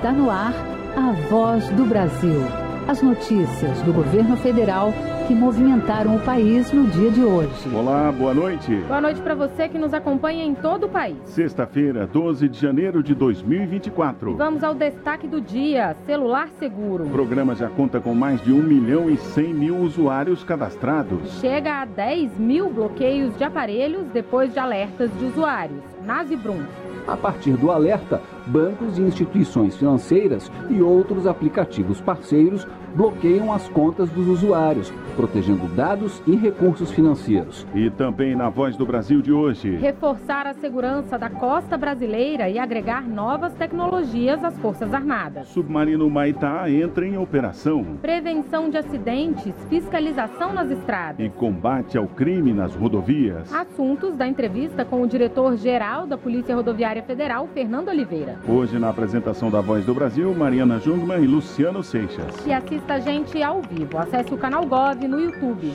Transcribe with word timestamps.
Está 0.00 0.12
no 0.12 0.30
ar 0.30 0.54
a 0.96 1.12
voz 1.28 1.68
do 1.72 1.84
Brasil. 1.84 2.40
As 2.88 3.02
notícias 3.02 3.82
do 3.82 3.92
governo 3.92 4.34
federal 4.38 4.94
que 5.28 5.34
movimentaram 5.34 6.16
o 6.16 6.20
país 6.20 6.72
no 6.72 6.86
dia 6.86 7.10
de 7.10 7.22
hoje. 7.22 7.68
Olá, 7.74 8.10
boa 8.10 8.32
noite. 8.32 8.76
Boa 8.88 9.02
noite 9.02 9.20
para 9.20 9.34
você 9.34 9.68
que 9.68 9.76
nos 9.76 9.92
acompanha 9.92 10.42
em 10.42 10.54
todo 10.54 10.86
o 10.86 10.88
país. 10.88 11.18
Sexta-feira, 11.26 12.06
12 12.06 12.48
de 12.48 12.58
janeiro 12.58 13.02
de 13.02 13.14
2024. 13.14 14.36
Vamos 14.38 14.64
ao 14.64 14.74
destaque 14.74 15.28
do 15.28 15.38
dia: 15.38 15.94
celular 16.06 16.48
seguro. 16.58 17.04
O 17.04 17.10
programa 17.10 17.54
já 17.54 17.68
conta 17.68 18.00
com 18.00 18.14
mais 18.14 18.42
de 18.42 18.54
1 18.54 18.56
milhão 18.56 19.10
e 19.10 19.18
100 19.18 19.52
mil 19.52 19.76
usuários 19.76 20.42
cadastrados. 20.42 21.40
Chega 21.40 21.82
a 21.82 21.84
10 21.84 22.38
mil 22.38 22.70
bloqueios 22.70 23.36
de 23.36 23.44
aparelhos 23.44 24.06
depois 24.14 24.50
de 24.50 24.58
alertas 24.58 25.10
de 25.18 25.26
usuários. 25.26 25.82
Nasibrum. 26.06 26.64
A 27.06 27.16
partir 27.16 27.56
do 27.56 27.70
alerta, 27.70 28.20
bancos 28.50 28.98
e 28.98 29.02
instituições 29.02 29.76
financeiras 29.76 30.50
e 30.68 30.82
outros 30.82 31.26
aplicativos 31.26 32.00
parceiros 32.00 32.66
bloqueiam 32.94 33.52
as 33.52 33.68
contas 33.68 34.10
dos 34.10 34.26
usuários, 34.26 34.92
protegendo 35.14 35.68
dados 35.68 36.20
e 36.26 36.34
recursos 36.34 36.90
financeiros. 36.90 37.66
E 37.74 37.88
também 37.90 38.34
na 38.34 38.48
Voz 38.48 38.76
do 38.76 38.84
Brasil 38.84 39.22
de 39.22 39.32
hoje. 39.32 39.76
Reforçar 39.76 40.46
a 40.46 40.54
segurança 40.54 41.18
da 41.18 41.30
costa 41.30 41.76
brasileira 41.76 42.48
e 42.48 42.58
agregar 42.58 43.08
novas 43.08 43.52
tecnologias 43.54 44.42
às 44.42 44.58
Forças 44.58 44.92
Armadas. 44.92 45.48
Submarino 45.48 46.10
Maitá 46.10 46.68
entra 46.68 47.06
em 47.06 47.16
operação. 47.16 47.98
Prevenção 48.02 48.68
de 48.68 48.78
acidentes, 48.78 49.54
fiscalização 49.68 50.52
nas 50.52 50.70
estradas. 50.70 51.24
E 51.24 51.28
combate 51.28 51.96
ao 51.96 52.06
crime 52.06 52.52
nas 52.52 52.74
rodovias. 52.74 53.52
Assuntos 53.54 54.16
da 54.16 54.26
entrevista 54.26 54.84
com 54.84 55.02
o 55.02 55.06
diretor-geral 55.06 56.06
da 56.06 56.18
Polícia 56.18 56.54
Rodoviária 56.54 57.02
Federal, 57.02 57.48
Fernando 57.54 57.88
Oliveira. 57.88 58.39
Hoje, 58.48 58.78
na 58.78 58.88
apresentação 58.88 59.50
da 59.50 59.60
Voz 59.60 59.84
do 59.84 59.94
Brasil, 59.94 60.34
Mariana 60.34 60.78
Jungmann 60.78 61.22
e 61.22 61.26
Luciano 61.26 61.82
Seixas. 61.82 62.34
E 62.46 62.52
assista 62.52 62.94
a 62.94 63.00
gente 63.00 63.42
ao 63.42 63.60
vivo. 63.62 63.98
Acesse 63.98 64.32
o 64.32 64.38
canal 64.38 64.66
Gov 64.66 65.06
no 65.06 65.20
YouTube. 65.20 65.72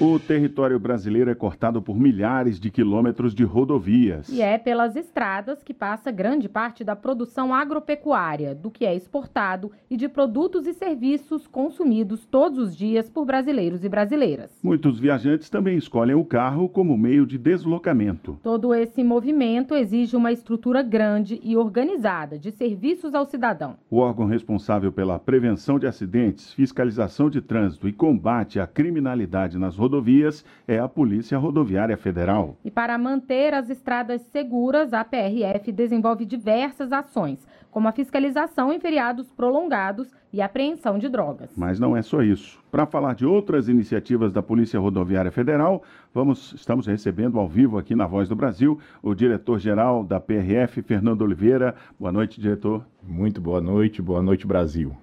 O 0.00 0.18
território 0.18 0.80
brasileiro 0.80 1.28
é 1.28 1.34
cortado 1.34 1.82
por 1.82 1.94
milhares 1.94 2.58
de 2.58 2.70
quilômetros 2.70 3.34
de 3.34 3.44
rodovias. 3.44 4.30
E 4.30 4.40
é 4.40 4.56
pelas 4.56 4.96
estradas 4.96 5.62
que 5.62 5.74
passa 5.74 6.10
grande 6.10 6.48
parte 6.48 6.82
da 6.82 6.96
produção 6.96 7.52
agropecuária, 7.52 8.54
do 8.54 8.70
que 8.70 8.86
é 8.86 8.96
exportado 8.96 9.70
e 9.90 9.98
de 9.98 10.08
produtos 10.08 10.66
e 10.66 10.72
serviços 10.72 11.46
consumidos 11.46 12.24
todos 12.24 12.58
os 12.58 12.74
dias 12.74 13.10
por 13.10 13.26
brasileiros 13.26 13.84
e 13.84 13.90
brasileiras. 13.90 14.50
Muitos 14.62 14.98
viajantes 14.98 15.50
também 15.50 15.76
escolhem 15.76 16.14
o 16.14 16.24
carro 16.24 16.66
como 16.66 16.96
meio 16.96 17.26
de 17.26 17.36
deslocamento. 17.36 18.38
Todo 18.42 18.72
esse 18.72 19.04
movimento 19.04 19.74
exige 19.74 20.16
uma 20.16 20.32
estrutura 20.32 20.82
grande 20.82 21.38
e 21.44 21.58
organizada 21.58 22.38
de 22.38 22.50
serviços 22.50 23.14
ao 23.14 23.26
cidadão. 23.26 23.76
O 23.90 23.98
órgão 23.98 24.24
responsável 24.24 24.90
pela 24.90 25.18
prevenção 25.18 25.78
de 25.78 25.86
acidentes, 25.86 26.54
fiscalização 26.54 27.28
de 27.28 27.42
trânsito 27.42 27.86
e 27.86 27.92
combate 27.92 28.58
à 28.58 28.66
criminalidade 28.66 29.58
nas 29.58 29.76
rodovias 29.76 29.89
rodovias 29.90 30.44
é 30.68 30.78
a 30.78 30.88
Polícia 30.88 31.36
Rodoviária 31.36 31.96
Federal. 31.96 32.56
E 32.64 32.70
para 32.70 32.96
manter 32.96 33.52
as 33.52 33.68
estradas 33.68 34.22
seguras, 34.30 34.92
a 34.92 35.04
PRF 35.04 35.72
desenvolve 35.72 36.24
diversas 36.24 36.92
ações, 36.92 37.44
como 37.72 37.88
a 37.88 37.92
fiscalização 37.92 38.72
em 38.72 38.78
feriados 38.78 39.28
prolongados 39.32 40.08
e 40.32 40.40
apreensão 40.40 40.96
de 40.96 41.08
drogas. 41.08 41.50
Mas 41.56 41.80
não 41.80 41.96
é 41.96 42.02
só 42.02 42.22
isso. 42.22 42.60
Para 42.70 42.86
falar 42.86 43.16
de 43.16 43.26
outras 43.26 43.68
iniciativas 43.68 44.32
da 44.32 44.40
Polícia 44.40 44.78
Rodoviária 44.78 45.32
Federal, 45.32 45.82
vamos, 46.14 46.52
estamos 46.52 46.86
recebendo 46.86 47.38
ao 47.38 47.48
vivo 47.48 47.76
aqui 47.76 47.96
na 47.96 48.06
Voz 48.06 48.28
do 48.28 48.36
Brasil 48.36 48.78
o 49.02 49.12
diretor-geral 49.12 50.04
da 50.04 50.20
PRF, 50.20 50.82
Fernando 50.82 51.22
Oliveira. 51.22 51.74
Boa 51.98 52.12
noite, 52.12 52.40
diretor. 52.40 52.84
Muito 53.02 53.40
boa 53.40 53.60
noite, 53.60 54.00
boa 54.00 54.22
noite, 54.22 54.46
Brasil. 54.46 54.96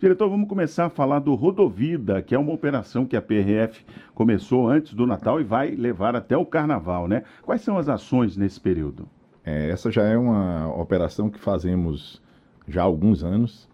Diretor, 0.00 0.28
vamos 0.28 0.48
começar 0.48 0.86
a 0.86 0.90
falar 0.90 1.20
do 1.20 1.34
Rodovida, 1.34 2.20
que 2.20 2.34
é 2.34 2.38
uma 2.38 2.52
operação 2.52 3.06
que 3.06 3.16
a 3.16 3.22
PRF 3.22 3.84
começou 4.14 4.68
antes 4.68 4.92
do 4.92 5.06
Natal 5.06 5.40
e 5.40 5.44
vai 5.44 5.70
levar 5.70 6.16
até 6.16 6.36
o 6.36 6.44
Carnaval, 6.44 7.06
né? 7.06 7.22
Quais 7.42 7.62
são 7.62 7.78
as 7.78 7.88
ações 7.88 8.36
nesse 8.36 8.60
período? 8.60 9.08
É, 9.44 9.70
essa 9.70 9.90
já 9.90 10.02
é 10.02 10.16
uma 10.16 10.68
operação 10.74 11.30
que 11.30 11.38
fazemos 11.38 12.20
já 12.66 12.82
há 12.82 12.84
alguns 12.84 13.22
anos 13.22 13.68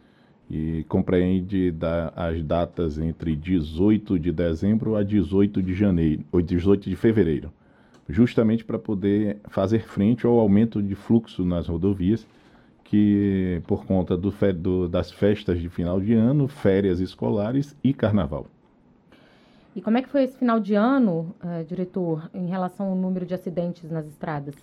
e 0.48 0.84
compreende 0.88 1.70
da, 1.70 2.12
as 2.14 2.42
datas 2.42 2.98
entre 2.98 3.34
18 3.34 4.19
de 4.19 4.30
dezembro 4.30 4.97
a 4.97 5.03
18 5.03 5.62
de 5.62 5.75
janeiro, 5.75 6.25
ou 6.30 6.42
18 6.42 6.91
de 6.91 6.97
fevereiro, 6.97 7.50
justamente 8.09 8.64
para 8.64 8.78
poder 8.78 9.38
fazer 9.48 9.80
frente 9.80 10.26
ao 10.26 10.38
aumento 10.38 10.82
de 10.82 10.94
fluxo 10.94 11.44
nas 11.44 11.66
rodovias 11.66 12.26
que 12.90 13.62
por 13.68 13.86
conta 13.86 14.16
do, 14.16 14.34
do, 14.54 14.88
das 14.88 15.12
festas 15.12 15.60
de 15.60 15.68
final 15.68 16.00
de 16.00 16.12
ano, 16.12 16.48
férias 16.48 16.98
escolares 16.98 17.76
e 17.84 17.94
carnaval. 17.94 18.48
E 19.76 19.80
como 19.80 19.96
é 19.96 20.02
que 20.02 20.08
foi 20.08 20.24
esse 20.24 20.36
final 20.36 20.58
de 20.58 20.74
ano, 20.74 21.32
uh, 21.40 21.64
diretor, 21.64 22.28
em 22.34 22.48
relação 22.48 22.88
ao 22.88 22.96
número 22.96 23.24
de 23.24 23.32
acidentes 23.32 23.88
nas 23.88 24.08
estradas? 24.08 24.56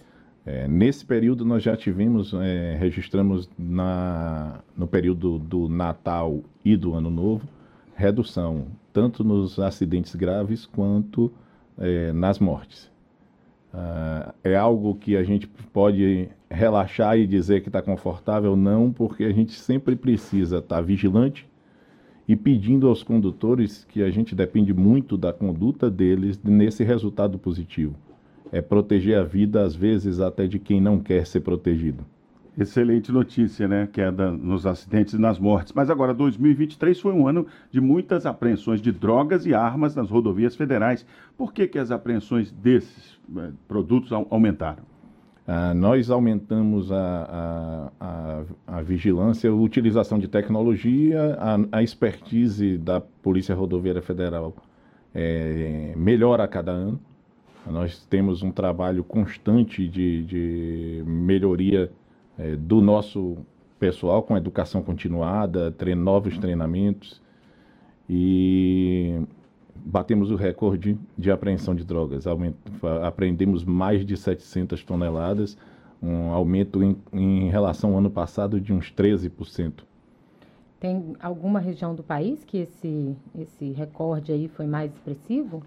É, 0.46 0.68
nesse 0.68 1.06
período 1.06 1.46
nós 1.46 1.64
já 1.64 1.78
tivemos, 1.78 2.34
é, 2.34 2.76
registramos 2.78 3.50
na, 3.58 4.60
no 4.76 4.88
período 4.88 5.40
do 5.40 5.70
Natal 5.70 6.42
e 6.66 6.76
do 6.76 6.96
Ano 6.96 7.10
Novo, 7.10 7.48
redução 7.96 8.68
tanto 8.92 9.24
nos 9.24 9.58
acidentes 9.58 10.14
graves 10.16 10.66
quanto 10.66 11.32
é, 11.78 12.12
nas 12.12 12.40
mortes. 12.40 12.92
Uh, 13.74 14.34
é 14.44 14.56
algo 14.56 14.96
que 14.96 15.16
a 15.16 15.24
gente 15.24 15.48
pode 15.48 16.30
relaxar 16.50 17.18
e 17.18 17.28
dizer 17.28 17.62
que 17.62 17.70
está 17.70 17.82
confortável, 17.82 18.56
não, 18.56 18.92
porque 18.92 19.24
a 19.24 19.32
gente 19.32 19.54
sempre 19.54 19.96
precisa 19.96 20.58
estar 20.58 20.78
tá 20.78 20.82
vigilante 20.82 21.48
e 22.28 22.36
pedindo 22.36 22.88
aos 22.88 23.04
condutores 23.04 23.86
que 23.86 24.04
a 24.04 24.10
gente 24.10 24.36
depende 24.36 24.74
muito 24.74 25.18
da 25.18 25.32
conduta 25.32 25.90
deles 25.90 26.40
nesse 26.44 26.84
resultado 26.84 27.38
positivo. 27.38 27.96
É 28.52 28.62
proteger 28.62 29.18
a 29.18 29.24
vida, 29.24 29.64
às 29.64 29.76
vezes, 29.76 30.20
até 30.20 30.48
de 30.48 30.60
quem 30.60 30.82
não 30.82 31.00
quer 31.00 31.26
ser 31.26 31.42
protegido. 31.42 32.06
Excelente 32.58 33.12
notícia, 33.12 33.68
né? 33.68 33.88
Queda 33.92 34.32
nos 34.32 34.66
acidentes 34.66 35.14
e 35.14 35.18
nas 35.20 35.38
mortes. 35.38 35.74
Mas 35.74 35.92
agora, 35.92 36.14
2023 36.14 37.00
foi 37.00 37.14
um 37.14 37.28
ano 37.28 37.46
de 37.70 37.80
muitas 37.80 38.26
apreensões 38.26 38.82
de 38.82 38.92
drogas 38.92 39.46
e 39.46 39.54
armas 39.54 39.96
nas 39.96 40.10
rodovias 40.10 40.56
federais. 40.56 41.06
Por 41.38 41.54
que, 41.54 41.68
que 41.68 41.78
as 41.78 41.92
apreensões 41.92 42.52
desses 42.52 43.20
eh, 43.38 43.52
produtos 43.68 44.12
aumentaram? 44.12 44.97
Ah, 45.50 45.74
nós 45.74 46.10
aumentamos 46.10 46.92
a, 46.92 47.90
a, 48.00 48.06
a, 48.06 48.44
a, 48.68 48.82
vigilância, 48.82 49.50
a 49.50 49.54
utilização 49.54 50.20
de 50.20 50.28
tecnologia, 50.28 51.38
a, 51.40 51.78
a 51.78 51.82
expertise 51.82 52.78
da 52.78 53.00
Polícia 53.00 53.56
Rodoviária 53.56 54.02
Federal 54.02 54.54
é, 55.16 55.94
melhora 55.96 56.44
a 56.44 56.48
cada 56.50 56.74
ano. 56.74 57.00
Nós 57.66 58.06
temos 58.10 58.44
um 58.44 58.52
trabalho 58.52 59.06
constante 59.06 59.88
de, 59.88 60.24
de 60.26 61.04
melhoria 61.06 61.94
é, 62.38 62.58
do 62.58 62.82
nosso 62.82 63.38
pessoal 63.80 64.24
com 64.24 64.36
educação 64.36 64.84
continuada, 64.84 65.72
trein, 65.72 65.96
novos 65.96 66.38
treinamentos 66.38 67.22
e 68.10 69.22
batemos 69.88 70.32
o 70.32 70.36
recorde 70.36 70.98
de 71.18 71.32
apreensão 71.32 71.74
de 71.74 71.84
drogas. 71.84 72.26
apreendemos 73.04 73.64
mais 73.64 74.06
de 74.06 74.18
700 74.18 74.84
toneladas, 74.84 75.58
um 76.04 76.30
aumento 76.32 76.84
em, 76.84 76.98
em 77.14 77.50
relação 77.50 77.92
ao 77.92 78.00
ano 78.00 78.10
passado 78.10 78.60
de 78.60 78.74
uns 78.74 78.92
13%. 78.92 79.84
Tem 80.80 81.16
alguma 81.20 81.60
região 81.60 81.96
do 81.96 82.04
país 82.04 82.44
que 82.44 82.58
esse, 82.58 83.16
esse 83.34 83.72
recorde 83.72 84.32
aí 84.32 84.48
foi 84.48 84.68
mais 84.68 84.94
expressivo? 84.94 85.64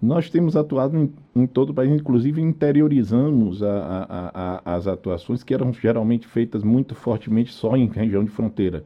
Nós 0.00 0.28
temos 0.28 0.54
atuado 0.54 0.96
em, 0.96 1.12
em 1.34 1.46
todo 1.46 1.70
o 1.70 1.74
país, 1.74 1.90
inclusive 1.90 2.40
interiorizamos 2.40 3.62
a, 3.62 3.72
a, 3.72 4.60
a, 4.64 4.76
as 4.76 4.86
atuações 4.86 5.42
que 5.42 5.54
eram 5.54 5.72
geralmente 5.72 6.26
feitas 6.26 6.62
muito 6.62 6.94
fortemente 6.94 7.52
só 7.52 7.76
em 7.76 7.88
região 7.88 8.22
de 8.22 8.30
fronteira. 8.30 8.84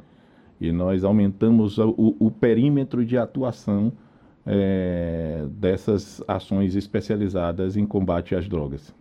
E 0.61 0.71
nós 0.73 1.05
aumentamos 1.05 1.79
o, 1.79 2.17
o 2.19 2.31
perímetro 2.31 3.05
de 3.05 3.19
atuação 3.19 3.93
é, 4.51 5.45
dessas 5.51 6.25
ações 6.27 6.75
especializadas 6.75 7.77
em 7.77 7.85
combate 7.85 8.35
às 8.35 8.49
drogas. 8.49 8.95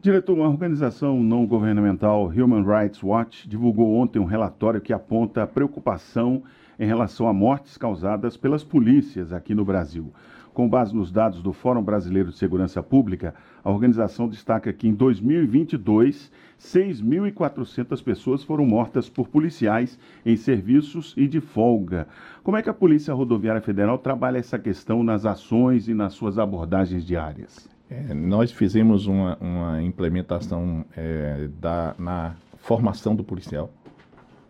Diretor, 0.00 0.36
uma 0.36 0.48
organização 0.48 1.22
não 1.22 1.46
governamental, 1.46 2.26
Human 2.26 2.64
Rights 2.64 3.02
Watch, 3.02 3.48
divulgou 3.48 3.94
ontem 3.96 4.18
um 4.18 4.24
relatório 4.24 4.80
que 4.80 4.92
aponta 4.92 5.46
preocupação 5.46 6.42
em 6.78 6.86
relação 6.86 7.28
a 7.28 7.32
mortes 7.32 7.76
causadas 7.76 8.36
pelas 8.36 8.62
polícias 8.62 9.32
aqui 9.32 9.54
no 9.54 9.64
Brasil. 9.64 10.12
Com 10.58 10.68
base 10.68 10.92
nos 10.92 11.12
dados 11.12 11.40
do 11.40 11.52
Fórum 11.52 11.80
Brasileiro 11.80 12.30
de 12.30 12.36
Segurança 12.36 12.82
Pública, 12.82 13.32
a 13.62 13.70
organização 13.70 14.28
destaca 14.28 14.72
que 14.72 14.88
em 14.88 14.92
2022, 14.92 16.32
6.400 16.58 18.02
pessoas 18.02 18.42
foram 18.42 18.66
mortas 18.66 19.08
por 19.08 19.28
policiais 19.28 19.96
em 20.26 20.34
serviços 20.34 21.14
e 21.16 21.28
de 21.28 21.40
folga. 21.40 22.08
Como 22.42 22.56
é 22.56 22.62
que 22.62 22.68
a 22.68 22.74
Polícia 22.74 23.14
Rodoviária 23.14 23.60
Federal 23.60 23.98
trabalha 23.98 24.38
essa 24.38 24.58
questão 24.58 25.04
nas 25.04 25.24
ações 25.24 25.86
e 25.86 25.94
nas 25.94 26.14
suas 26.14 26.40
abordagens 26.40 27.06
diárias? 27.06 27.68
É, 27.88 28.12
nós 28.12 28.50
fizemos 28.50 29.06
uma, 29.06 29.38
uma 29.40 29.80
implementação 29.80 30.84
é, 30.96 31.48
da, 31.60 31.94
na 31.96 32.34
formação 32.56 33.14
do 33.14 33.22
policial, 33.22 33.70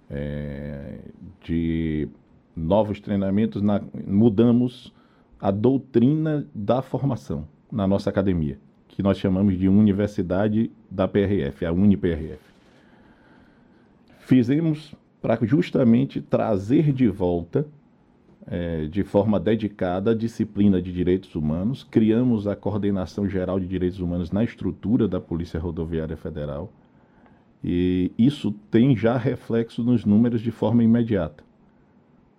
é, 0.08 1.00
de 1.44 2.08
novos 2.56 2.98
treinamentos, 2.98 3.60
na, 3.60 3.82
mudamos 4.06 4.96
a 5.40 5.50
doutrina 5.50 6.46
da 6.54 6.82
formação 6.82 7.46
na 7.70 7.86
nossa 7.86 8.10
academia, 8.10 8.58
que 8.88 9.02
nós 9.02 9.18
chamamos 9.18 9.56
de 9.58 9.68
Universidade 9.68 10.70
da 10.90 11.06
PRF, 11.06 11.64
a 11.64 11.72
UniPRF. 11.72 12.40
Fizemos 14.20 14.94
para 15.20 15.38
justamente 15.44 16.20
trazer 16.20 16.92
de 16.92 17.08
volta, 17.08 17.66
é, 18.46 18.86
de 18.86 19.02
forma 19.02 19.38
dedicada, 19.38 20.12
a 20.12 20.14
disciplina 20.14 20.80
de 20.80 20.92
direitos 20.92 21.34
humanos. 21.34 21.84
Criamos 21.84 22.46
a 22.46 22.56
Coordenação 22.56 23.28
Geral 23.28 23.60
de 23.60 23.66
Direitos 23.66 24.00
Humanos 24.00 24.30
na 24.30 24.42
estrutura 24.44 25.06
da 25.06 25.20
Polícia 25.20 25.60
Rodoviária 25.60 26.16
Federal. 26.16 26.72
E 27.62 28.12
isso 28.16 28.52
tem 28.70 28.96
já 28.96 29.16
reflexo 29.16 29.82
nos 29.82 30.04
números 30.04 30.40
de 30.40 30.50
forma 30.50 30.84
imediata, 30.84 31.42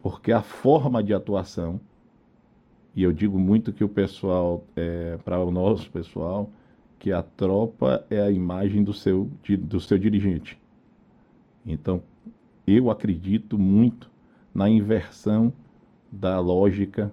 porque 0.02 0.32
a 0.32 0.42
forma 0.42 1.04
de 1.04 1.14
atuação, 1.14 1.80
e 3.00 3.04
eu 3.04 3.14
digo 3.14 3.40
muito 3.40 3.72
que 3.72 3.82
o 3.82 3.88
pessoal, 3.88 4.66
é, 4.76 5.18
para 5.24 5.40
o 5.40 5.50
nosso 5.50 5.90
pessoal, 5.90 6.52
que 7.00 7.14
a 7.14 7.24
tropa 7.24 8.06
é 8.10 8.20
a 8.20 8.30
imagem 8.30 8.84
do 8.84 8.94
seu, 8.94 9.32
do 9.58 9.80
seu 9.80 9.98
dirigente. 9.98 10.60
Então, 11.66 12.04
eu 12.68 12.92
acredito 12.92 13.58
muito 13.58 14.12
na 14.54 14.70
inversão 14.70 15.54
da 16.12 16.42
lógica 16.42 17.10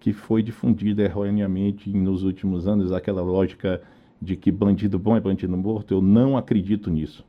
que 0.00 0.14
foi 0.14 0.42
difundida 0.42 1.02
erroneamente 1.02 1.90
nos 1.90 2.22
últimos 2.22 2.66
anos, 2.66 2.90
aquela 2.90 3.20
lógica 3.20 3.82
de 4.22 4.34
que 4.34 4.50
bandido 4.50 4.98
bom 4.98 5.14
é 5.14 5.20
bandido 5.20 5.58
morto. 5.58 5.92
Eu 5.92 6.00
não 6.00 6.38
acredito 6.38 6.88
nisso. 6.88 7.22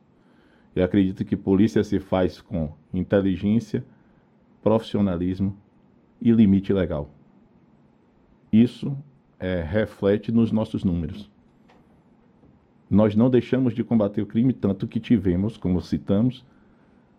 Eu 0.74 0.86
acredito 0.86 1.22
que 1.22 1.36
polícia 1.36 1.84
se 1.84 2.00
faz 2.00 2.40
com 2.40 2.72
inteligência, 2.94 3.84
profissionalismo 4.62 5.54
e 6.18 6.32
limite 6.32 6.72
legal. 6.72 7.10
Isso 8.52 8.96
é, 9.38 9.62
reflete 9.62 10.32
nos 10.32 10.50
nossos 10.50 10.84
números. 10.84 11.30
Nós 12.90 13.14
não 13.14 13.30
deixamos 13.30 13.74
de 13.74 13.84
combater 13.84 14.20
o 14.20 14.26
crime, 14.26 14.52
tanto 14.52 14.88
que 14.88 14.98
tivemos, 14.98 15.56
como 15.56 15.80
citamos, 15.80 16.44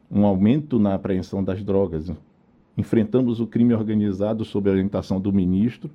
um 0.09 0.25
aumento 0.25 0.77
na 0.77 0.93
apreensão 0.93 1.41
das 1.41 1.63
drogas. 1.63 2.11
Enfrentamos 2.77 3.39
o 3.39 3.47
crime 3.47 3.73
organizado 3.73 4.43
sob 4.43 4.69
a 4.69 4.73
orientação 4.73 5.19
do 5.21 5.31
ministro 5.31 5.89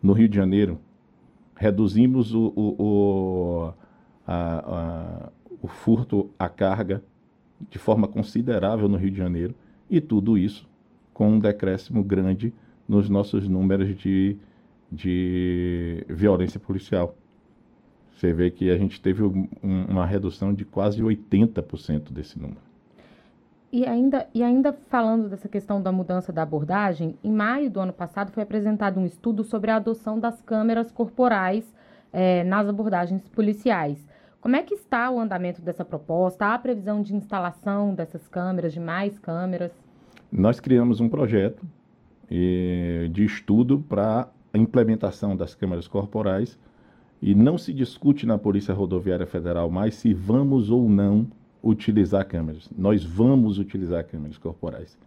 no 0.00 0.12
Rio 0.12 0.28
de 0.28 0.36
Janeiro. 0.36 0.78
Reduzimos 1.56 2.32
o, 2.32 2.52
o, 2.54 2.82
o, 2.82 3.72
a, 4.26 5.26
a, 5.26 5.32
o 5.60 5.66
furto 5.66 6.30
à 6.38 6.48
carga 6.48 7.02
de 7.68 7.78
forma 7.78 8.06
considerável 8.06 8.88
no 8.88 8.96
Rio 8.96 9.10
de 9.10 9.18
Janeiro. 9.18 9.54
E 9.90 10.00
tudo 10.00 10.38
isso 10.38 10.68
com 11.12 11.28
um 11.28 11.38
decréscimo 11.40 12.02
grande 12.02 12.52
nos 12.88 13.08
nossos 13.08 13.48
números 13.48 13.96
de, 13.98 14.36
de 14.92 16.04
violência 16.08 16.60
policial. 16.60 17.16
Você 18.14 18.32
vê 18.32 18.50
que 18.50 18.70
a 18.70 18.76
gente 18.76 19.00
teve 19.00 19.22
um, 19.22 19.48
uma 19.62 20.04
redução 20.04 20.52
de 20.52 20.66
quase 20.66 21.02
80% 21.02 22.12
desse 22.12 22.38
número. 22.38 22.60
E 23.72 23.86
ainda, 23.86 24.28
e 24.34 24.42
ainda 24.42 24.74
falando 24.90 25.30
dessa 25.30 25.48
questão 25.48 25.80
da 25.80 25.90
mudança 25.90 26.30
da 26.30 26.42
abordagem, 26.42 27.16
em 27.24 27.32
maio 27.32 27.70
do 27.70 27.80
ano 27.80 27.92
passado 27.92 28.30
foi 28.30 28.42
apresentado 28.42 29.00
um 29.00 29.06
estudo 29.06 29.42
sobre 29.42 29.70
a 29.70 29.76
adoção 29.76 30.20
das 30.20 30.42
câmeras 30.42 30.92
corporais 30.92 31.64
é, 32.12 32.44
nas 32.44 32.68
abordagens 32.68 33.26
policiais. 33.28 33.98
Como 34.42 34.56
é 34.56 34.62
que 34.62 34.74
está 34.74 35.10
o 35.10 35.18
andamento 35.18 35.62
dessa 35.62 35.86
proposta? 35.86 36.52
Há 36.52 36.58
previsão 36.58 37.00
de 37.00 37.16
instalação 37.16 37.94
dessas 37.94 38.28
câmeras, 38.28 38.74
de 38.74 38.80
mais 38.80 39.18
câmeras? 39.18 39.72
Nós 40.30 40.60
criamos 40.60 41.00
um 41.00 41.08
projeto 41.08 41.64
eh, 42.30 43.08
de 43.10 43.24
estudo 43.24 43.78
para 43.88 44.28
a 44.52 44.58
implementação 44.58 45.36
das 45.36 45.54
câmeras 45.54 45.88
corporais 45.88 46.58
e 47.20 47.34
não 47.34 47.56
se 47.56 47.72
discute 47.72 48.26
na 48.26 48.36
Polícia 48.36 48.74
Rodoviária 48.74 49.26
Federal 49.26 49.70
mais 49.70 49.94
se 49.94 50.12
vamos 50.12 50.70
ou 50.70 50.88
não 50.88 51.26
utilizar 51.62 52.26
câmeras. 52.26 52.68
Nós 52.76 53.04
vamos 53.04 53.58
utilizar 53.58 54.04
câmeras 54.04 54.36
corporais. 54.36 54.98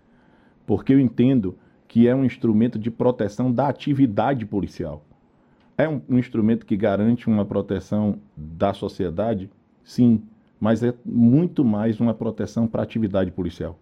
Porque 0.66 0.94
eu 0.94 1.00
entendo 1.00 1.58
que 1.88 2.08
é 2.08 2.16
um 2.16 2.26
instrumento 2.26 2.80
de 2.80 2.90
proteção 2.90 3.52
da 3.52 3.68
atividade 3.68 4.46
policial. 4.46 5.04
É 5.78 5.88
um, 5.88 6.02
um 6.10 6.18
instrumento 6.18 6.66
que 6.66 6.78
garante 6.78 7.28
uma 7.28 7.46
proteção 7.46 8.18
da 8.36 8.74
sociedade? 8.74 9.50
Sim, 9.84 10.24
mas 10.60 10.82
é 10.82 10.94
muito 11.06 11.64
mais 11.64 12.00
uma 12.00 12.14
proteção 12.14 12.66
para 12.66 12.82
a 12.82 12.84
atividade 12.84 13.30
policial. 13.30 13.78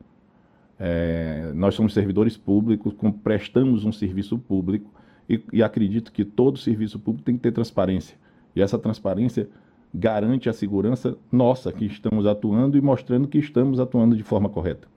É, 0.79 1.51
nós 1.53 1.75
somos 1.75 1.93
servidores 1.93 2.35
públicos, 2.35 2.93
prestamos 3.23 3.85
um 3.85 3.91
serviço 3.91 4.39
público 4.39 4.91
e, 5.29 5.41
e 5.51 5.63
acredito 5.63 6.11
que 6.11 6.25
todo 6.25 6.57
serviço 6.57 6.99
público 6.99 7.25
tem 7.25 7.35
que 7.35 7.41
ter 7.41 7.51
transparência. 7.51 8.17
E 8.55 8.61
essa 8.61 8.77
transparência 8.77 9.49
garante 9.93 10.49
a 10.49 10.53
segurança 10.53 11.15
nossa, 11.31 11.71
que 11.71 11.85
estamos 11.85 12.25
atuando 12.25 12.77
e 12.77 12.81
mostrando 12.81 13.27
que 13.27 13.37
estamos 13.37 13.79
atuando 13.79 14.15
de 14.15 14.23
forma 14.23 14.49
correta. 14.49 14.87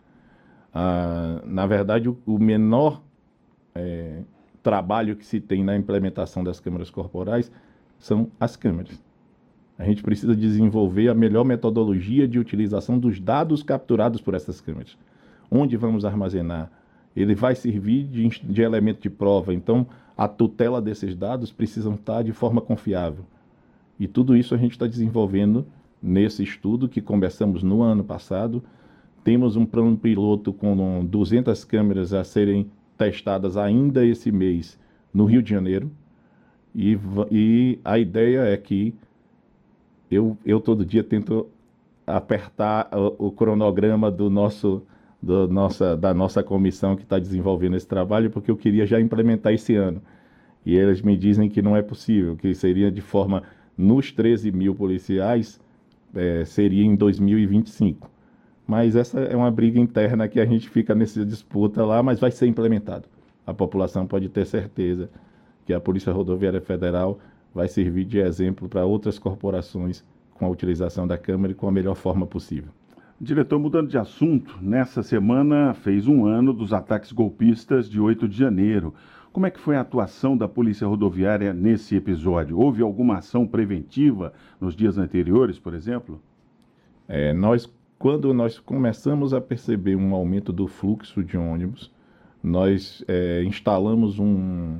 Ah, 0.72 1.42
na 1.44 1.66
verdade, 1.66 2.08
o, 2.08 2.18
o 2.26 2.38
menor 2.38 3.02
é, 3.74 4.22
trabalho 4.62 5.16
que 5.16 5.24
se 5.24 5.40
tem 5.40 5.62
na 5.62 5.76
implementação 5.76 6.42
das 6.42 6.58
câmeras 6.58 6.90
corporais 6.90 7.50
são 7.98 8.28
as 8.40 8.56
câmeras. 8.56 9.00
A 9.78 9.84
gente 9.84 10.02
precisa 10.02 10.34
desenvolver 10.34 11.08
a 11.08 11.14
melhor 11.14 11.44
metodologia 11.44 12.26
de 12.26 12.38
utilização 12.38 12.98
dos 12.98 13.20
dados 13.20 13.62
capturados 13.62 14.20
por 14.20 14.34
essas 14.34 14.60
câmeras. 14.60 14.96
Onde 15.50 15.76
vamos 15.76 16.04
armazenar? 16.04 16.70
Ele 17.14 17.34
vai 17.34 17.54
servir 17.54 18.04
de, 18.04 18.28
de 18.28 18.62
elemento 18.62 19.00
de 19.02 19.10
prova, 19.10 19.52
então 19.52 19.86
a 20.16 20.26
tutela 20.26 20.80
desses 20.80 21.14
dados 21.14 21.52
precisa 21.52 21.90
estar 21.90 22.22
de 22.22 22.32
forma 22.32 22.60
confiável. 22.60 23.24
E 23.98 24.06
tudo 24.06 24.36
isso 24.36 24.54
a 24.54 24.58
gente 24.58 24.72
está 24.72 24.86
desenvolvendo 24.86 25.66
nesse 26.02 26.42
estudo 26.42 26.88
que 26.88 27.00
começamos 27.00 27.62
no 27.62 27.82
ano 27.82 28.04
passado. 28.04 28.62
Temos 29.24 29.56
um 29.56 29.66
plano 29.66 29.96
piloto 29.96 30.52
com 30.52 31.04
200 31.04 31.64
câmeras 31.64 32.12
a 32.12 32.22
serem 32.22 32.70
testadas 32.96 33.56
ainda 33.56 34.04
esse 34.04 34.30
mês 34.30 34.78
no 35.12 35.24
Rio 35.24 35.42
de 35.42 35.50
Janeiro. 35.50 35.90
E, 36.74 36.98
e 37.30 37.78
a 37.84 37.98
ideia 37.98 38.40
é 38.40 38.56
que 38.56 38.94
eu, 40.10 40.36
eu 40.44 40.60
todo 40.60 40.84
dia 40.84 41.02
tento 41.02 41.46
apertar 42.06 42.88
o, 42.92 43.26
o 43.26 43.30
cronograma 43.32 44.10
do 44.10 44.30
nosso, 44.30 44.82
do 45.22 45.48
nossa, 45.48 45.96
da 45.96 46.12
nossa 46.14 46.42
comissão 46.42 46.96
que 46.96 47.02
está 47.02 47.18
desenvolvendo 47.18 47.76
esse 47.76 47.86
trabalho, 47.86 48.30
porque 48.30 48.50
eu 48.50 48.56
queria 48.56 48.86
já 48.86 49.00
implementar 49.00 49.52
esse 49.52 49.74
ano. 49.74 50.02
E 50.64 50.76
eles 50.76 51.00
me 51.00 51.16
dizem 51.16 51.48
que 51.48 51.62
não 51.62 51.76
é 51.76 51.82
possível, 51.82 52.36
que 52.36 52.54
seria 52.54 52.90
de 52.90 53.00
forma 53.00 53.42
nos 53.76 54.12
13 54.12 54.50
mil 54.52 54.74
policiais 54.74 55.60
é, 56.14 56.44
seria 56.44 56.84
em 56.84 56.96
2025. 56.96 58.10
Mas 58.66 58.96
essa 58.96 59.20
é 59.20 59.36
uma 59.36 59.50
briga 59.50 59.78
interna 59.78 60.26
que 60.26 60.40
a 60.40 60.44
gente 60.44 60.68
fica 60.68 60.94
nessa 60.94 61.24
disputa 61.24 61.84
lá, 61.84 62.02
mas 62.02 62.18
vai 62.18 62.30
ser 62.30 62.46
implementado. 62.46 63.08
A 63.46 63.54
população 63.54 64.06
pode 64.06 64.28
ter 64.28 64.44
certeza 64.44 65.08
que 65.64 65.72
a 65.72 65.80
Polícia 65.80 66.12
Rodoviária 66.12 66.60
Federal 66.60 67.18
vai 67.54 67.68
servir 67.68 68.04
de 68.04 68.18
exemplo 68.18 68.68
para 68.68 68.84
outras 68.84 69.18
corporações 69.18 70.04
com 70.34 70.46
a 70.46 70.48
utilização 70.48 71.06
da 71.06 71.16
Câmara 71.16 71.52
e 71.52 71.54
com 71.54 71.68
a 71.68 71.72
melhor 71.72 71.94
forma 71.94 72.26
possível. 72.26 72.70
Diretor, 73.18 73.58
mudando 73.58 73.88
de 73.88 73.96
assunto, 73.96 74.58
nessa 74.60 75.02
semana 75.02 75.72
fez 75.72 76.06
um 76.06 76.26
ano 76.26 76.52
dos 76.52 76.74
ataques 76.74 77.12
golpistas 77.12 77.88
de 77.88 77.98
8 77.98 78.28
de 78.28 78.36
janeiro. 78.36 78.92
Como 79.32 79.46
é 79.46 79.50
que 79.50 79.58
foi 79.58 79.74
a 79.74 79.80
atuação 79.80 80.36
da 80.36 80.46
Polícia 80.46 80.86
Rodoviária 80.86 81.54
nesse 81.54 81.96
episódio? 81.96 82.58
Houve 82.58 82.82
alguma 82.82 83.16
ação 83.16 83.46
preventiva 83.46 84.34
nos 84.60 84.76
dias 84.76 84.98
anteriores, 84.98 85.58
por 85.58 85.72
exemplo? 85.72 86.20
É, 87.08 87.32
nós, 87.32 87.66
quando 87.98 88.34
nós 88.34 88.58
começamos 88.58 89.32
a 89.32 89.40
perceber 89.40 89.96
um 89.96 90.14
aumento 90.14 90.52
do 90.52 90.66
fluxo 90.66 91.24
de 91.24 91.38
ônibus, 91.38 91.90
nós 92.42 93.02
é, 93.08 93.42
instalamos 93.44 94.18
um, 94.18 94.76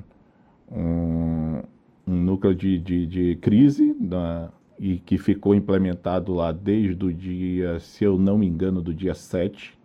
um, 0.70 1.62
um 2.06 2.14
núcleo 2.14 2.54
de, 2.54 2.78
de, 2.78 3.06
de 3.06 3.36
crise 3.36 3.96
na, 3.98 4.50
e 4.78 4.98
que 4.98 5.18
ficou 5.18 5.54
implementado 5.54 6.34
lá 6.34 6.52
desde 6.52 7.04
o 7.04 7.12
dia, 7.12 7.80
se 7.80 8.04
eu 8.04 8.18
não 8.18 8.38
me 8.38 8.46
engano, 8.46 8.82
do 8.82 8.92
dia 8.92 9.14
7, 9.14 9.76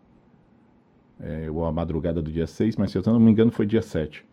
é, 1.19 1.49
ou 1.51 1.65
a 1.65 1.71
madrugada 1.71 2.21
do 2.21 2.31
dia 2.31 2.47
6, 2.47 2.75
mas 2.75 2.91
se 2.91 2.97
eu 2.97 3.03
não 3.05 3.19
me 3.19 3.31
engano 3.31 3.51
foi 3.51 3.65
dia 3.65 3.81
7 3.81 4.25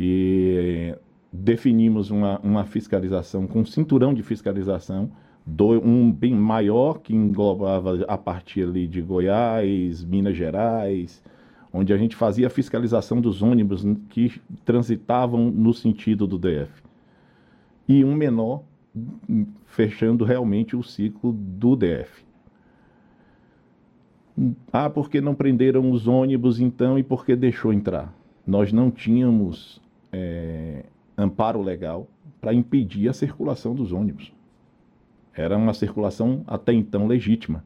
e 0.00 0.94
definimos 1.32 2.08
uma, 2.12 2.38
uma 2.38 2.64
fiscalização 2.64 3.48
com 3.48 3.60
um 3.60 3.66
cinturão 3.66 4.14
de 4.14 4.22
fiscalização, 4.22 5.10
do, 5.44 5.70
um 5.84 6.12
bem 6.12 6.36
maior 6.36 7.00
que 7.00 7.12
englobava 7.12 8.04
a 8.06 8.16
partir 8.16 8.62
ali 8.62 8.86
de 8.86 9.02
Goiás, 9.02 10.04
Minas 10.04 10.36
Gerais, 10.36 11.20
onde 11.72 11.92
a 11.92 11.96
gente 11.96 12.14
fazia 12.14 12.46
a 12.46 12.50
fiscalização 12.50 13.20
dos 13.20 13.42
ônibus 13.42 13.84
que 14.08 14.40
transitavam 14.64 15.50
no 15.50 15.74
sentido 15.74 16.28
do 16.28 16.38
DF. 16.38 16.70
E 17.88 18.04
um 18.04 18.14
menor 18.14 18.62
fechando 19.66 20.24
realmente 20.24 20.76
o 20.76 20.82
ciclo 20.82 21.32
do 21.32 21.76
DF. 21.76 22.26
Ah, 24.72 24.88
porque 24.88 25.20
não 25.20 25.34
prenderam 25.34 25.90
os 25.90 26.06
ônibus 26.06 26.60
então 26.60 26.98
e 26.98 27.02
porque 27.02 27.34
deixou 27.34 27.72
entrar? 27.72 28.14
Nós 28.46 28.72
não 28.72 28.90
tínhamos 28.90 29.82
é, 30.12 30.84
amparo 31.16 31.60
legal 31.60 32.08
para 32.40 32.54
impedir 32.54 33.08
a 33.08 33.12
circulação 33.12 33.74
dos 33.74 33.92
ônibus. 33.92 34.32
Era 35.34 35.56
uma 35.56 35.74
circulação 35.74 36.44
até 36.46 36.72
então 36.72 37.06
legítima. 37.06 37.64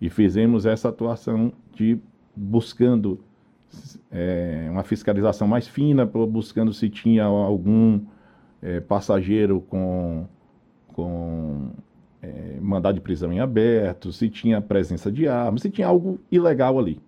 E 0.00 0.08
fizemos 0.08 0.64
essa 0.64 0.88
atuação 0.88 1.52
de 1.74 1.98
buscando 2.34 3.20
é, 4.10 4.68
uma 4.70 4.84
fiscalização 4.84 5.46
mais 5.46 5.66
fina, 5.66 6.06
buscando 6.06 6.72
se 6.72 6.88
tinha 6.88 7.24
algum 7.24 8.00
é, 8.62 8.80
passageiro 8.80 9.60
com, 9.60 10.26
com 10.92 11.70
é, 12.22 12.58
mandado 12.60 12.96
de 12.96 13.00
prisão 13.00 13.32
em 13.32 13.40
aberto, 13.40 14.12
se 14.12 14.28
tinha 14.28 14.60
presença 14.60 15.10
de 15.10 15.28
armas, 15.28 15.62
se 15.62 15.70
tinha 15.70 15.86
algo 15.86 16.18
ilegal 16.30 16.78
ali. 16.78 17.00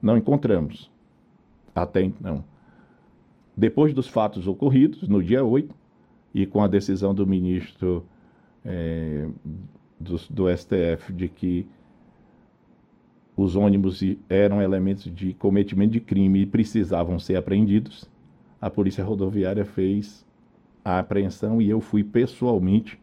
Não 0.00 0.16
encontramos. 0.16 0.90
Até 1.74 2.02
então. 2.02 2.44
Depois 3.56 3.94
dos 3.94 4.08
fatos 4.08 4.46
ocorridos, 4.46 5.08
no 5.08 5.22
dia 5.22 5.44
8, 5.44 5.74
e 6.34 6.44
com 6.44 6.62
a 6.62 6.66
decisão 6.66 7.14
do 7.14 7.26
ministro 7.26 8.04
é, 8.64 9.26
do, 9.98 10.16
do 10.28 10.56
STF 10.56 11.12
de 11.12 11.28
que 11.28 11.66
os 13.34 13.56
ônibus 13.56 14.02
eram 14.28 14.60
elementos 14.60 15.04
de 15.04 15.32
cometimento 15.34 15.92
de 15.92 16.00
crime 16.00 16.40
e 16.40 16.46
precisavam 16.46 17.18
ser 17.18 17.36
apreendidos, 17.36 18.10
a 18.60 18.68
Polícia 18.68 19.04
Rodoviária 19.04 19.64
fez 19.64 20.25
a 20.86 21.00
apreensão 21.00 21.60
e 21.60 21.68
eu 21.68 21.80
fui 21.80 22.04
pessoalmente 22.04 22.96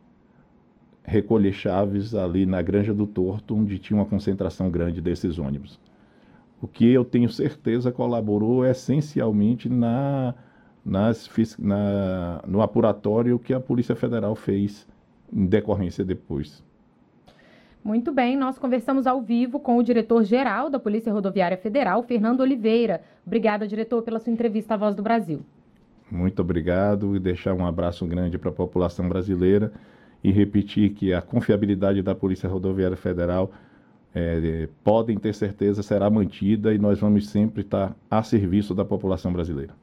recolher 1.03 1.51
chaves 1.51 2.15
ali 2.15 2.45
na 2.45 2.61
Granja 2.61 2.93
do 2.93 3.05
Torto, 3.05 3.53
onde 3.53 3.77
tinha 3.77 3.99
uma 3.99 4.05
concentração 4.05 4.71
grande 4.71 5.01
desses 5.01 5.37
ônibus. 5.37 5.77
O 6.61 6.67
que 6.67 6.89
eu 6.89 7.03
tenho 7.03 7.27
certeza 7.27 7.91
colaborou 7.91 8.65
essencialmente 8.65 9.67
na, 9.67 10.33
nas, 10.85 11.29
na, 11.59 12.41
no 12.47 12.61
apuratório 12.61 13.37
que 13.37 13.53
a 13.53 13.59
Polícia 13.59 13.97
Federal 13.97 14.33
fez 14.33 14.87
em 15.33 15.45
decorrência 15.45 16.05
depois. 16.05 16.63
Muito 17.83 18.13
bem, 18.13 18.37
nós 18.37 18.57
conversamos 18.57 19.05
ao 19.05 19.21
vivo 19.21 19.59
com 19.59 19.75
o 19.75 19.83
diretor-geral 19.83 20.69
da 20.69 20.79
Polícia 20.79 21.11
Rodoviária 21.11 21.57
Federal, 21.57 22.01
Fernando 22.03 22.39
Oliveira. 22.39 23.01
Obrigada, 23.27 23.67
diretor, 23.67 24.03
pela 24.03 24.19
sua 24.19 24.31
entrevista 24.31 24.75
à 24.75 24.77
Voz 24.77 24.95
do 24.95 25.03
Brasil. 25.03 25.41
Muito 26.13 26.43
obrigado 26.43 27.15
e 27.15 27.19
deixar 27.19 27.55
um 27.55 27.65
abraço 27.65 28.05
grande 28.05 28.37
para 28.37 28.51
a 28.51 28.53
população 28.53 29.09
brasileira 29.09 29.73
e 30.23 30.31
repetir 30.31 30.91
que 30.91 31.11
a 31.11 31.23
confiabilidade 31.23 32.03
da 32.03 32.13
Polícia 32.13 32.47
Rodoviária 32.47 32.95
Federal 32.95 33.51
é, 34.13 34.69
podem 34.83 35.17
ter 35.17 35.33
certeza 35.33 35.81
será 35.81 36.07
mantida 36.11 36.71
e 36.71 36.77
nós 36.77 36.99
vamos 36.99 37.29
sempre 37.29 37.61
estar 37.61 37.95
a 38.11 38.21
serviço 38.21 38.75
da 38.75 38.85
população 38.85 39.33
brasileira. 39.33 39.73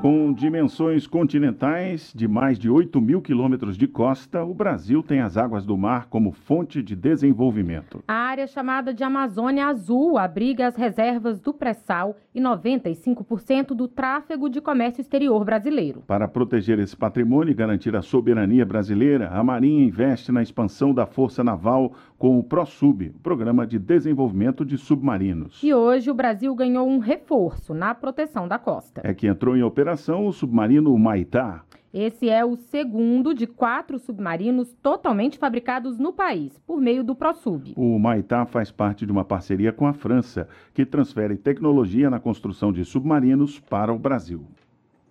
Com 0.00 0.25
dimensões 0.36 1.06
continentais 1.06 2.12
de 2.14 2.28
mais 2.28 2.58
de 2.58 2.68
8 2.68 3.00
mil 3.00 3.22
quilômetros 3.22 3.76
de 3.76 3.88
costa, 3.88 4.44
o 4.44 4.52
Brasil 4.52 5.02
tem 5.02 5.20
as 5.20 5.36
águas 5.38 5.64
do 5.64 5.76
mar 5.78 6.08
como 6.08 6.30
fonte 6.30 6.82
de 6.82 6.94
desenvolvimento. 6.94 8.04
A 8.06 8.12
área 8.12 8.46
chamada 8.46 8.92
de 8.92 9.02
Amazônia 9.02 9.66
Azul 9.66 10.18
abriga 10.18 10.66
as 10.66 10.76
reservas 10.76 11.40
do 11.40 11.54
pré-sal 11.54 12.16
e 12.34 12.40
95% 12.40 13.68
do 13.68 13.88
tráfego 13.88 14.50
de 14.50 14.60
comércio 14.60 15.00
exterior 15.00 15.42
brasileiro. 15.42 16.02
Para 16.06 16.28
proteger 16.28 16.78
esse 16.78 16.94
patrimônio 16.94 17.50
e 17.50 17.54
garantir 17.54 17.96
a 17.96 18.02
soberania 18.02 18.66
brasileira, 18.66 19.30
a 19.30 19.42
Marinha 19.42 19.86
investe 19.86 20.30
na 20.30 20.42
expansão 20.42 20.92
da 20.92 21.06
Força 21.06 21.42
Naval 21.42 21.94
com 22.18 22.38
o 22.38 22.44
ProSub, 22.44 23.08
o 23.08 23.20
Programa 23.20 23.66
de 23.66 23.78
Desenvolvimento 23.78 24.64
de 24.64 24.76
Submarinos. 24.76 25.62
E 25.62 25.72
hoje 25.72 26.10
o 26.10 26.14
Brasil 26.14 26.54
ganhou 26.54 26.86
um 26.86 26.98
reforço 26.98 27.72
na 27.72 27.94
proteção 27.94 28.46
da 28.46 28.58
costa. 28.58 29.00
É 29.02 29.14
que 29.14 29.26
entrou 29.26 29.56
em 29.56 29.62
operação 29.62 30.25
o 30.28 30.32
submarino 30.32 30.96
Maitá. 30.98 31.62
Esse 31.92 32.28
é 32.28 32.44
o 32.44 32.56
segundo 32.56 33.32
de 33.32 33.46
quatro 33.46 33.98
submarinos 33.98 34.74
totalmente 34.82 35.38
fabricados 35.38 35.98
no 35.98 36.12
país, 36.12 36.58
por 36.66 36.78
meio 36.78 37.02
do 37.02 37.14
ProSub. 37.14 37.72
O 37.74 37.98
Maitá 37.98 38.44
faz 38.44 38.70
parte 38.70 39.06
de 39.06 39.12
uma 39.12 39.24
parceria 39.24 39.72
com 39.72 39.86
a 39.86 39.94
França, 39.94 40.46
que 40.74 40.84
transfere 40.84 41.36
tecnologia 41.36 42.10
na 42.10 42.20
construção 42.20 42.70
de 42.70 42.84
submarinos 42.84 43.58
para 43.60 43.94
o 43.94 43.98
Brasil. 43.98 44.44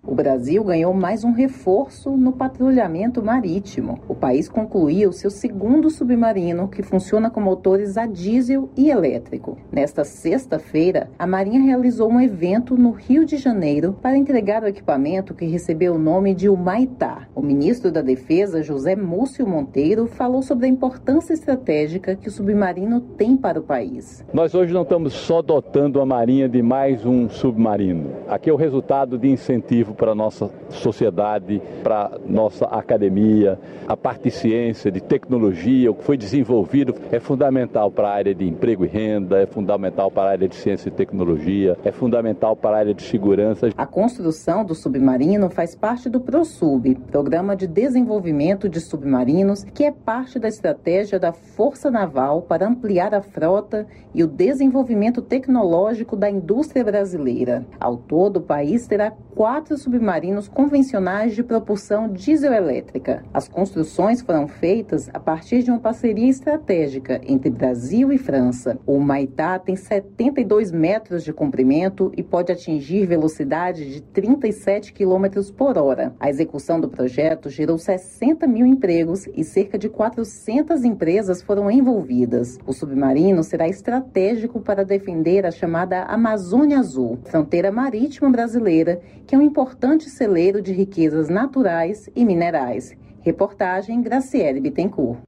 O 0.07 0.13
Brasil 0.13 0.63
ganhou 0.63 0.93
mais 0.93 1.23
um 1.23 1.31
reforço 1.31 2.11
no 2.11 2.31
patrulhamento 2.31 3.23
marítimo. 3.23 3.99
O 4.07 4.13
país 4.13 4.47
concluiu 4.47 5.11
seu 5.11 5.31
segundo 5.31 5.89
submarino, 5.89 6.67
que 6.67 6.83
funciona 6.83 7.27
com 7.27 7.41
motores 7.41 7.97
a 7.97 8.05
diesel 8.05 8.69
e 8.77 8.91
elétrico. 8.91 9.57
Nesta 9.71 10.03
sexta-feira, 10.03 11.09
a 11.17 11.25
Marinha 11.25 11.59
realizou 11.59 12.11
um 12.11 12.21
evento 12.21 12.77
no 12.77 12.91
Rio 12.91 13.25
de 13.25 13.37
Janeiro 13.37 13.97
para 13.99 14.15
entregar 14.15 14.61
o 14.61 14.67
equipamento 14.67 15.33
que 15.33 15.47
recebeu 15.47 15.95
o 15.95 15.99
nome 15.99 16.35
de 16.35 16.47
Humaitá. 16.47 17.27
O 17.33 17.41
ministro 17.41 17.91
da 17.91 18.03
Defesa, 18.03 18.61
José 18.61 18.95
Múcio 18.95 19.47
Monteiro, 19.47 20.05
falou 20.05 20.43
sobre 20.43 20.67
a 20.67 20.69
importância 20.69 21.33
estratégica 21.33 22.15
que 22.15 22.27
o 22.27 22.31
submarino 22.31 23.01
tem 23.01 23.35
para 23.35 23.59
o 23.59 23.63
país. 23.63 24.23
Nós 24.31 24.53
hoje 24.53 24.71
não 24.71 24.83
estamos 24.83 25.13
só 25.13 25.41
dotando 25.41 25.99
a 25.99 26.05
Marinha 26.05 26.47
de 26.47 26.61
mais 26.61 27.03
um 27.07 27.27
submarino. 27.27 28.11
Aqui 28.27 28.51
é 28.51 28.53
o 28.53 28.57
resultado 28.57 29.17
de 29.17 29.27
incentivo 29.27 29.94
para 29.95 30.11
a 30.11 30.15
nossa 30.15 30.49
sociedade, 30.69 31.61
para 31.83 32.05
a 32.05 32.19
nossa 32.25 32.65
academia. 32.65 33.57
A 33.87 33.95
parte 33.95 34.25
de 34.25 34.31
ciência, 34.31 34.91
de 34.91 35.01
tecnologia, 35.01 35.91
o 35.91 35.95
que 35.95 36.03
foi 36.03 36.17
desenvolvido 36.17 36.95
é 37.11 37.19
fundamental 37.19 37.91
para 37.91 38.09
a 38.09 38.13
área 38.13 38.35
de 38.35 38.47
emprego 38.47 38.85
e 38.85 38.87
renda, 38.87 39.39
é 39.39 39.45
fundamental 39.45 40.11
para 40.11 40.29
a 40.29 40.31
área 40.31 40.47
de 40.47 40.55
ciência 40.55 40.89
e 40.89 40.91
tecnologia, 40.91 41.77
é 41.83 41.91
fundamental 41.91 42.55
para 42.55 42.77
a 42.77 42.79
área 42.79 42.93
de 42.93 43.03
segurança. 43.03 43.69
A 43.77 43.85
construção 43.85 44.65
do 44.65 44.75
submarino 44.75 45.49
faz 45.49 45.75
parte 45.75 46.09
do 46.09 46.19
ProSub, 46.19 46.95
Programa 47.11 47.55
de 47.55 47.67
Desenvolvimento 47.67 48.67
de 48.67 48.79
Submarinos, 48.79 49.63
que 49.63 49.83
é 49.83 49.91
parte 49.91 50.39
da 50.39 50.47
estratégia 50.47 51.19
da 51.19 51.31
Força 51.31 51.89
Naval 51.89 52.41
para 52.41 52.67
ampliar 52.67 53.13
a 53.13 53.21
frota 53.21 53.87
e 54.13 54.23
o 54.23 54.27
desenvolvimento 54.27 55.21
tecnológico 55.21 56.15
da 56.15 56.29
indústria 56.29 56.83
brasileira. 56.83 57.65
Ao 57.79 57.97
todo, 57.97 58.37
o 58.37 58.41
país 58.41 58.87
terá 58.87 59.11
quatro 59.35 59.77
submarinos 59.85 60.47
convencionais 60.47 61.35
de 61.35 61.43
propulsão 61.43 62.09
dieselétrica. 62.09 63.23
As 63.31 63.47
construções 63.47 64.19
foram 64.19 64.47
feitas 64.47 65.11
a 65.13 65.19
partir 65.19 65.61
de 65.61 65.69
uma 65.69 65.79
parceria 65.79 66.27
estratégica 66.27 67.21
entre 67.23 67.51
Brasil 67.51 68.11
e 68.11 68.17
França. 68.17 68.79
O 68.83 68.99
Maitá 68.99 69.59
tem 69.59 69.75
72 69.75 70.71
metros 70.71 71.23
de 71.23 71.31
comprimento 71.31 72.11
e 72.17 72.23
pode 72.23 72.51
atingir 72.51 73.05
velocidade 73.05 73.93
de 73.93 74.01
37 74.01 74.91
km 74.91 75.51
por 75.55 75.77
hora. 75.77 76.15
A 76.19 76.31
execução 76.31 76.81
do 76.81 76.89
projeto 76.89 77.47
gerou 77.47 77.77
60 77.77 78.47
mil 78.47 78.65
empregos 78.65 79.27
e 79.35 79.43
cerca 79.43 79.77
de 79.77 79.87
400 79.87 80.83
empresas 80.83 81.43
foram 81.43 81.69
envolvidas. 81.69 82.57
O 82.65 82.73
submarino 82.73 83.43
será 83.43 83.67
estratégico 83.67 84.59
para 84.59 84.83
defender 84.83 85.45
a 85.45 85.51
chamada 85.51 86.03
Amazônia 86.05 86.79
Azul, 86.79 87.19
fronteira 87.25 87.71
marítima 87.71 88.31
brasileira, 88.31 88.99
que 89.27 89.35
é 89.35 89.37
um 89.37 89.43
importante 89.75 90.09
celeiro 90.09 90.61
de 90.61 90.71
riquezas 90.71 91.27
naturais 91.27 92.09
e 92.15 92.23
minerais. 92.23 92.95
Reportagem 93.19 94.01
Graciele 94.01 94.61
Bittencourt. 94.61 95.19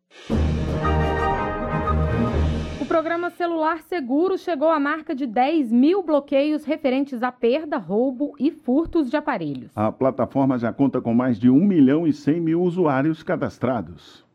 O 2.79 2.85
programa 2.85 3.29
Celular 3.31 3.81
Seguro 3.81 4.37
chegou 4.37 4.69
à 4.69 4.79
marca 4.79 5.13
de 5.13 5.27
10 5.27 5.69
mil 5.73 6.01
bloqueios 6.01 6.63
referentes 6.63 7.21
à 7.21 7.29
perda, 7.29 7.77
roubo 7.77 8.35
e 8.39 8.49
furtos 8.49 9.09
de 9.09 9.17
aparelhos. 9.17 9.69
A 9.75 9.91
plataforma 9.91 10.57
já 10.57 10.71
conta 10.71 11.01
com 11.01 11.13
mais 11.13 11.37
de 11.37 11.49
1 11.49 11.65
milhão 11.65 12.07
e 12.07 12.13
100 12.13 12.39
mil 12.39 12.61
usuários 12.61 13.21
cadastrados. 13.23 14.25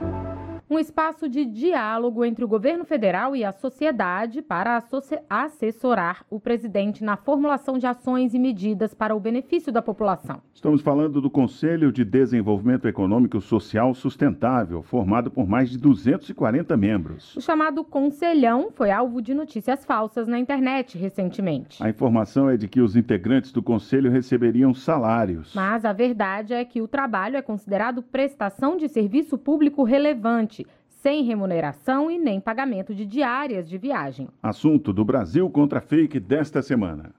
um 0.73 0.79
espaço 0.79 1.29
de 1.29 1.45
diálogo 1.45 2.25
entre 2.25 2.43
o 2.43 2.47
governo 2.47 2.83
federal 2.83 3.35
e 3.35 3.43
a 3.43 3.51
sociedade 3.51 4.41
para 4.41 4.83
assessorar 5.29 6.25
o 6.31 6.39
presidente 6.39 7.03
na 7.03 7.15
formulação 7.15 7.77
de 7.77 7.85
ações 7.85 8.33
e 8.33 8.39
medidas 8.39 8.91
para 8.93 9.15
o 9.15 9.19
benefício 9.19 9.71
da 9.71 9.83
população. 9.83 10.41
Estamos 10.51 10.81
falando 10.81 11.21
do 11.21 11.29
Conselho 11.29 11.91
de 11.91 12.03
Desenvolvimento 12.03 12.87
Econômico 12.87 13.39
Social 13.39 13.93
Sustentável, 13.93 14.81
formado 14.81 15.29
por 15.29 15.47
mais 15.47 15.69
de 15.69 15.77
240 15.77 16.75
membros. 16.75 17.35
O 17.35 17.41
chamado 17.41 17.83
Conselhão 17.83 18.69
foi 18.73 18.89
alvo 18.89 19.21
de 19.21 19.35
notícias 19.35 19.85
falsas 19.85 20.27
na 20.27 20.39
internet 20.39 20.97
recentemente. 20.97 21.83
A 21.83 21.89
informação 21.89 22.49
é 22.49 22.57
de 22.57 22.67
que 22.67 22.81
os 22.81 22.95
integrantes 22.95 23.51
do 23.51 23.61
conselho 23.61 24.09
receberiam 24.09 24.73
salários. 24.73 25.53
Mas 25.53 25.85
a 25.85 25.93
verdade 25.93 26.53
é 26.53 26.65
que 26.65 26.81
o 26.81 26.87
trabalho 26.87 27.37
é 27.37 27.41
considerado 27.43 28.01
prestação 28.01 28.75
de 28.75 28.89
serviço 28.89 29.37
público 29.37 29.83
relevante 29.83 30.62
sem 31.03 31.21
remuneração 31.21 32.09
e 32.09 32.17
nem 32.17 32.39
pagamento 32.39 32.95
de 32.95 33.05
diárias 33.05 33.67
de 33.67 33.77
viagem. 33.77 34.29
Assunto 34.41 34.93
do 34.93 35.03
Brasil 35.03 35.49
contra 35.49 35.81
fake 35.81 36.17
desta 36.17 36.61
semana. 36.61 37.13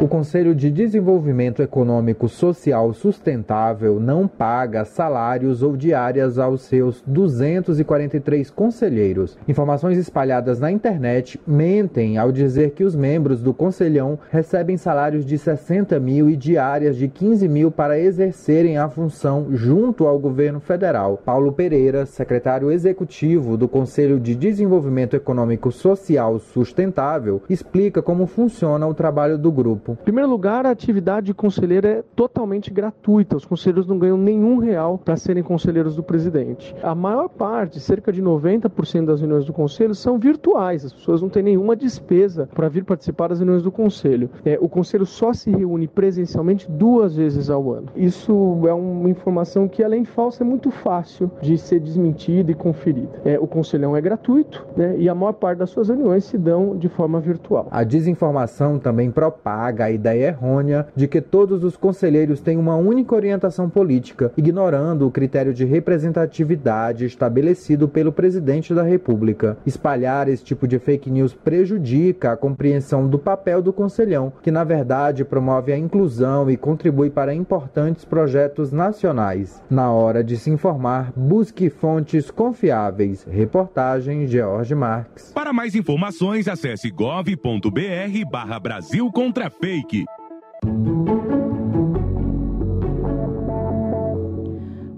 O 0.00 0.06
Conselho 0.06 0.54
de 0.54 0.70
Desenvolvimento 0.70 1.60
Econômico 1.60 2.28
Social 2.28 2.92
Sustentável 2.92 3.98
não 3.98 4.28
paga 4.28 4.84
salários 4.84 5.60
ou 5.60 5.76
diárias 5.76 6.38
aos 6.38 6.62
seus 6.62 7.02
243 7.04 8.48
conselheiros. 8.48 9.36
Informações 9.48 9.98
espalhadas 9.98 10.60
na 10.60 10.70
internet 10.70 11.40
mentem 11.44 12.16
ao 12.16 12.30
dizer 12.30 12.70
que 12.72 12.84
os 12.84 12.94
membros 12.94 13.42
do 13.42 13.52
Conselhão 13.52 14.20
recebem 14.30 14.76
salários 14.76 15.26
de 15.26 15.36
60 15.36 15.98
mil 15.98 16.30
e 16.30 16.36
diárias 16.36 16.96
de 16.96 17.08
15 17.08 17.48
mil 17.48 17.72
para 17.72 17.98
exercerem 17.98 18.78
a 18.78 18.88
função 18.88 19.48
junto 19.50 20.06
ao 20.06 20.16
governo 20.16 20.60
federal. 20.60 21.20
Paulo 21.24 21.50
Pereira, 21.50 22.06
secretário 22.06 22.70
executivo 22.70 23.56
do 23.56 23.66
Conselho 23.66 24.20
de 24.20 24.36
Desenvolvimento 24.36 25.16
Econômico 25.16 25.72
Social 25.72 26.38
Sustentável, 26.38 27.42
explica 27.50 28.00
como 28.00 28.28
funciona 28.28 28.86
o 28.86 28.94
trabalho 28.94 29.36
do 29.36 29.50
grupo 29.50 29.77
Em 29.88 30.04
primeiro 30.04 30.28
lugar, 30.28 30.66
a 30.66 30.70
atividade 30.70 31.32
conselheira 31.34 31.88
é 31.88 32.04
totalmente 32.14 32.70
gratuita. 32.70 33.36
Os 33.36 33.44
conselheiros 33.44 33.86
não 33.86 33.98
ganham 33.98 34.16
nenhum 34.16 34.58
real 34.58 34.98
para 34.98 35.16
serem 35.16 35.42
conselheiros 35.42 35.96
do 35.96 36.02
presidente. 36.02 36.74
A 36.82 36.94
maior 36.94 37.28
parte, 37.28 37.80
cerca 37.80 38.12
de 38.12 38.22
90% 38.22 39.06
das 39.06 39.20
reuniões 39.20 39.44
do 39.44 39.52
conselho, 39.52 39.94
são 39.94 40.18
virtuais. 40.18 40.84
As 40.84 40.92
pessoas 40.92 41.22
não 41.22 41.28
têm 41.28 41.42
nenhuma 41.42 41.76
despesa 41.76 42.48
para 42.54 42.68
vir 42.68 42.84
participar 42.84 43.28
das 43.28 43.38
reuniões 43.38 43.62
do 43.62 43.70
conselho. 43.70 44.30
É, 44.44 44.58
o 44.60 44.68
conselho 44.68 45.06
só 45.06 45.32
se 45.32 45.50
reúne 45.50 45.86
presencialmente 45.86 46.70
duas 46.70 47.16
vezes 47.16 47.50
ao 47.50 47.72
ano. 47.72 47.88
Isso 47.96 48.32
é 48.66 48.72
uma 48.72 49.08
informação 49.08 49.68
que, 49.68 49.82
além 49.82 50.02
de 50.02 50.10
falsa, 50.10 50.42
é 50.42 50.46
muito 50.46 50.70
fácil 50.70 51.30
de 51.40 51.56
ser 51.58 51.80
desmentida 51.80 52.50
e 52.50 52.54
conferida. 52.54 53.20
É, 53.24 53.38
o 53.38 53.46
conselhão 53.46 53.96
é 53.96 54.00
gratuito 54.00 54.66
né, 54.76 54.96
e 54.98 55.08
a 55.08 55.14
maior 55.14 55.32
parte 55.32 55.58
das 55.58 55.70
suas 55.70 55.88
reuniões 55.88 56.24
se 56.24 56.38
dão 56.38 56.76
de 56.76 56.88
forma 56.88 57.20
virtual. 57.20 57.68
A 57.70 57.84
desinformação 57.84 58.78
também 58.78 59.10
propaga 59.10 59.67
a 59.68 59.90
ideia 59.90 60.28
errônea 60.28 60.86
de 60.94 61.06
que 61.06 61.20
todos 61.20 61.64
os 61.64 61.76
conselheiros 61.76 62.40
têm 62.40 62.56
uma 62.56 62.76
única 62.76 63.14
orientação 63.14 63.68
política, 63.68 64.32
ignorando 64.36 65.06
o 65.06 65.10
critério 65.10 65.52
de 65.52 65.64
representatividade 65.64 67.04
estabelecido 67.04 67.88
pelo 67.88 68.12
presidente 68.12 68.74
da 68.74 68.82
República. 68.82 69.56
Espalhar 69.66 70.28
esse 70.28 70.44
tipo 70.44 70.66
de 70.66 70.78
fake 70.78 71.10
news 71.10 71.34
prejudica 71.34 72.32
a 72.32 72.36
compreensão 72.36 73.08
do 73.08 73.18
papel 73.18 73.62
do 73.62 73.72
conselhão, 73.72 74.32
que 74.42 74.50
na 74.50 74.64
verdade 74.64 75.24
promove 75.24 75.72
a 75.72 75.78
inclusão 75.78 76.50
e 76.50 76.56
contribui 76.56 77.10
para 77.10 77.34
importantes 77.34 78.04
projetos 78.04 78.72
nacionais. 78.72 79.62
Na 79.70 79.92
hora 79.92 80.22
de 80.22 80.36
se 80.36 80.50
informar, 80.50 81.12
busque 81.16 81.70
fontes 81.70 82.30
confiáveis. 82.30 83.26
Reportagem 83.30 84.26
George 84.26 84.74
Marques. 84.74 85.32
Para 85.32 85.52
mais 85.52 85.74
informações, 85.74 86.48
acesse 86.48 86.90
gov.br 86.90 88.30
barra 88.30 88.58
Brasil 88.58 89.10
contra 89.12 89.50
fake. 89.60 90.04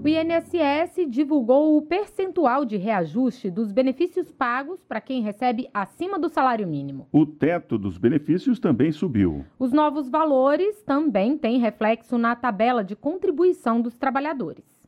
O 0.03 0.07
INSS 0.07 1.07
divulgou 1.09 1.77
o 1.77 1.81
percentual 1.81 2.65
de 2.65 2.77
reajuste 2.77 3.51
dos 3.51 3.71
benefícios 3.71 4.31
pagos 4.31 4.83
para 4.83 5.01
quem 5.01 5.21
recebe 5.21 5.69
acima 5.73 6.19
do 6.19 6.29
salário 6.29 6.67
mínimo. 6.67 7.07
O 7.11 7.25
teto 7.25 7.77
dos 7.77 7.97
benefícios 7.97 8.59
também 8.59 8.91
subiu. 8.91 9.45
Os 9.59 9.71
novos 9.71 10.09
valores 10.09 10.81
também 10.83 11.37
têm 11.37 11.59
reflexo 11.59 12.17
na 12.17 12.35
tabela 12.35 12.83
de 12.83 12.95
contribuição 12.95 13.81
dos 13.81 13.95
trabalhadores. 13.95 14.81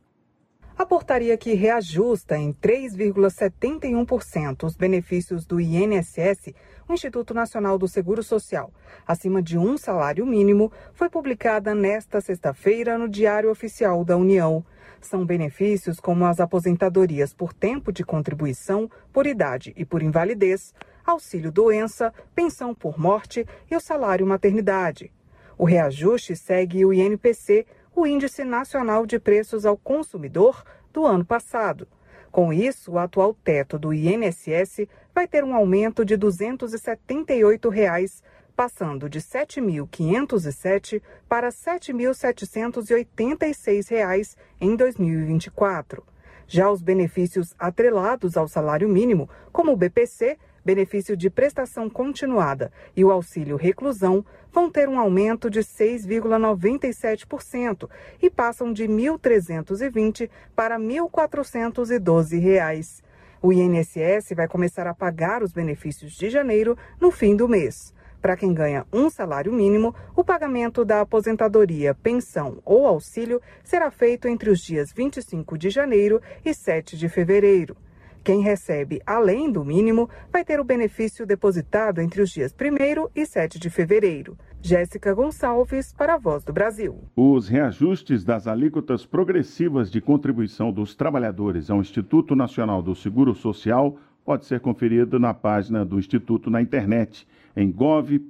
A 0.76 0.84
portaria 0.84 1.38
que 1.38 1.54
reajusta 1.54 2.36
em 2.36 2.52
3,71% 2.52 4.64
os 4.64 4.76
benefícios 4.76 5.46
do 5.46 5.60
INSS, 5.60 6.52
o 6.88 6.92
Instituto 6.92 7.32
Nacional 7.32 7.78
do 7.78 7.88
Seguro 7.88 8.22
Social, 8.22 8.72
acima 9.06 9.42
de 9.42 9.58
um 9.58 9.76
salário 9.76 10.26
mínimo, 10.26 10.70
foi 10.92 11.08
publicada 11.08 11.74
nesta 11.74 12.20
sexta-feira 12.20 12.98
no 12.98 13.08
Diário 13.08 13.50
Oficial 13.50 14.04
da 14.04 14.16
União. 14.16 14.64
São 15.00 15.24
benefícios 15.24 16.00
como 16.00 16.24
as 16.24 16.40
aposentadorias 16.40 17.32
por 17.32 17.52
tempo 17.52 17.92
de 17.92 18.04
contribuição, 18.04 18.90
por 19.12 19.26
idade 19.26 19.72
e 19.76 19.84
por 19.84 20.02
invalidez, 20.02 20.74
auxílio 21.04 21.52
doença, 21.52 22.12
pensão 22.34 22.74
por 22.74 22.98
morte 22.98 23.46
e 23.70 23.76
o 23.76 23.80
salário 23.80 24.26
maternidade. 24.26 25.12
O 25.56 25.64
reajuste 25.64 26.34
segue 26.34 26.84
o 26.84 26.92
INPC, 26.92 27.66
o 27.94 28.06
Índice 28.06 28.44
Nacional 28.44 29.06
de 29.06 29.18
Preços 29.18 29.64
ao 29.64 29.76
Consumidor 29.76 30.64
do 30.92 31.06
ano 31.06 31.24
passado. 31.24 31.86
Com 32.32 32.52
isso, 32.52 32.92
o 32.92 32.98
atual 32.98 33.32
teto 33.32 33.78
do 33.78 33.94
INSS 33.94 34.88
vai 35.14 35.28
ter 35.28 35.44
um 35.44 35.54
aumento 35.54 36.04
de 36.04 36.16
278 36.16 37.68
reais, 37.68 38.20
passando 38.56 39.08
de 39.08 39.18
R$ 39.18 39.24
7.507 39.24 41.00
para 41.28 41.50
7.786 41.50 43.88
reais 43.88 44.36
em 44.60 44.74
2024. 44.74 46.02
Já 46.46 46.68
os 46.70 46.82
benefícios 46.82 47.54
atrelados 47.58 48.36
ao 48.36 48.46
salário 48.48 48.88
mínimo, 48.88 49.30
como 49.52 49.72
o 49.72 49.76
BPC, 49.76 50.36
benefício 50.64 51.16
de 51.16 51.30
prestação 51.30 51.88
continuada 51.90 52.72
e 52.96 53.04
o 53.04 53.12
auxílio 53.12 53.56
reclusão 53.56 54.24
vão 54.50 54.68
ter 54.70 54.88
um 54.88 54.98
aumento 54.98 55.48
de 55.50 55.60
6,97% 55.60 57.88
e 58.22 58.30
passam 58.30 58.72
de 58.72 58.86
R$ 58.86 58.92
1.320 58.92 60.30
para 60.54 60.78
1.412 60.78 62.40
reais. 62.40 63.03
O 63.44 63.52
INSS 63.52 64.32
vai 64.34 64.48
começar 64.48 64.86
a 64.86 64.94
pagar 64.94 65.42
os 65.42 65.52
benefícios 65.52 66.14
de 66.14 66.30
janeiro 66.30 66.78
no 66.98 67.10
fim 67.10 67.36
do 67.36 67.46
mês. 67.46 67.92
Para 68.18 68.38
quem 68.38 68.54
ganha 68.54 68.86
um 68.90 69.10
salário 69.10 69.52
mínimo, 69.52 69.94
o 70.16 70.24
pagamento 70.24 70.82
da 70.82 71.02
aposentadoria, 71.02 71.94
pensão 71.94 72.62
ou 72.64 72.86
auxílio 72.86 73.42
será 73.62 73.90
feito 73.90 74.28
entre 74.28 74.48
os 74.48 74.60
dias 74.60 74.90
25 74.94 75.58
de 75.58 75.68
janeiro 75.68 76.22
e 76.42 76.54
7 76.54 76.96
de 76.96 77.06
fevereiro. 77.06 77.76
Quem 78.24 78.40
recebe 78.40 79.02
além 79.04 79.52
do 79.52 79.62
mínimo 79.62 80.08
vai 80.32 80.42
ter 80.42 80.58
o 80.58 80.64
benefício 80.64 81.26
depositado 81.26 82.00
entre 82.00 82.22
os 82.22 82.30
dias 82.30 82.50
1 82.50 83.10
e 83.14 83.26
7 83.26 83.58
de 83.58 83.68
fevereiro. 83.68 84.38
Jéssica 84.64 85.12
Gonçalves, 85.12 85.92
para 85.92 86.14
a 86.14 86.18
Voz 86.18 86.42
do 86.42 86.50
Brasil. 86.50 87.04
Os 87.14 87.48
reajustes 87.48 88.24
das 88.24 88.46
alíquotas 88.46 89.04
progressivas 89.04 89.90
de 89.90 90.00
contribuição 90.00 90.72
dos 90.72 90.94
trabalhadores 90.94 91.68
ao 91.70 91.82
Instituto 91.82 92.34
Nacional 92.34 92.80
do 92.80 92.94
Seguro 92.94 93.34
Social 93.34 93.98
pode 94.24 94.46
ser 94.46 94.60
conferido 94.60 95.20
na 95.20 95.34
página 95.34 95.84
do 95.84 95.98
Instituto 95.98 96.48
na 96.48 96.62
internet, 96.62 97.28
em 97.54 97.70
gov.br/inss. 97.70 98.24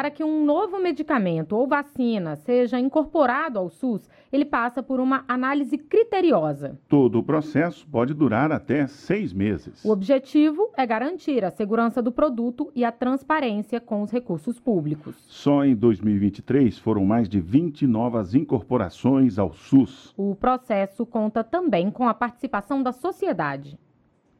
Para 0.00 0.10
que 0.10 0.24
um 0.24 0.46
novo 0.46 0.80
medicamento 0.80 1.54
ou 1.54 1.66
vacina 1.66 2.34
seja 2.34 2.80
incorporado 2.80 3.58
ao 3.58 3.68
SUS, 3.68 4.08
ele 4.32 4.46
passa 4.46 4.82
por 4.82 4.98
uma 4.98 5.26
análise 5.28 5.76
criteriosa. 5.76 6.80
Todo 6.88 7.18
o 7.18 7.22
processo 7.22 7.86
pode 7.86 8.14
durar 8.14 8.50
até 8.50 8.86
seis 8.86 9.30
meses. 9.30 9.84
O 9.84 9.90
objetivo 9.90 10.70
é 10.74 10.86
garantir 10.86 11.44
a 11.44 11.50
segurança 11.50 12.00
do 12.00 12.10
produto 12.10 12.72
e 12.74 12.82
a 12.82 12.90
transparência 12.90 13.78
com 13.78 14.00
os 14.00 14.10
recursos 14.10 14.58
públicos. 14.58 15.16
Só 15.28 15.66
em 15.66 15.76
2023 15.76 16.78
foram 16.78 17.04
mais 17.04 17.28
de 17.28 17.38
20 17.38 17.86
novas 17.86 18.34
incorporações 18.34 19.38
ao 19.38 19.52
SUS. 19.52 20.14
O 20.16 20.34
processo 20.34 21.04
conta 21.04 21.44
também 21.44 21.90
com 21.90 22.08
a 22.08 22.14
participação 22.14 22.82
da 22.82 22.92
sociedade. 22.92 23.78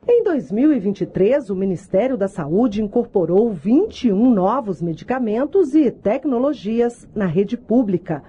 Em 0.08 0.24
2023, 0.24 1.50
o 1.50 1.54
Ministério 1.54 2.16
da 2.16 2.26
Saúde 2.26 2.82
incorporou 2.82 3.52
21 3.52 4.30
novos 4.32 4.80
medicamentos 4.80 5.74
e 5.74 5.90
tecnologias 5.90 7.06
na 7.14 7.26
rede 7.26 7.54
pública. 7.54 8.22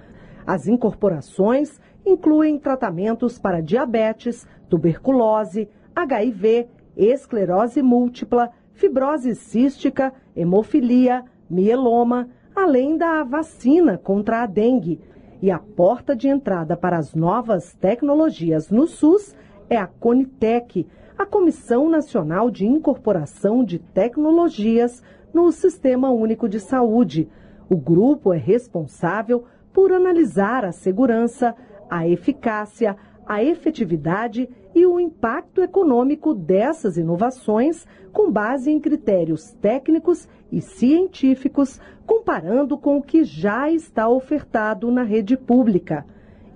As 0.46 0.68
incorporações 0.68 1.80
incluem 2.04 2.58
tratamentos 2.58 3.38
para 3.38 3.62
diabetes, 3.62 4.46
tuberculose, 4.68 5.66
HIV, 5.96 6.68
esclerose 6.94 7.80
múltipla, 7.80 8.50
fibrose 8.74 9.34
cística, 9.34 10.12
hemofilia, 10.36 11.24
mieloma, 11.48 12.28
além 12.54 12.98
da 12.98 13.24
vacina 13.24 13.96
contra 13.96 14.42
a 14.42 14.46
dengue. 14.46 15.00
E 15.40 15.50
a 15.50 15.58
porta 15.58 16.14
de 16.14 16.28
entrada 16.28 16.76
para 16.76 16.98
as 16.98 17.14
novas 17.14 17.72
tecnologias 17.72 18.68
no 18.68 18.86
SUS 18.86 19.34
é 19.70 19.78
a 19.78 19.86
Conitec 19.86 20.86
a 21.16 21.26
Comissão 21.26 21.88
Nacional 21.88 22.50
de 22.50 22.66
Incorporação 22.66 23.64
de 23.64 23.78
Tecnologias 23.78 25.02
no 25.32 25.50
Sistema 25.52 26.10
Único 26.10 26.48
de 26.48 26.60
Saúde. 26.60 27.28
O 27.68 27.76
grupo 27.76 28.32
é 28.32 28.38
responsável 28.38 29.44
por 29.72 29.92
analisar 29.92 30.64
a 30.64 30.72
segurança, 30.72 31.54
a 31.90 32.06
eficácia, 32.08 32.96
a 33.26 33.42
efetividade 33.42 34.48
e 34.74 34.84
o 34.86 34.98
impacto 34.98 35.62
econômico 35.62 36.34
dessas 36.34 36.96
inovações 36.96 37.86
com 38.12 38.30
base 38.30 38.70
em 38.70 38.80
critérios 38.80 39.52
técnicos 39.60 40.28
e 40.50 40.60
científicos, 40.60 41.80
comparando 42.06 42.76
com 42.76 42.98
o 42.98 43.02
que 43.02 43.24
já 43.24 43.70
está 43.70 44.08
ofertado 44.08 44.90
na 44.90 45.02
rede 45.02 45.36
pública. 45.36 46.04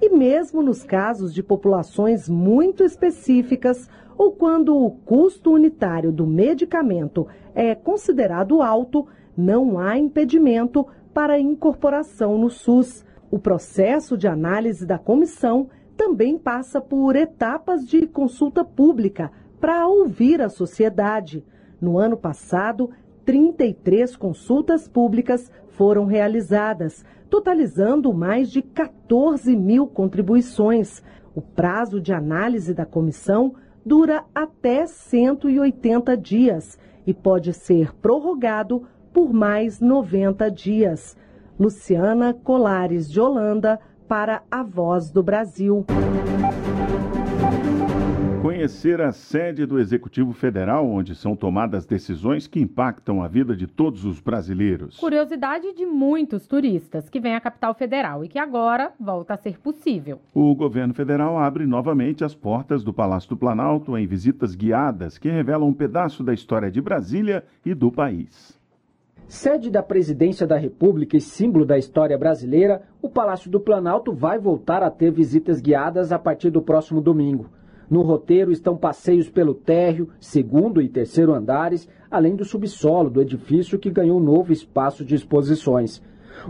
E 0.01 0.11
mesmo 0.11 0.63
nos 0.63 0.85
casos 0.85 1.33
de 1.33 1.43
populações 1.43 2.29
muito 2.29 2.85
específicas, 2.85 3.89
ou 4.19 4.33
quando 4.33 4.77
o 4.77 4.91
custo 4.91 5.53
unitário 5.53 6.11
do 6.11 6.27
medicamento 6.27 7.27
é 7.55 7.75
considerado 7.75 8.63
alto, 8.63 9.07
não 9.37 9.79
há 9.79 9.99
impedimento 9.99 10.87
para 11.13 11.39
incorporação 11.39 12.39
no 12.39 12.51
SUS. 12.51 13.05
O 13.31 13.39
processo 13.39 14.17
de 14.17 14.27
análise 14.27 14.87
da 14.87 14.99
comissão 14.99 15.69
também 15.97 16.39
passa 16.39 16.81
por 16.81 17.17
etapas 17.17 17.87
de 17.87 18.07
consulta 18.07 18.65
pública 18.65 19.31
para 19.61 19.87
ouvir 19.87 20.41
a 20.41 20.49
sociedade. 20.49 21.45
No 21.81 21.99
ano 21.99 22.17
passado, 22.17 22.91
33 23.25 24.17
consultas 24.17 24.87
públicas 24.87 25.51
foram 25.69 26.05
realizadas, 26.05 27.05
totalizando 27.29 28.15
mais 28.15 28.51
de 28.51 28.63
14 28.63 29.57
mil 29.57 29.87
contribuições. 29.87 31.03
O 31.35 31.43
prazo 31.43 32.01
de 32.01 32.13
análise 32.13 32.73
da 32.73 32.87
comissão 32.87 33.55
dura 33.87 34.25
até 34.35 34.85
180 34.85 36.17
dias 36.17 36.77
e 37.07 37.15
pode 37.15 37.55
ser 37.55 37.95
prorrogado 37.95 38.83
por 39.13 39.33
mais 39.33 39.79
90 39.81 40.51
dias. 40.51 41.17
Luciana 41.57 42.35
Colares 42.35 43.09
de 43.09 43.21
Holanda 43.21 43.79
para 44.09 44.43
a 44.51 44.65
Voz 44.65 45.11
do 45.11 45.23
Brasil 45.23 45.87
conhecer 48.47 49.01
a 49.01 49.11
sede 49.11 49.67
do 49.67 49.77
Executivo 49.77 50.33
Federal, 50.33 50.89
onde 50.89 51.17
são 51.17 51.35
tomadas 51.35 51.85
decisões 51.85 52.47
que 52.47 52.61
impactam 52.61 53.21
a 53.21 53.27
vida 53.27 53.57
de 53.57 53.67
todos 53.67 54.05
os 54.05 54.21
brasileiros. 54.21 54.99
Curiosidade 54.99 55.75
de 55.75 55.85
muitos 55.85 56.47
turistas 56.47 57.11
que 57.11 57.19
vêm 57.19 57.35
à 57.35 57.41
capital 57.41 57.75
federal 57.75 58.25
e 58.25 58.29
que 58.29 58.39
agora 58.39 58.93
volta 59.01 59.35
a 59.35 59.37
ser 59.37 59.59
possível. 59.59 60.21
O 60.33 60.55
governo 60.55 60.95
federal 60.95 61.37
abre 61.37 61.67
novamente 61.67 62.23
as 62.23 62.37
portas 62.37 62.85
do 62.85 62.95
Palácio 62.95 63.31
do 63.31 63.37
Planalto 63.37 63.99
em 63.99 64.07
visitas 64.07 64.55
guiadas 64.55 65.19
que 65.19 65.29
revelam 65.29 65.67
um 65.67 65.75
pedaço 65.75 66.23
da 66.23 66.33
história 66.33 66.71
de 66.71 66.81
Brasília 66.81 67.43
e 67.65 67.75
do 67.75 67.91
país. 67.91 68.57
Sede 69.27 69.73
da 69.73 69.83
Presidência 69.83 70.47
da 70.47 70.57
República 70.57 71.17
e 71.17 71.21
símbolo 71.21 71.67
da 71.67 71.77
história 71.77 72.17
brasileira, 72.17 72.83
o 73.03 73.09
Palácio 73.09 73.51
do 73.51 73.59
Planalto 73.59 74.13
vai 74.13 74.39
voltar 74.39 74.85
a 74.85 74.91
ter 74.91 75.11
visitas 75.11 75.61
guiadas 75.61 76.13
a 76.13 76.19
partir 76.19 76.51
do 76.51 76.63
próximo 76.63 77.01
domingo. 77.01 77.56
No 77.89 78.03
roteiro 78.03 78.51
estão 78.51 78.77
passeios 78.77 79.29
pelo 79.29 79.55
térreo, 79.55 80.09
segundo 80.19 80.83
e 80.83 80.89
terceiro 80.89 81.33
andares, 81.33 81.89
além 82.11 82.35
do 82.35 82.45
subsolo 82.45 83.09
do 83.09 83.23
edifício 83.23 83.79
que 83.79 83.91
ganhou 83.91 84.19
novo 84.19 84.53
espaço 84.53 85.05
de 85.05 85.15
exposições. 85.15 86.03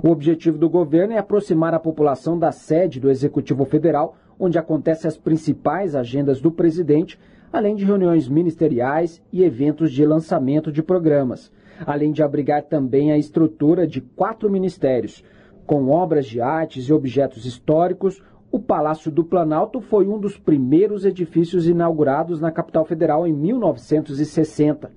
O 0.02 0.10
objetivo 0.10 0.58
do 0.58 0.68
governo 0.68 1.12
é 1.12 1.18
aproximar 1.18 1.74
a 1.74 1.78
população 1.78 2.38
da 2.38 2.52
sede 2.52 2.98
do 2.98 3.10
Executivo 3.10 3.64
Federal, 3.64 4.16
onde 4.38 4.58
acontecem 4.58 5.08
as 5.08 5.16
principais 5.16 5.94
agendas 5.94 6.40
do 6.40 6.50
presidente, 6.50 7.18
além 7.52 7.76
de 7.76 7.84
reuniões 7.84 8.28
ministeriais 8.28 9.22
e 9.32 9.44
eventos 9.44 9.92
de 9.92 10.04
lançamento 10.04 10.72
de 10.72 10.82
programas, 10.82 11.52
além 11.86 12.12
de 12.12 12.22
abrigar 12.22 12.62
também 12.62 13.12
a 13.12 13.18
estrutura 13.18 13.86
de 13.86 14.00
quatro 14.00 14.50
ministérios, 14.50 15.22
com 15.66 15.88
obras 15.88 16.26
de 16.26 16.40
artes 16.40 16.88
e 16.88 16.92
objetos 16.92 17.44
históricos, 17.44 18.22
o 18.50 18.58
Palácio 18.58 19.10
do 19.10 19.24
Planalto 19.24 19.80
foi 19.80 20.06
um 20.06 20.18
dos 20.18 20.38
primeiros 20.38 21.04
edifícios 21.04 21.68
inaugurados 21.68 22.40
na 22.40 22.50
capital 22.50 22.84
federal 22.84 23.26
em 23.26 23.32
1960. 23.32 24.90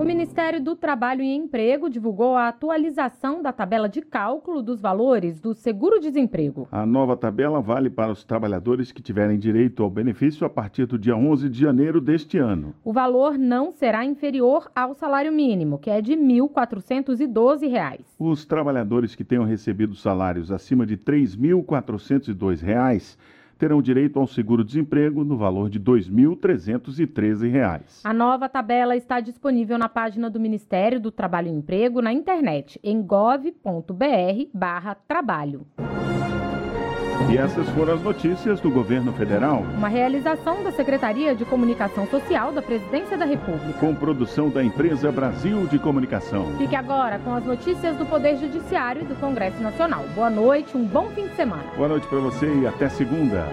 Ministério 0.07 0.63
do 0.63 0.77
Trabalho 0.77 1.21
e 1.21 1.35
Emprego 1.35 1.91
divulgou 1.91 2.37
a 2.37 2.47
atualização 2.47 3.43
da 3.43 3.53
tabela 3.53 3.89
de 3.89 4.01
cálculo 4.01 4.63
dos 4.63 4.81
valores 4.81 5.41
do 5.41 5.53
seguro-desemprego. 5.53 6.69
A 6.71 6.87
nova 6.87 7.17
tabela 7.17 7.61
vale 7.61 7.91
para 7.91 8.13
os 8.13 8.23
trabalhadores 8.23 8.93
que 8.93 9.03
tiverem 9.03 9.37
direito 9.37 9.83
ao 9.83 9.91
benefício 9.91 10.47
a 10.47 10.49
partir 10.49 10.87
do 10.87 10.97
dia 10.97 11.17
11 11.17 11.49
de 11.49 11.59
janeiro 11.59 12.01
deste 12.01 12.39
ano. 12.39 12.73
O 12.85 12.93
valor 12.93 13.37
não 13.37 13.73
será 13.73 14.05
inferior 14.05 14.71
ao 14.77 14.95
salário 14.95 15.33
mínimo, 15.33 15.77
que 15.77 15.91
é 15.91 16.01
de 16.01 16.15
R$ 16.15 16.21
1.412. 16.21 18.05
Os 18.17 18.45
trabalhadores 18.45 19.17
que 19.17 19.25
tenham 19.25 19.45
recebido 19.45 19.97
salários 19.97 20.53
acima 20.53 20.87
de 20.87 20.95
R$ 20.95 21.01
3.402 21.05 23.17
terão 23.59 23.83
direito 23.83 24.19
ao 24.19 24.27
seguro-desemprego 24.27 25.23
no 25.25 25.37
valor 25.37 25.71
de 25.71 25.79
R$ 25.79 25.85
2.313. 25.85 28.01
A 28.05 28.13
nova 28.13 28.49
tabela 28.49 28.97
está 28.97 29.21
disponível 29.21 29.79
na 29.79 29.89
página 29.89 30.29
do 30.31 30.41
Ministério 30.41 31.01
do 31.01 31.11
Trabalho 31.11 31.49
e 31.49 31.53
Emprego 31.53 32.01
na 32.01 32.13
internet 32.13 32.79
em 32.83 33.03
gov.br/trabalho. 33.03 35.67
E 37.29 37.37
essas 37.37 37.69
foram 37.71 37.95
as 37.95 38.03
notícias 38.03 38.61
do 38.61 38.71
governo 38.71 39.13
federal. 39.13 39.65
Uma 39.77 39.89
realização 39.89 40.63
da 40.63 40.71
Secretaria 40.71 41.35
de 41.35 41.45
Comunicação 41.45 42.07
Social 42.07 42.53
da 42.53 42.63
Presidência 42.63 43.19
da 43.19 43.25
República. 43.25 43.79
Com 43.81 43.95
produção 43.95 44.49
da 44.49 44.63
empresa 44.63 45.11
Brasil 45.11 45.67
de 45.67 45.79
Comunicação. 45.79 46.47
Fique 46.57 46.77
agora 46.77 47.19
com 47.19 47.35
as 47.35 47.45
notícias 47.45 47.97
do 47.97 48.07
Poder 48.07 48.37
Judiciário 48.37 49.03
e 49.03 49.05
do 49.05 49.17
Congresso 49.17 49.61
Nacional. 49.61 50.05
Boa 50.15 50.31
noite, 50.31 50.77
um 50.77 50.85
bom 50.85 51.09
fim 51.09 51.27
de 51.27 51.35
semana. 51.35 51.65
Boa 51.77 51.89
noite 51.89 52.07
para 52.07 52.19
você 52.21 52.47
e 52.47 52.67
até 52.67 52.89
segunda. 52.89 53.49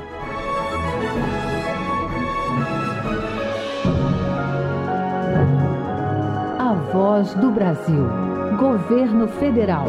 A 6.59 6.73
voz 6.93 7.33
do 7.35 7.49
Brasil. 7.49 8.07
Governo 8.57 9.27
Federal. 9.27 9.87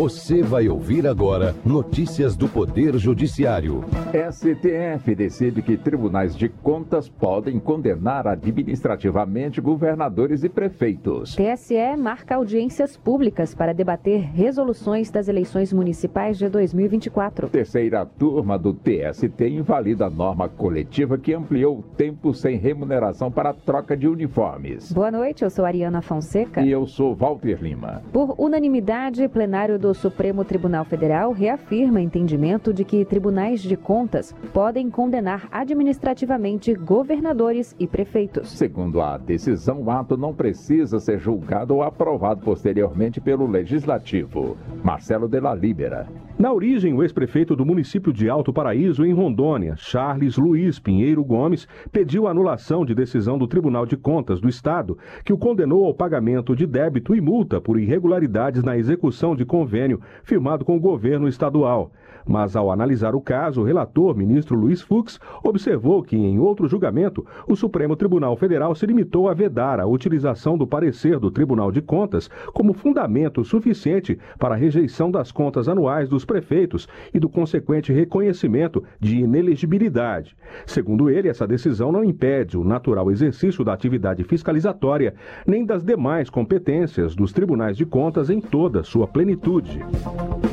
Você 0.00 0.42
vai 0.42 0.66
ouvir 0.66 1.06
agora 1.06 1.54
notícias 1.62 2.34
do 2.34 2.48
Poder 2.48 2.96
Judiciário. 2.96 3.84
STF 4.32 5.14
decide 5.14 5.60
que 5.60 5.76
tribunais 5.76 6.34
de 6.34 6.48
contas 6.48 7.06
podem 7.06 7.60
condenar 7.60 8.26
administrativamente 8.26 9.60
governadores 9.60 10.42
e 10.42 10.48
prefeitos. 10.48 11.36
TSE 11.36 11.98
marca 11.98 12.36
audiências 12.36 12.96
públicas 12.96 13.54
para 13.54 13.74
debater 13.74 14.22
resoluções 14.22 15.10
das 15.10 15.28
eleições 15.28 15.70
municipais 15.70 16.38
de 16.38 16.48
2024. 16.48 17.50
Terceira 17.50 18.06
turma 18.06 18.58
do 18.58 18.72
TST 18.72 19.46
invalida 19.50 20.06
a 20.06 20.10
norma 20.10 20.48
coletiva 20.48 21.18
que 21.18 21.34
ampliou 21.34 21.80
o 21.80 21.82
tempo 21.82 22.32
sem 22.32 22.56
remuneração 22.56 23.30
para 23.30 23.50
a 23.50 23.54
troca 23.54 23.94
de 23.94 24.08
uniformes. 24.08 24.90
Boa 24.92 25.10
noite, 25.10 25.44
eu 25.44 25.50
sou 25.50 25.66
Ariana 25.66 26.00
Fonseca. 26.00 26.62
E 26.62 26.70
eu 26.70 26.86
sou 26.86 27.14
Walter 27.14 27.62
Lima. 27.62 28.02
Por 28.10 28.34
unanimidade, 28.38 29.28
plenário 29.28 29.78
do 29.78 29.89
Supremo 29.94 30.44
Tribunal 30.44 30.84
Federal 30.84 31.32
reafirma 31.32 32.00
entendimento 32.00 32.72
de 32.72 32.84
que 32.84 33.04
tribunais 33.04 33.60
de 33.60 33.76
contas 33.76 34.34
podem 34.52 34.90
condenar 34.90 35.48
administrativamente 35.50 36.74
governadores 36.74 37.74
e 37.78 37.86
prefeitos. 37.86 38.50
Segundo 38.50 39.00
a 39.00 39.18
decisão, 39.18 39.82
o 39.82 39.90
ato 39.90 40.16
não 40.16 40.34
precisa 40.34 40.98
ser 40.98 41.18
julgado 41.18 41.74
ou 41.74 41.82
aprovado 41.82 42.42
posteriormente 42.42 43.20
pelo 43.20 43.46
Legislativo. 43.46 44.56
Marcelo 44.82 45.28
de 45.28 45.40
la 45.40 45.54
Libera. 45.54 46.06
Na 46.40 46.54
origem, 46.54 46.94
o 46.94 47.02
ex-prefeito 47.02 47.54
do 47.54 47.66
município 47.66 48.14
de 48.14 48.30
Alto 48.30 48.50
Paraíso, 48.50 49.04
em 49.04 49.12
Rondônia, 49.12 49.74
Charles 49.76 50.38
Luiz 50.38 50.78
Pinheiro 50.78 51.22
Gomes, 51.22 51.68
pediu 51.92 52.26
anulação 52.26 52.82
de 52.82 52.94
decisão 52.94 53.36
do 53.36 53.46
Tribunal 53.46 53.84
de 53.84 53.94
Contas 53.94 54.40
do 54.40 54.48
Estado, 54.48 54.96
que 55.22 55.34
o 55.34 55.36
condenou 55.36 55.84
ao 55.84 55.92
pagamento 55.92 56.56
de 56.56 56.66
débito 56.66 57.14
e 57.14 57.20
multa 57.20 57.60
por 57.60 57.78
irregularidades 57.78 58.64
na 58.64 58.78
execução 58.78 59.36
de 59.36 59.44
convênio 59.44 60.00
firmado 60.24 60.64
com 60.64 60.78
o 60.78 60.80
governo 60.80 61.28
estadual. 61.28 61.92
Mas, 62.26 62.56
ao 62.56 62.70
analisar 62.70 63.14
o 63.14 63.20
caso, 63.20 63.60
o 63.60 63.64
relator, 63.64 64.16
ministro 64.16 64.56
Luiz 64.56 64.80
Fux, 64.80 65.18
observou 65.42 66.02
que, 66.02 66.16
em 66.16 66.38
outro 66.38 66.68
julgamento, 66.68 67.26
o 67.46 67.56
Supremo 67.56 67.96
Tribunal 67.96 68.36
Federal 68.36 68.74
se 68.74 68.86
limitou 68.86 69.28
a 69.28 69.34
vedar 69.34 69.80
a 69.80 69.86
utilização 69.86 70.56
do 70.56 70.66
parecer 70.66 71.18
do 71.18 71.30
Tribunal 71.30 71.70
de 71.72 71.80
Contas 71.80 72.30
como 72.52 72.72
fundamento 72.72 73.44
suficiente 73.44 74.18
para 74.38 74.54
a 74.54 74.58
rejeição 74.58 75.10
das 75.10 75.32
contas 75.32 75.68
anuais 75.68 76.08
dos 76.08 76.24
prefeitos 76.24 76.88
e 77.12 77.18
do 77.18 77.28
consequente 77.28 77.92
reconhecimento 77.92 78.82
de 78.98 79.18
inelegibilidade. 79.18 80.36
Segundo 80.66 81.10
ele, 81.10 81.28
essa 81.28 81.46
decisão 81.46 81.92
não 81.92 82.04
impede 82.04 82.56
o 82.56 82.64
natural 82.64 83.10
exercício 83.10 83.64
da 83.64 83.72
atividade 83.72 84.24
fiscalizatória 84.24 85.14
nem 85.46 85.64
das 85.64 85.84
demais 85.84 86.28
competências 86.28 87.14
dos 87.14 87.32
tribunais 87.32 87.76
de 87.76 87.84
contas 87.84 88.30
em 88.30 88.40
toda 88.40 88.82
sua 88.82 89.06
plenitude. 89.06 89.80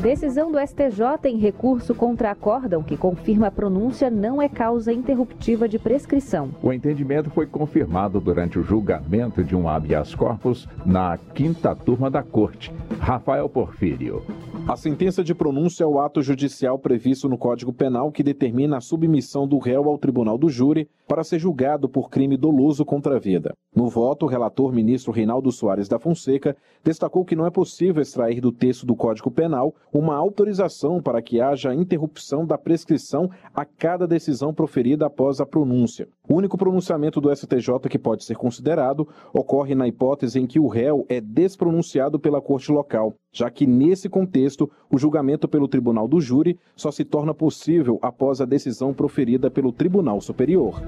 Decisão 0.01 0.51
do 0.51 0.59
STJ 0.59 1.27
em 1.27 1.37
recurso 1.37 1.95
contra 1.95 2.29
acórdão 2.29 2.83
que 2.83 2.95
confirma 2.95 3.47
a 3.47 3.51
pronúncia 3.51 4.11
não 4.11 4.39
é 4.39 4.47
causa 4.47 4.93
interruptiva 4.93 5.67
de 5.67 5.79
prescrição. 5.79 6.51
O 6.61 6.71
entendimento 6.71 7.31
foi 7.31 7.47
confirmado 7.47 8.19
durante 8.19 8.59
o 8.59 8.63
julgamento 8.63 9.43
de 9.43 9.55
um 9.55 9.67
habeas 9.67 10.13
corpus 10.13 10.67
na 10.85 11.17
quinta 11.17 11.75
turma 11.75 12.11
da 12.11 12.21
Corte. 12.21 12.71
Rafael 12.99 13.49
Porfírio. 13.49 14.21
A 14.67 14.75
sentença 14.75 15.23
de 15.23 15.33
pronúncia 15.33 15.83
é 15.83 15.87
o 15.87 15.99
ato 15.99 16.21
judicial 16.21 16.77
previsto 16.77 17.27
no 17.27 17.37
Código 17.37 17.73
Penal 17.73 18.11
que 18.11 18.21
determina 18.21 18.77
a 18.77 18.81
submissão 18.81 19.47
do 19.47 19.57
réu 19.57 19.89
ao 19.89 19.97
tribunal 19.97 20.37
do 20.37 20.49
júri 20.49 20.89
para 21.07 21.23
ser 21.23 21.39
julgado 21.39 21.87
por 21.87 22.09
crime 22.09 22.35
doloso 22.35 22.83
contra 22.83 23.15
a 23.15 23.19
vida. 23.19 23.55
No 23.73 23.87
voto, 23.87 24.25
o 24.25 24.29
relator 24.29 24.73
ministro 24.73 25.13
Reinaldo 25.13 25.51
Soares 25.51 25.87
da 25.87 25.97
Fonseca 25.97 26.55
destacou 26.83 27.23
que 27.23 27.35
não 27.35 27.45
é 27.45 27.49
possível 27.49 28.01
extrair 28.01 28.41
do 28.41 28.51
texto 28.51 28.85
do 28.85 28.95
Código 28.95 29.31
Penal 29.31 29.73
uma 29.91 30.15
autorização 30.15 31.01
para 31.01 31.21
que 31.21 31.41
haja 31.41 31.73
interrupção 31.73 32.45
da 32.45 32.57
prescrição 32.57 33.29
a 33.53 33.65
cada 33.65 34.07
decisão 34.07 34.53
proferida 34.53 35.05
após 35.05 35.39
a 35.39 35.45
pronúncia. 35.45 36.07
O 36.29 36.35
único 36.35 36.57
pronunciamento 36.57 37.21
do 37.21 37.33
STJ 37.33 37.79
que 37.89 37.97
pode 37.97 38.25
ser 38.25 38.35
considerado 38.35 39.07
ocorre 39.33 39.73
na 39.73 39.87
hipótese 39.87 40.37
em 40.37 40.45
que 40.45 40.59
o 40.59 40.67
réu 40.67 41.05
é 41.07 41.21
despronunciado 41.21 42.19
pela 42.19 42.41
corte 42.41 42.69
local, 42.69 43.13
já 43.31 43.49
que 43.49 43.65
nesse 43.65 44.09
contexto 44.09 44.69
o 44.91 44.97
julgamento 44.97 45.47
pelo 45.47 45.69
tribunal 45.69 46.05
do 46.05 46.19
júri 46.19 46.59
só 46.75 46.91
se 46.91 47.05
torna 47.05 47.33
possível 47.33 47.97
após 48.01 48.41
a 48.41 48.45
decisão 48.45 48.93
proferida 48.93 49.49
pelo 49.49 49.71
Tribunal 49.71 50.19
Superior. 50.19 50.81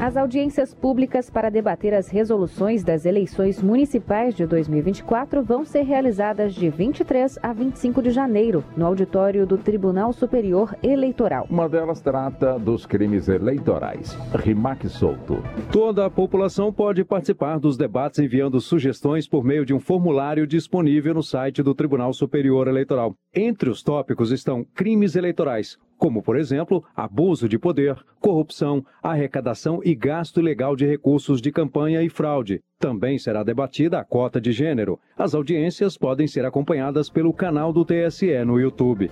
As 0.00 0.16
audiências 0.16 0.72
públicas 0.72 1.28
para 1.28 1.50
debater 1.50 1.92
as 1.92 2.08
resoluções 2.08 2.84
das 2.84 3.04
eleições 3.04 3.60
municipais 3.60 4.34
de 4.34 4.46
2024 4.46 5.42
vão 5.42 5.64
ser 5.64 5.82
realizadas 5.82 6.54
de 6.54 6.68
23 6.68 7.38
a 7.42 7.52
25 7.52 8.00
de 8.02 8.10
janeiro, 8.10 8.62
no 8.76 8.86
auditório 8.86 9.44
do 9.44 9.58
Tribunal 9.58 10.12
Superior 10.12 10.76
Eleitoral. 10.82 11.46
Uma 11.50 11.68
delas 11.68 12.00
trata 12.00 12.58
dos 12.58 12.86
crimes 12.86 13.28
eleitorais. 13.28 14.16
Rimac 14.34 14.83
Souto. 14.88 15.42
Toda 15.72 16.06
a 16.06 16.10
população 16.10 16.72
pode 16.72 17.04
participar 17.04 17.58
dos 17.58 17.76
debates 17.76 18.18
enviando 18.18 18.60
sugestões 18.60 19.28
por 19.28 19.44
meio 19.44 19.64
de 19.64 19.74
um 19.74 19.80
formulário 19.80 20.46
disponível 20.46 21.14
no 21.14 21.22
site 21.22 21.62
do 21.62 21.74
Tribunal 21.74 22.12
Superior 22.12 22.68
Eleitoral. 22.68 23.14
Entre 23.34 23.68
os 23.68 23.82
tópicos 23.82 24.30
estão 24.30 24.64
crimes 24.74 25.16
eleitorais, 25.16 25.78
como, 25.98 26.22
por 26.22 26.36
exemplo, 26.36 26.84
abuso 26.94 27.48
de 27.48 27.58
poder, 27.58 27.96
corrupção, 28.20 28.84
arrecadação 29.02 29.80
e 29.84 29.94
gasto 29.94 30.40
ilegal 30.40 30.76
de 30.76 30.86
recursos 30.86 31.40
de 31.40 31.52
campanha 31.52 32.02
e 32.02 32.08
fraude. 32.08 32.60
Também 32.78 33.18
será 33.18 33.42
debatida 33.42 33.98
a 33.98 34.04
cota 34.04 34.40
de 34.40 34.52
gênero. 34.52 34.98
As 35.16 35.34
audiências 35.34 35.96
podem 35.96 36.26
ser 36.26 36.44
acompanhadas 36.44 37.08
pelo 37.08 37.32
canal 37.32 37.72
do 37.72 37.84
TSE 37.84 38.44
no 38.44 38.60
YouTube. 38.60 39.10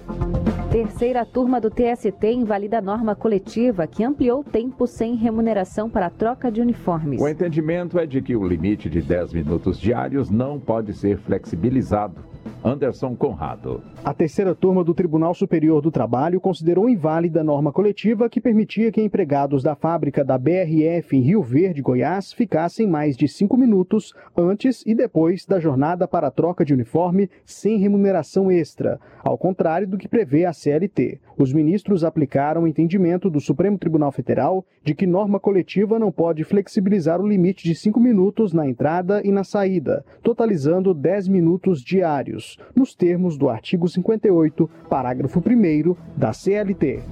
Terceira 0.71 1.27
turma 1.27 1.61
do 1.61 1.71
TST 1.71 2.33
invalida 2.33 2.79
a 2.79 2.81
norma 2.81 3.14
coletiva 3.14 3.87
que 3.87 4.03
ampliou 4.03 4.40
o 4.40 4.45
tempo 4.45 4.87
sem 4.87 5.14
remuneração 5.14 5.90
para 5.90 6.07
a 6.07 6.11
troca 6.11 6.51
de 6.51 6.62
uniformes. 6.62 7.21
O 7.21 7.29
entendimento 7.29 7.99
é 7.99 8.07
de 8.07 8.23
que 8.23 8.35
o 8.35 8.47
limite 8.47 8.88
de 8.88 9.03
10 9.03 9.35
minutos 9.35 9.79
diários 9.79 10.31
não 10.31 10.59
pode 10.59 10.95
ser 10.95 11.18
flexibilizado. 11.18 12.32
Anderson 12.65 13.17
Conrado. 13.17 13.83
A 14.05 14.15
terceira 14.15 14.55
turma 14.55 14.85
do 14.85 14.95
Tribunal 14.95 15.35
Superior 15.35 15.81
do 15.81 15.91
Trabalho 15.91 16.41
considerou 16.41 16.89
inválida 16.89 17.41
a 17.41 17.45
norma 17.45 17.73
coletiva 17.73 18.29
que 18.29 18.41
permitia 18.41 18.93
que 18.93 19.03
empregados 19.03 19.63
da 19.63 19.75
fábrica 19.75 20.25
da 20.25 20.39
BRF 20.39 21.17
em 21.17 21.21
Rio 21.21 21.43
Verde, 21.43 21.83
Goiás, 21.83 22.33
ficassem 22.33 22.87
mais 22.87 23.17
de 23.17 23.29
cinco 23.29 23.57
minutos 23.57 24.15
antes 24.37 24.83
e 24.87 24.95
depois 24.95 25.45
da 25.45 25.61
jornada 25.61 26.07
para 26.07 26.29
a 26.29 26.31
troca 26.31 26.65
de 26.65 26.73
uniforme 26.73 27.29
sem 27.45 27.79
remuneração 27.79 28.51
extra, 28.51 29.01
ao 29.23 29.37
contrário 29.37 29.89
do 29.89 29.99
que 29.99 30.09
prevê 30.09 30.45
a 30.45 30.53
CLT. 30.53 31.21
Os 31.37 31.53
ministros 31.53 32.05
aplicaram 32.05 32.63
o 32.63 32.69
entendimento 32.69 33.29
do 33.29 33.41
Supremo 33.41 33.79
Tribunal 33.79 34.13
Federal 34.13 34.65
de 34.85 34.95
que 34.95 35.07
norma 35.07 35.41
coletiva 35.41 35.99
não 35.99 36.13
pode 36.13 36.45
flexibilizar 36.45 37.21
o 37.21 37.27
limite 37.27 37.65
de 37.65 37.75
cinco 37.75 37.99
minutos 37.99 38.53
na 38.53 38.69
entrada 38.69 39.21
e 39.25 39.33
na 39.33 39.45
saída, 39.45 40.05
totalizando 40.23 40.95
10 40.95 41.29
minutos 41.29 41.81
diários, 41.83 42.32
nos 42.75 42.95
termos 42.95 43.37
do 43.37 43.49
artigo 43.49 43.88
58, 43.88 44.68
parágrafo 44.88 45.40
1 45.40 45.95
da 46.16 46.33
CLT. 46.33 47.03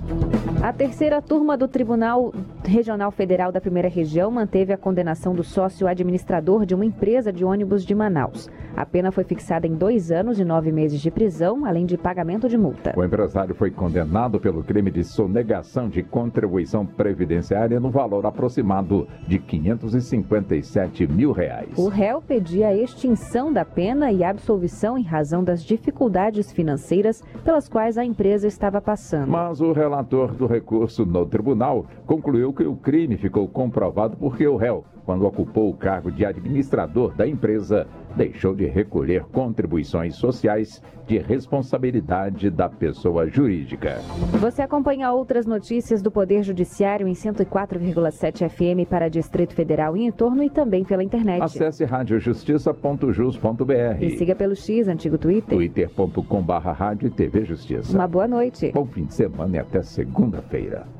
A 0.63 0.73
terceira 0.73 1.23
turma 1.23 1.57
do 1.57 1.67
Tribunal 1.67 2.33
Regional 2.65 3.11
Federal 3.11 3.51
da 3.51 3.61
Primeira 3.61 3.89
Região 3.89 4.31
manteve 4.31 4.73
a 4.73 4.77
condenação 4.77 5.35
do 5.35 5.43
sócio 5.43 5.87
administrador 5.87 6.67
de 6.67 6.75
uma 6.75 6.85
empresa 6.85 7.33
de 7.33 7.45
ônibus 7.45 7.85
de 7.85 7.95
Manaus. 7.95 8.51
A 8.77 8.85
pena 8.87 9.11
foi 9.11 9.25
fixada 9.25 9.67
em 9.67 9.75
dois 9.75 10.11
anos 10.11 10.39
e 10.39 10.45
nove 10.45 10.71
meses 10.71 11.01
de 11.01 11.11
prisão, 11.11 11.65
além 11.65 11.87
de 11.87 11.97
pagamento 11.97 12.49
de 12.49 12.57
multa. 12.57 12.95
O 12.97 13.05
empresário 13.05 13.55
foi 13.55 13.71
condenado 13.71 14.39
pelo 14.39 14.63
crime 14.63 14.91
de 14.91 15.03
sonegação 15.03 15.89
de 15.89 16.03
contribuição 16.03 16.87
previdenciária 16.87 17.81
no 17.81 17.91
valor 17.91 18.25
aproximado 18.27 19.09
de 19.27 19.39
557 19.39 21.07
mil 21.07 21.33
reais. 21.33 21.71
O 21.77 21.89
réu 21.89 22.23
pedia 22.23 22.69
a 22.69 22.77
extinção 22.77 23.53
da 23.53 23.65
pena 23.65 24.13
e 24.13 24.23
absolvição 24.23 24.97
em 24.97 25.03
razão 25.11 25.43
das 25.43 25.65
dificuldades 25.65 26.53
financeiras 26.53 27.23
pelas 27.45 27.69
quais 27.69 27.99
a 27.99 28.05
empresa 28.05 28.47
estava 28.47 28.81
passando. 28.81 29.29
Mas 29.29 29.61
o 29.61 29.73
relator 29.73 30.33
do 30.33 30.47
recurso 30.47 31.05
no 31.05 31.27
tribunal 31.27 31.85
concluiu 32.07 32.53
que 32.53 32.63
o 32.63 32.77
crime 32.77 33.17
ficou 33.17 33.49
comprovado 33.49 34.17
porque 34.17 34.47
o 34.47 34.57
réu, 34.57 34.85
quando 35.05 35.27
ocupou 35.27 35.69
o 35.69 35.77
cargo 35.77 36.13
de 36.13 36.25
administrador 36.25 37.13
da 37.15 37.27
empresa, 37.27 37.89
deixou 38.17 38.55
de 38.55 38.67
recolher 38.67 39.25
contribuições 39.25 40.17
sociais 40.17 40.83
de 41.07 41.19
responsabilidade 41.19 42.49
da 42.51 42.69
pessoa 42.69 43.29
jurídica. 43.29 43.99
Você 44.39 44.63
acompanha 44.63 45.13
outras 45.13 45.45
notícias 45.45 46.01
do 46.01 46.11
Poder 46.11 46.45
Judiciário 46.45 47.09
em 47.09 47.13
104,7 47.13 48.49
FM 48.49 48.89
para 48.89 49.09
Distrito 49.09 49.55
Federal 49.55 49.97
e 49.97 50.05
em 50.05 50.13
torno 50.13 50.45
e 50.45 50.51
também 50.51 50.85
pela 50.85 51.03
internet. 51.03 51.43
Acesse 51.43 51.85
radiojustiça.jus.br 51.85 54.01
e 54.01 54.17
siga 54.17 54.37
pelo 54.37 54.55
X, 54.55 54.87
antigo 54.87 55.19
Twitter. 55.19 55.57
twitter.com.br 55.57 56.53
Rádio 56.53 57.11
TV 57.11 57.45
Justiça. 57.45 57.93
Uma 57.93 58.07
boa 58.07 58.29
noite. 58.29 58.71
Bom 58.73 58.87
fim 58.87 59.05
de 59.05 59.15
semana 59.15 59.57
e 59.57 59.59
até 59.59 59.83
segunda-feira. 59.83 61.00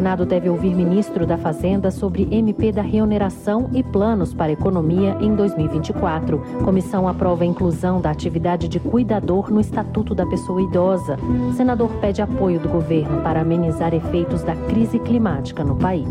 Senado 0.00 0.24
deve 0.24 0.48
ouvir 0.48 0.74
ministro 0.74 1.26
da 1.26 1.36
Fazenda 1.36 1.90
sobre 1.90 2.26
MP 2.30 2.72
da 2.72 2.80
reoneração 2.80 3.68
e 3.74 3.82
planos 3.82 4.32
para 4.32 4.50
economia 4.50 5.14
em 5.20 5.34
2024. 5.36 6.38
Comissão 6.64 7.06
aprova 7.06 7.44
a 7.44 7.46
inclusão 7.46 8.00
da 8.00 8.10
atividade 8.10 8.66
de 8.66 8.80
cuidador 8.80 9.52
no 9.52 9.60
Estatuto 9.60 10.14
da 10.14 10.24
Pessoa 10.24 10.62
Idosa. 10.62 11.18
Senador 11.54 11.90
pede 12.00 12.22
apoio 12.22 12.58
do 12.58 12.66
governo 12.66 13.20
para 13.20 13.42
amenizar 13.42 13.92
efeitos 13.92 14.42
da 14.42 14.56
crise 14.56 14.98
climática 14.98 15.62
no 15.62 15.76
país. 15.76 16.08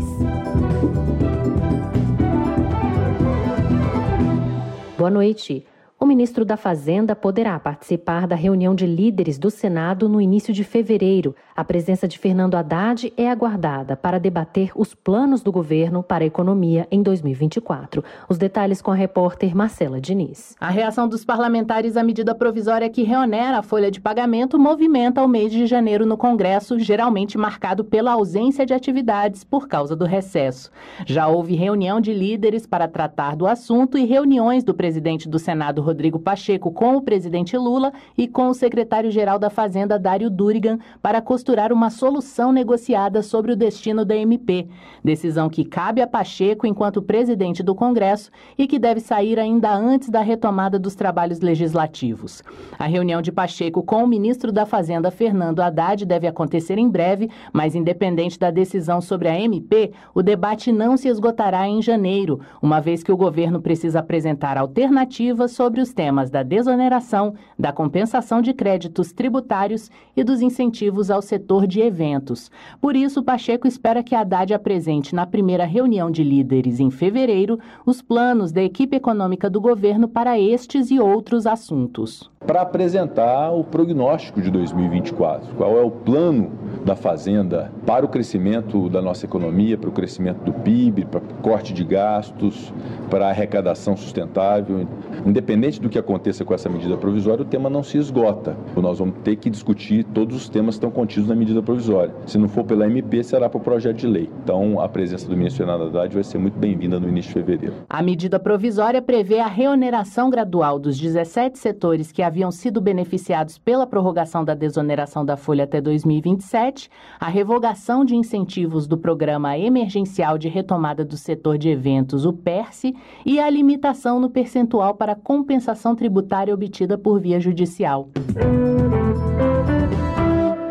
Boa 4.96 5.10
noite. 5.10 5.66
O 6.02 6.06
ministro 6.06 6.46
da 6.46 6.56
Fazenda 6.56 7.14
poderá 7.14 7.60
participar 7.60 8.26
da 8.26 8.34
reunião 8.34 8.74
de 8.74 8.86
líderes 8.86 9.38
do 9.38 9.50
Senado 9.50 10.08
no 10.08 10.18
início 10.18 10.50
de 10.50 10.64
fevereiro. 10.64 11.36
A 11.54 11.62
presença 11.62 12.08
de 12.08 12.18
Fernando 12.18 12.54
Haddad 12.54 13.12
é 13.18 13.30
aguardada 13.30 13.98
para 13.98 14.18
debater 14.18 14.70
os 14.74 14.94
planos 14.94 15.42
do 15.42 15.52
governo 15.52 16.02
para 16.02 16.24
a 16.24 16.26
economia 16.26 16.88
em 16.90 17.02
2024. 17.02 18.02
Os 18.30 18.38
detalhes 18.38 18.80
com 18.80 18.90
a 18.90 18.94
repórter 18.94 19.54
Marcela 19.54 20.00
Diniz. 20.00 20.56
A 20.58 20.70
reação 20.70 21.06
dos 21.06 21.22
parlamentares 21.22 21.98
à 21.98 22.02
medida 22.02 22.34
provisória 22.34 22.88
que 22.88 23.02
reonera 23.02 23.58
a 23.58 23.62
folha 23.62 23.90
de 23.90 24.00
pagamento 24.00 24.58
movimenta 24.58 25.22
o 25.22 25.28
mês 25.28 25.52
de 25.52 25.66
janeiro 25.66 26.06
no 26.06 26.16
Congresso, 26.16 26.78
geralmente 26.78 27.36
marcado 27.36 27.84
pela 27.84 28.12
ausência 28.12 28.64
de 28.64 28.72
atividades 28.72 29.44
por 29.44 29.68
causa 29.68 29.94
do 29.94 30.06
recesso. 30.06 30.70
Já 31.04 31.28
houve 31.28 31.54
reunião 31.54 32.00
de 32.00 32.14
líderes 32.14 32.66
para 32.66 32.88
tratar 32.88 33.36
do 33.36 33.46
assunto 33.46 33.98
e 33.98 34.06
reuniões 34.06 34.64
do 34.64 34.72
presidente 34.72 35.28
do 35.28 35.38
Senado, 35.38 35.89
Rodrigo 35.90 36.20
Pacheco 36.20 36.70
com 36.70 36.96
o 36.96 37.02
presidente 37.02 37.56
Lula 37.56 37.92
e 38.16 38.28
com 38.28 38.48
o 38.48 38.54
secretário-geral 38.54 39.40
da 39.40 39.50
Fazenda, 39.50 39.98
Dário 39.98 40.30
Durigan, 40.30 40.78
para 41.02 41.20
costurar 41.20 41.72
uma 41.72 41.90
solução 41.90 42.52
negociada 42.52 43.22
sobre 43.22 43.52
o 43.52 43.56
destino 43.56 44.04
da 44.04 44.16
MP. 44.16 44.68
Decisão 45.02 45.48
que 45.48 45.64
cabe 45.64 46.00
a 46.00 46.06
Pacheco 46.06 46.64
enquanto 46.64 47.02
presidente 47.02 47.60
do 47.60 47.74
Congresso 47.74 48.30
e 48.56 48.68
que 48.68 48.78
deve 48.78 49.00
sair 49.00 49.38
ainda 49.38 49.74
antes 49.74 50.08
da 50.08 50.20
retomada 50.20 50.78
dos 50.78 50.94
trabalhos 50.94 51.40
legislativos. 51.40 52.42
A 52.78 52.86
reunião 52.86 53.20
de 53.20 53.32
Pacheco 53.32 53.82
com 53.82 54.04
o 54.04 54.06
ministro 54.06 54.52
da 54.52 54.64
Fazenda, 54.64 55.10
Fernando 55.10 55.60
Haddad, 55.60 56.06
deve 56.06 56.28
acontecer 56.28 56.78
em 56.78 56.88
breve, 56.88 57.28
mas 57.52 57.74
independente 57.74 58.38
da 58.38 58.52
decisão 58.52 59.00
sobre 59.00 59.28
a 59.28 59.38
MP, 59.38 59.92
o 60.14 60.22
debate 60.22 60.70
não 60.70 60.96
se 60.96 61.08
esgotará 61.08 61.66
em 61.66 61.82
janeiro, 61.82 62.40
uma 62.62 62.80
vez 62.80 63.02
que 63.02 63.10
o 63.10 63.16
governo 63.16 63.60
precisa 63.60 63.98
apresentar 63.98 64.56
alternativas 64.56 65.50
sobre 65.50 65.79
sobre 65.80 65.82
os 65.82 65.92
temas 65.92 66.30
da 66.30 66.42
desoneração, 66.42 67.34
da 67.58 67.72
compensação 67.72 68.42
de 68.42 68.52
créditos 68.52 69.12
tributários 69.12 69.90
e 70.16 70.22
dos 70.22 70.40
incentivos 70.40 71.10
ao 71.10 71.22
setor 71.22 71.66
de 71.66 71.80
eventos. 71.80 72.50
Por 72.80 72.94
isso, 72.96 73.22
Pacheco 73.22 73.66
espera 73.66 74.02
que 74.02 74.14
Haddad 74.14 74.52
apresente 74.52 75.14
na 75.14 75.26
primeira 75.26 75.64
reunião 75.64 76.10
de 76.10 76.22
líderes 76.22 76.80
em 76.80 76.90
fevereiro 76.90 77.58
os 77.86 78.02
planos 78.02 78.52
da 78.52 78.62
equipe 78.62 78.96
econômica 78.96 79.48
do 79.48 79.60
governo 79.60 80.08
para 80.08 80.38
estes 80.38 80.90
e 80.90 81.00
outros 81.00 81.46
assuntos. 81.46 82.30
Para 82.46 82.62
apresentar 82.62 83.50
o 83.50 83.62
prognóstico 83.62 84.40
de 84.40 84.50
2024, 84.50 85.54
qual 85.56 85.76
é 85.76 85.82
o 85.82 85.90
plano 85.90 86.50
da 86.84 86.96
Fazenda 86.96 87.70
para 87.86 88.04
o 88.04 88.08
crescimento 88.08 88.88
da 88.88 89.02
nossa 89.02 89.26
economia, 89.26 89.76
para 89.76 89.90
o 89.90 89.92
crescimento 89.92 90.42
do 90.42 90.52
PIB, 90.52 91.04
para 91.04 91.20
corte 91.42 91.74
de 91.74 91.84
gastos, 91.84 92.72
para 93.10 93.28
arrecadação 93.28 93.94
sustentável. 93.94 94.88
Independente 95.26 95.69
do 95.78 95.88
que 95.88 95.98
aconteça 95.98 96.44
com 96.44 96.54
essa 96.54 96.68
medida 96.68 96.96
provisória, 96.96 97.42
o 97.42 97.44
tema 97.44 97.68
não 97.68 97.82
se 97.82 97.98
esgota. 97.98 98.56
Nós 98.76 98.98
vamos 98.98 99.16
ter 99.22 99.36
que 99.36 99.50
discutir 99.50 100.04
todos 100.04 100.36
os 100.36 100.48
temas 100.48 100.74
que 100.74 100.78
estão 100.78 100.90
contidos 100.90 101.28
na 101.28 101.34
medida 101.34 101.62
provisória. 101.62 102.14
Se 102.26 102.38
não 102.38 102.48
for 102.48 102.64
pela 102.64 102.86
MP, 102.86 103.22
será 103.22 103.48
para 103.48 103.58
o 103.58 103.60
projeto 103.60 103.98
de 103.98 104.06
lei. 104.06 104.30
Então, 104.42 104.80
a 104.80 104.88
presença 104.88 105.28
do 105.28 105.36
ministro 105.36 105.64
Fernando 105.64 105.88
Haddad 105.88 106.14
vai 106.14 106.24
ser 106.24 106.38
muito 106.38 106.58
bem-vinda 106.58 106.98
no 106.98 107.08
início 107.08 107.28
de 107.28 107.34
fevereiro. 107.34 107.74
A 107.88 108.02
medida 108.02 108.38
provisória 108.38 109.02
prevê 109.02 109.38
a 109.38 109.46
reoneração 109.46 110.30
gradual 110.30 110.78
dos 110.78 110.98
17 110.98 111.58
setores 111.58 112.10
que 112.10 112.22
haviam 112.22 112.50
sido 112.50 112.80
beneficiados 112.80 113.58
pela 113.58 113.86
prorrogação 113.86 114.44
da 114.44 114.54
desoneração 114.54 115.24
da 115.24 115.36
folha 115.36 115.64
até 115.64 115.80
2027, 115.80 116.90
a 117.18 117.28
revogação 117.28 118.04
de 118.04 118.16
incentivos 118.16 118.86
do 118.86 118.96
Programa 118.96 119.58
Emergencial 119.58 120.38
de 120.38 120.48
Retomada 120.48 121.04
do 121.04 121.16
Setor 121.16 121.58
de 121.58 121.68
Eventos, 121.68 122.24
o 122.24 122.32
PERSE, 122.32 122.94
e 123.24 123.38
a 123.38 123.48
limitação 123.50 124.18
no 124.18 124.30
percentual 124.30 124.94
para 124.94 125.14
compensação 125.14 125.59
tributária 125.94 126.54
obtida 126.54 126.96
por 126.96 127.20
via 127.20 127.38
judicial. 127.38 128.08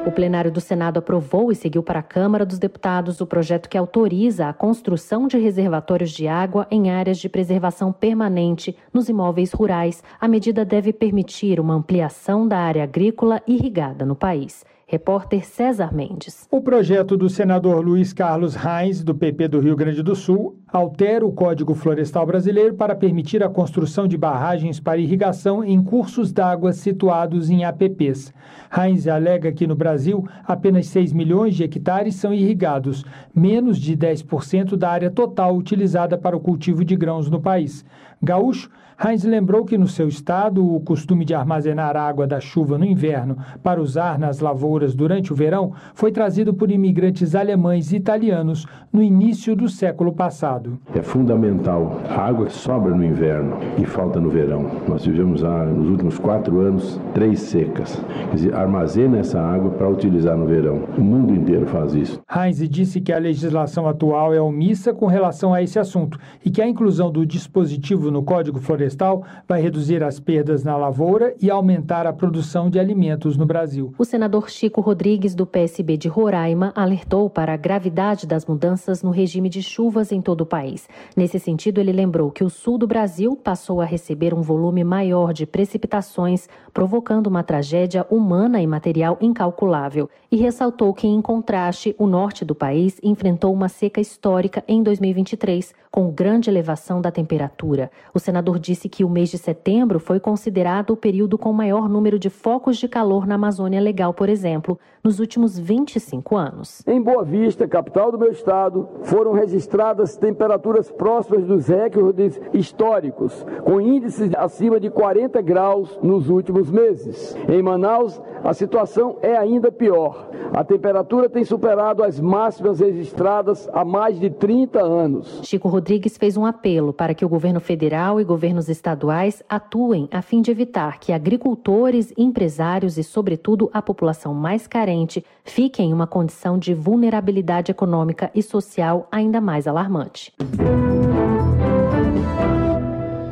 O 0.10 0.12
plenário 0.12 0.52
do 0.52 0.60
Senado 0.60 0.98
aprovou 0.98 1.52
e 1.52 1.56
seguiu 1.56 1.84
para 1.84 2.00
a 2.00 2.04
Câmara 2.04 2.44
dos 2.44 2.58
Deputados 2.58 3.22
o 3.22 3.28
projeto 3.28 3.70
que 3.70 3.78
autoriza 3.78 4.50
a 4.50 4.54
construção 4.54 5.28
de 5.28 5.38
reservatórios 5.38 6.10
de 6.10 6.28
água 6.28 6.66
em 6.72 6.90
áreas 6.90 7.20
de 7.20 7.30
preservação 7.30 7.92
permanente 7.92 8.76
nos 8.92 9.08
imóveis 9.08 9.54
rurais. 9.54 10.04
A 10.20 10.28
medida 10.28 10.66
deve 10.66 10.92
permitir 10.92 11.60
uma 11.60 11.76
ampliação 11.76 12.48
da 12.48 12.58
área 12.58 12.84
agrícola 12.84 13.40
irrigada 13.46 14.04
no 14.04 14.16
país. 14.16 14.66
Repórter 14.92 15.46
César 15.46 15.94
Mendes. 15.94 16.48
O 16.50 16.62
projeto 16.62 17.16
do 17.16 17.30
senador 17.30 17.86
Luiz 17.86 18.12
Carlos 18.12 18.56
Reis, 18.56 19.04
do 19.04 19.14
PP 19.14 19.48
do 19.48 19.60
Rio 19.60 19.76
Grande 19.76 20.02
do 20.02 20.16
Sul, 20.16 20.58
altera 20.68 21.24
o 21.24 21.32
Código 21.32 21.76
Florestal 21.76 22.26
Brasileiro 22.26 22.74
para 22.74 22.96
permitir 22.96 23.44
a 23.44 23.50
construção 23.50 24.08
de 24.08 24.18
barragens 24.18 24.80
para 24.80 24.98
irrigação 24.98 25.64
em 25.64 25.80
cursos 25.84 26.32
d'água 26.32 26.74
situados 26.74 27.52
em 27.52 27.64
APPs. 27.64 28.34
Reis 28.72 29.08
alega 29.08 29.52
que 29.52 29.68
no 29.68 29.76
Brasil 29.76 30.28
apenas 30.44 30.88
6 30.88 31.14
milhões 31.14 31.54
de 31.54 31.64
hectares 31.64 32.16
são 32.16 32.34
irrigados, 32.34 33.06
menos 33.32 33.78
de 33.78 33.96
10% 33.96 34.76
da 34.76 34.90
área 34.90 35.12
total 35.12 35.56
utilizada 35.56 36.18
para 36.18 36.36
o 36.36 36.40
cultivo 36.40 36.84
de 36.84 36.96
grãos 36.96 37.30
no 37.30 37.40
país. 37.40 37.86
Gaúcho 38.20 38.72
Heinz 39.02 39.24
lembrou 39.24 39.64
que 39.64 39.78
no 39.78 39.88
seu 39.88 40.10
estado 40.10 40.76
o 40.76 40.78
costume 40.82 41.24
de 41.24 41.34
armazenar 41.34 41.96
água 41.96 42.28
da 42.28 42.42
chuva 42.42 42.78
no 42.78 42.84
inverno 42.84 43.38
para 43.64 43.82
usar 43.82 44.20
nas 44.20 44.42
lavouras 44.42 44.94
durante 44.94 45.32
o 45.32 45.36
verão 45.36 45.72
foi 45.94 46.12
trazido 46.12 46.54
por 46.54 46.70
imigrantes 46.70 47.34
alemães 47.34 47.94
e 47.94 47.96
italianos 47.96 48.66
no 48.92 49.02
início 49.02 49.56
do 49.56 49.70
século 49.70 50.12
passado. 50.12 50.78
É 50.94 51.02
fundamental. 51.02 52.02
A 52.10 52.28
água 52.28 52.50
sobra 52.50 52.94
no 52.94 53.02
inverno 53.02 53.58
e 53.78 53.86
falta 53.86 54.20
no 54.20 54.30
verão. 54.30 54.70
Nós 54.86 55.02
tivemos 55.02 55.44
nos 55.44 55.90
últimos 55.90 56.20
quatro 56.20 56.60
anos 56.60 57.00
três 57.14 57.40
secas. 57.40 58.04
Quer 58.32 58.36
dizer, 58.36 58.54
armazena 58.54 59.20
essa 59.20 59.40
água 59.40 59.72
para 59.72 59.88
utilizar 59.88 60.36
no 60.36 60.46
verão. 60.46 60.84
O 60.98 61.02
mundo 61.02 61.34
inteiro 61.34 61.66
faz 61.68 61.94
isso. 61.94 62.20
Heinz 62.30 62.58
disse 62.68 63.00
que 63.00 63.14
a 63.14 63.18
legislação 63.18 63.88
atual 63.88 64.34
é 64.34 64.42
omissa 64.42 64.94
com 64.94 65.06
relação 65.06 65.54
a 65.54 65.64
esse 65.64 65.80
assunto 65.80 66.20
e 66.44 66.52
que 66.52 66.62
a 66.62 66.68
inclusão 66.68 67.10
do 67.10 67.26
dispositivo 67.26 68.12
no 68.12 68.24
Código 68.24 68.60
Florestal 68.60 68.89
florestal 68.90 69.24
vai 69.48 69.62
reduzir 69.62 70.04
as 70.04 70.20
perdas 70.20 70.64
na 70.64 70.76
lavoura 70.76 71.36
e 71.42 71.50
aumentar 71.50 72.08
a 72.08 72.14
produção 72.14 72.70
de 72.70 72.80
alimentos 72.80 73.38
no 73.38 73.46
Brasil. 73.46 73.94
O 73.98 74.06
senador 74.06 74.50
Chico 74.50 74.82
Rodrigues, 74.82 75.36
do 75.36 75.46
PSB 75.46 75.98
de 75.98 76.08
Roraima, 76.08 76.72
alertou 76.76 77.30
para 77.30 77.54
a 77.54 77.58
gravidade 77.58 78.26
das 78.26 78.46
mudanças 78.46 79.04
no 79.04 79.12
regime 79.12 79.50
de 79.50 79.62
chuvas 79.62 80.12
em 80.12 80.22
todo 80.22 80.42
o 80.42 80.46
país. 80.46 80.88
Nesse 81.16 81.40
sentido, 81.40 81.80
ele 81.80 81.92
lembrou 81.92 82.32
que 82.32 82.44
o 82.44 82.50
sul 82.50 82.78
do 82.78 82.88
Brasil 82.88 83.36
passou 83.36 83.82
a 83.82 83.86
receber 83.86 84.34
um 84.34 84.42
volume 84.42 84.84
maior 84.84 85.34
de 85.34 85.46
precipitações, 85.46 86.48
provocando 86.74 87.28
uma 87.28 87.44
tragédia 87.44 88.06
humana 88.10 88.62
e 88.62 88.68
material 88.68 89.18
incalculável, 89.22 90.10
e 90.32 90.38
ressaltou 90.38 90.94
que, 90.94 91.08
em 91.08 91.22
contraste, 91.22 91.96
o 91.98 92.08
norte 92.08 92.46
do 92.46 92.56
país 92.56 93.00
enfrentou 93.04 93.54
uma 93.54 93.70
seca 93.70 94.00
histórica 94.00 94.64
em 94.68 94.82
2023, 94.82 95.74
com 95.92 96.12
grande 96.12 96.50
elevação 96.50 97.02
da 97.02 97.12
temperatura. 97.12 97.92
O 98.14 98.20
senador 98.20 98.60
disse 98.60 98.79
que 98.88 99.04
o 99.04 99.10
mês 99.10 99.30
de 99.30 99.38
setembro 99.38 100.00
foi 100.00 100.20
considerado 100.20 100.92
o 100.92 100.98
período 100.98 101.38
com 101.38 101.52
maior 101.52 101.90
número 101.90 102.20
de 102.20 102.30
focos 102.30 102.78
de 102.78 102.88
calor 102.88 103.28
na 103.28 103.36
Amazônia 103.36 103.82
Legal, 103.82 104.14
por 104.14 104.30
exemplo, 104.30 104.80
nos 105.04 105.20
últimos 105.20 105.58
25 105.58 106.36
anos. 106.36 106.84
Em 106.86 107.02
Boa 107.02 107.24
Vista, 107.24 107.68
capital 107.68 108.12
do 108.12 108.18
meu 108.18 108.32
estado, 108.32 108.88
foram 109.04 109.34
registradas 109.34 110.18
temperaturas 110.18 110.92
próximas 110.92 111.46
dos 111.46 111.68
recordes 111.68 112.40
históricos, 112.54 113.46
com 113.64 113.80
índices 113.80 114.32
acima 114.36 114.80
de 114.80 114.90
40 114.90 115.42
graus 115.42 115.98
nos 116.02 116.30
últimos 116.30 116.70
meses. 116.70 117.36
Em 117.48 117.62
Manaus, 117.62 118.22
a 118.44 118.54
situação 118.54 119.18
é 119.22 119.38
ainda 119.38 119.72
pior. 119.72 120.30
A 120.54 120.64
temperatura 120.64 121.30
tem 121.30 121.44
superado 121.44 122.04
as 122.04 122.20
máximas 122.20 122.80
registradas 122.80 123.70
há 123.72 123.86
mais 123.86 124.20
de 124.20 124.30
30 124.30 124.82
anos. 124.82 125.42
Chico 125.44 125.68
Rodrigues 125.68 126.18
fez 126.18 126.36
um 126.38 126.46
apelo 126.46 126.92
para 126.92 127.14
que 127.14 127.24
o 127.24 127.30
governo 127.30 127.60
federal 127.60 128.20
e 128.20 128.24
governos 128.24 128.68
estaduais 128.68 129.44
atuem 129.48 130.08
a 130.12 130.22
fim 130.22 130.42
de 130.42 130.52
evitar 130.52 131.00
que 131.00 131.14
agricultores, 131.14 132.14
empresários 132.18 132.98
e, 132.98 133.04
sobretudo, 133.04 133.70
a 133.74 133.82
população 133.82 134.34
mais 134.34 134.68
carente 134.68 134.99
fiquem 135.44 135.90
em 135.90 135.94
uma 135.94 136.08
condição 136.08 136.58
de 136.58 136.74
vulnerabilidade 136.74 137.72
econômica 137.72 138.32
e 138.34 138.42
social 138.42 139.08
ainda 139.12 139.40
mais 139.40 139.68
alarmante. 139.68 140.34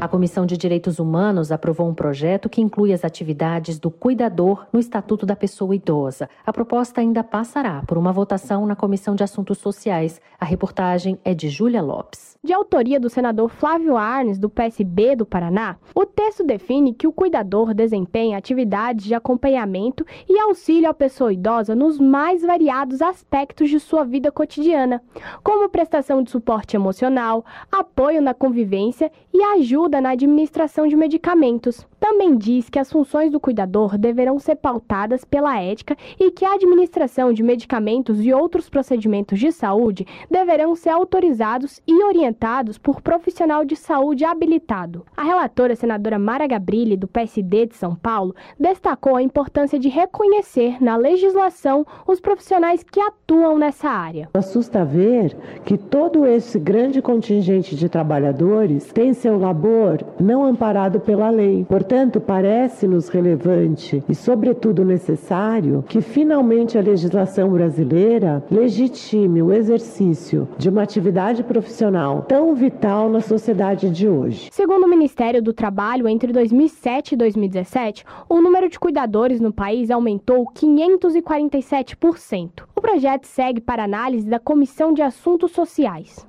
A 0.07 0.09
Comissão 0.09 0.45
de 0.45 0.55
Direitos 0.55 0.99
Humanos 0.99 1.51
aprovou 1.51 1.85
um 1.85 1.93
projeto 1.93 2.47
que 2.47 2.61
inclui 2.61 2.93
as 2.93 3.03
atividades 3.03 3.77
do 3.77 3.91
cuidador 3.91 4.65
no 4.71 4.79
Estatuto 4.79 5.25
da 5.25 5.35
Pessoa 5.35 5.75
Idosa. 5.75 6.29
A 6.45 6.53
proposta 6.53 7.01
ainda 7.01 7.25
passará 7.25 7.83
por 7.85 7.97
uma 7.97 8.13
votação 8.13 8.65
na 8.65 8.73
Comissão 8.73 9.15
de 9.15 9.25
Assuntos 9.25 9.57
Sociais. 9.57 10.21
A 10.39 10.45
reportagem 10.45 11.19
é 11.25 11.33
de 11.33 11.49
Júlia 11.49 11.81
Lopes. 11.81 12.37
De 12.41 12.53
autoria 12.53 12.97
do 12.97 13.09
senador 13.09 13.49
Flávio 13.49 13.97
Arnes, 13.97 14.39
do 14.39 14.49
PSB 14.49 15.17
do 15.17 15.25
Paraná, 15.25 15.75
o 15.93 16.05
texto 16.05 16.45
define 16.45 16.93
que 16.93 17.05
o 17.05 17.11
cuidador 17.11 17.73
desempenha 17.73 18.37
atividades 18.37 19.03
de 19.03 19.13
acompanhamento 19.13 20.05
e 20.29 20.39
auxílio 20.39 20.89
à 20.89 20.93
pessoa 20.93 21.33
idosa 21.33 21.75
nos 21.75 21.99
mais 21.99 22.43
variados 22.43 23.01
aspectos 23.01 23.69
de 23.69 23.77
sua 23.77 24.05
vida 24.05 24.31
cotidiana, 24.31 25.03
como 25.43 25.67
prestação 25.67 26.23
de 26.23 26.31
suporte 26.31 26.77
emocional, 26.77 27.43
apoio 27.69 28.21
na 28.21 28.33
convivência 28.33 29.11
e 29.33 29.43
ajuda 29.43 29.96
na 30.01 30.11
administração 30.11 30.87
de 30.87 30.95
medicamentos. 30.95 31.85
Também 31.99 32.37
diz 32.37 32.69
que 32.69 32.79
as 32.79 32.91
funções 32.91 33.31
do 33.31 33.39
cuidador 33.39 33.97
deverão 33.97 34.37
ser 34.39 34.55
pautadas 34.55 35.25
pela 35.25 35.59
ética 35.59 35.97
e 36.19 36.31
que 36.31 36.45
a 36.45 36.53
administração 36.53 37.33
de 37.33 37.43
medicamentos 37.43 38.23
e 38.23 38.33
outros 38.33 38.69
procedimentos 38.69 39.39
de 39.39 39.51
saúde 39.51 40.05
deverão 40.29 40.75
ser 40.75 40.91
autorizados 40.91 41.81
e 41.87 42.03
orientados 42.03 42.77
por 42.77 43.01
profissional 43.01 43.65
de 43.65 43.75
saúde 43.75 44.23
habilitado. 44.23 45.05
A 45.15 45.23
relatora 45.23 45.75
senadora 45.75 46.19
Mara 46.19 46.47
Gabrilli, 46.47 46.95
do 46.95 47.07
PSD 47.07 47.65
de 47.65 47.75
São 47.75 47.95
Paulo, 47.95 48.35
destacou 48.59 49.15
a 49.15 49.23
importância 49.23 49.79
de 49.79 49.89
reconhecer 49.89 50.81
na 50.81 50.95
legislação 50.95 51.85
os 52.07 52.19
profissionais 52.19 52.83
que 52.83 52.99
atuam 52.99 53.57
nessa 53.57 53.89
área. 53.89 54.29
Assusta 54.33 54.85
ver 54.85 55.35
que 55.65 55.77
todo 55.77 56.25
esse 56.25 56.59
grande 56.59 57.01
contingente 57.01 57.75
de 57.75 57.89
trabalhadores 57.89 58.91
tem 58.91 59.13
seu 59.13 59.37
labor 59.37 59.76
não 60.19 60.43
amparado 60.43 60.99
pela 60.99 61.29
lei. 61.29 61.65
Portanto, 61.67 62.19
parece-nos 62.19 63.09
relevante 63.09 64.03
e, 64.07 64.15
sobretudo, 64.15 64.85
necessário 64.85 65.83
que 65.87 66.01
finalmente 66.01 66.77
a 66.77 66.81
legislação 66.81 67.49
brasileira 67.49 68.43
legitime 68.49 69.41
o 69.41 69.53
exercício 69.53 70.47
de 70.57 70.69
uma 70.69 70.83
atividade 70.83 71.43
profissional 71.43 72.25
tão 72.27 72.55
vital 72.55 73.09
na 73.09 73.21
sociedade 73.21 73.89
de 73.89 74.07
hoje. 74.07 74.49
Segundo 74.51 74.85
o 74.85 74.89
Ministério 74.89 75.41
do 75.41 75.53
Trabalho, 75.53 76.07
entre 76.07 76.31
2007 76.31 77.13
e 77.13 77.17
2017, 77.17 78.05
o 78.29 78.41
número 78.41 78.69
de 78.69 78.79
cuidadores 78.79 79.39
no 79.39 79.53
país 79.53 79.91
aumentou 79.91 80.45
547%. 80.53 82.63
O 82.75 82.81
projeto 82.81 83.25
segue 83.25 83.61
para 83.61 83.83
análise 83.83 84.27
da 84.27 84.39
Comissão 84.39 84.93
de 84.93 85.01
Assuntos 85.01 85.51
Sociais. 85.51 86.25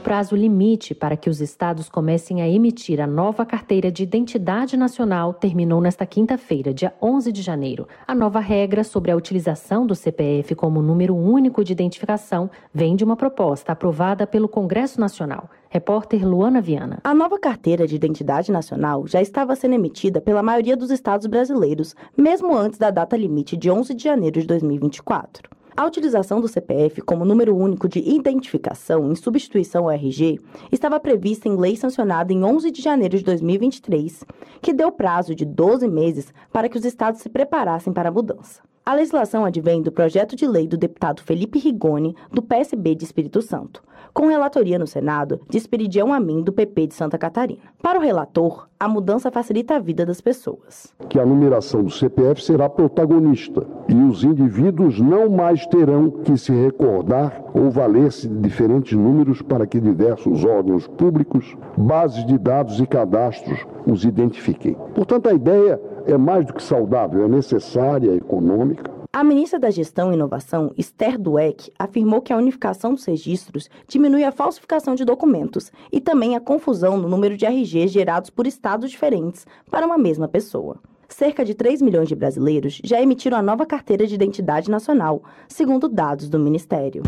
Prazo 0.00 0.34
limite 0.34 0.94
para 0.94 1.16
que 1.16 1.28
os 1.28 1.40
estados 1.40 1.88
comecem 1.88 2.40
a 2.40 2.48
emitir 2.48 3.00
a 3.00 3.06
nova 3.06 3.44
carteira 3.44 3.92
de 3.92 4.02
identidade 4.02 4.76
nacional 4.76 5.34
terminou 5.34 5.80
nesta 5.80 6.06
quinta-feira, 6.06 6.72
dia 6.72 6.94
11 7.00 7.30
de 7.30 7.42
janeiro. 7.42 7.86
A 8.08 8.14
nova 8.14 8.40
regra 8.40 8.82
sobre 8.82 9.10
a 9.10 9.16
utilização 9.16 9.86
do 9.86 9.94
CPF 9.94 10.54
como 10.54 10.80
número 10.80 11.14
único 11.14 11.62
de 11.62 11.72
identificação 11.72 12.50
vem 12.72 12.96
de 12.96 13.04
uma 13.04 13.14
proposta 13.14 13.72
aprovada 13.72 14.26
pelo 14.26 14.48
Congresso 14.48 14.98
Nacional. 14.98 15.50
Repórter 15.68 16.26
Luana 16.26 16.60
Viana. 16.60 16.98
A 17.04 17.14
nova 17.14 17.38
carteira 17.38 17.86
de 17.86 17.94
identidade 17.94 18.50
nacional 18.50 19.06
já 19.06 19.20
estava 19.20 19.54
sendo 19.54 19.74
emitida 19.74 20.20
pela 20.20 20.42
maioria 20.42 20.76
dos 20.76 20.90
estados 20.90 21.26
brasileiros, 21.26 21.94
mesmo 22.16 22.56
antes 22.56 22.78
da 22.78 22.90
data 22.90 23.16
limite 23.16 23.56
de 23.56 23.70
11 23.70 23.94
de 23.94 24.02
janeiro 24.02 24.40
de 24.40 24.46
2024. 24.46 25.59
A 25.80 25.86
utilização 25.86 26.42
do 26.42 26.46
CPF 26.46 27.00
como 27.00 27.24
número 27.24 27.56
único 27.56 27.88
de 27.88 28.00
identificação 28.00 29.10
em 29.10 29.14
substituição 29.14 29.84
ao 29.84 29.90
RG 29.90 30.38
estava 30.70 31.00
prevista 31.00 31.48
em 31.48 31.56
lei 31.56 31.74
sancionada 31.74 32.34
em 32.34 32.44
11 32.44 32.70
de 32.70 32.82
janeiro 32.82 33.16
de 33.16 33.24
2023, 33.24 34.22
que 34.60 34.74
deu 34.74 34.92
prazo 34.92 35.34
de 35.34 35.46
12 35.46 35.88
meses 35.88 36.34
para 36.52 36.68
que 36.68 36.76
os 36.76 36.84
estados 36.84 37.22
se 37.22 37.30
preparassem 37.30 37.94
para 37.94 38.10
a 38.10 38.12
mudança. 38.12 38.60
A 38.90 38.94
legislação 38.94 39.44
advém 39.44 39.80
do 39.80 39.92
projeto 39.92 40.34
de 40.34 40.44
lei 40.48 40.66
do 40.66 40.76
deputado 40.76 41.22
Felipe 41.22 41.60
Rigoni, 41.60 42.16
do 42.28 42.42
PSB 42.42 42.96
de 42.96 43.04
Espírito 43.04 43.40
Santo, 43.40 43.80
com 44.12 44.26
relatoria 44.26 44.80
no 44.80 44.86
Senado 44.88 45.40
de 45.48 45.56
Esperidião 45.56 46.12
Amin, 46.12 46.42
do 46.42 46.52
PP 46.52 46.88
de 46.88 46.94
Santa 46.94 47.16
Catarina. 47.16 47.60
Para 47.80 48.00
o 48.00 48.02
relator, 48.02 48.68
a 48.80 48.88
mudança 48.88 49.30
facilita 49.30 49.76
a 49.76 49.78
vida 49.78 50.04
das 50.04 50.20
pessoas. 50.20 50.92
Que 51.08 51.20
a 51.20 51.24
numeração 51.24 51.84
do 51.84 51.90
CPF 51.92 52.42
será 52.42 52.68
protagonista 52.68 53.64
e 53.88 53.94
os 53.94 54.24
indivíduos 54.24 54.98
não 54.98 55.30
mais 55.30 55.64
terão 55.66 56.10
que 56.10 56.36
se 56.36 56.50
recordar 56.50 57.44
ou 57.54 57.70
valer-se 57.70 58.26
de 58.26 58.40
diferentes 58.40 58.98
números 58.98 59.40
para 59.40 59.68
que 59.68 59.80
diversos 59.80 60.44
órgãos 60.44 60.88
públicos, 60.88 61.56
bases 61.78 62.26
de 62.26 62.36
dados 62.36 62.80
e 62.80 62.86
cadastros 62.88 63.64
os 63.86 64.04
identifiquem. 64.04 64.76
Portanto, 64.96 65.28
a 65.28 65.32
ideia 65.32 65.80
é 66.06 66.16
mais 66.16 66.46
do 66.46 66.54
que 66.54 66.62
saudável, 66.62 67.24
é 67.24 67.28
necessária, 67.28 68.10
é 68.10 68.16
econômica. 68.16 68.90
A 69.12 69.24
ministra 69.24 69.58
da 69.58 69.70
Gestão 69.70 70.12
e 70.12 70.14
Inovação, 70.14 70.72
Esther 70.78 71.18
Dueck, 71.18 71.72
afirmou 71.76 72.22
que 72.22 72.32
a 72.32 72.36
unificação 72.36 72.94
dos 72.94 73.04
registros 73.04 73.68
diminui 73.88 74.22
a 74.22 74.30
falsificação 74.30 74.94
de 74.94 75.04
documentos 75.04 75.72
e 75.90 76.00
também 76.00 76.36
a 76.36 76.40
confusão 76.40 76.96
no 76.96 77.08
número 77.08 77.36
de 77.36 77.44
RGs 77.44 77.88
gerados 77.92 78.30
por 78.30 78.46
estados 78.46 78.88
diferentes 78.88 79.46
para 79.68 79.84
uma 79.84 79.98
mesma 79.98 80.28
pessoa. 80.28 80.76
Cerca 81.08 81.44
de 81.44 81.54
3 81.54 81.82
milhões 81.82 82.08
de 82.08 82.14
brasileiros 82.14 82.80
já 82.84 83.02
emitiram 83.02 83.36
a 83.36 83.42
nova 83.42 83.66
carteira 83.66 84.06
de 84.06 84.14
identidade 84.14 84.70
nacional, 84.70 85.24
segundo 85.48 85.88
dados 85.88 86.28
do 86.28 86.38
Ministério. 86.38 87.02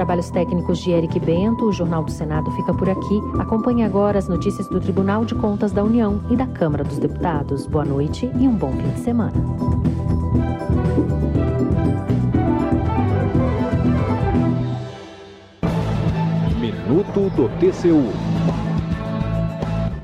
Trabalhos 0.00 0.30
técnicos 0.30 0.78
de 0.78 0.92
Eric 0.92 1.20
Bento, 1.20 1.66
o 1.66 1.72
Jornal 1.74 2.02
do 2.02 2.10
Senado 2.10 2.50
fica 2.52 2.72
por 2.72 2.88
aqui. 2.88 3.20
Acompanhe 3.38 3.82
agora 3.82 4.18
as 4.18 4.28
notícias 4.28 4.66
do 4.66 4.80
Tribunal 4.80 5.26
de 5.26 5.34
Contas 5.34 5.72
da 5.72 5.84
União 5.84 6.24
e 6.30 6.36
da 6.36 6.46
Câmara 6.46 6.82
dos 6.82 6.98
Deputados. 6.98 7.66
Boa 7.66 7.84
noite 7.84 8.30
e 8.40 8.48
um 8.48 8.54
bom 8.54 8.72
fim 8.72 8.88
de 8.94 9.00
semana. 9.00 9.34
Minuto 16.58 17.28
do 17.36 17.50
TCU. 17.58 18.10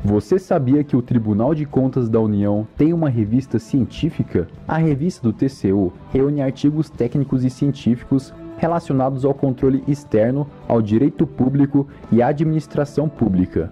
Você 0.04 0.38
sabia 0.38 0.84
que 0.84 0.94
o 0.94 1.00
Tribunal 1.00 1.54
de 1.54 1.64
Contas 1.64 2.10
da 2.10 2.20
União 2.20 2.68
tem 2.76 2.92
uma 2.92 3.08
revista 3.08 3.58
científica? 3.58 4.46
A 4.68 4.76
revista 4.76 5.22
do 5.26 5.32
TCU 5.32 5.90
reúne 6.12 6.42
artigos 6.42 6.90
técnicos 6.90 7.44
e 7.44 7.48
científicos 7.48 8.34
relacionados 8.56 9.24
ao 9.24 9.34
controle 9.34 9.82
externo, 9.86 10.46
ao 10.66 10.80
direito 10.80 11.26
público 11.26 11.86
e 12.10 12.22
à 12.22 12.28
administração 12.28 13.08
pública. 13.08 13.70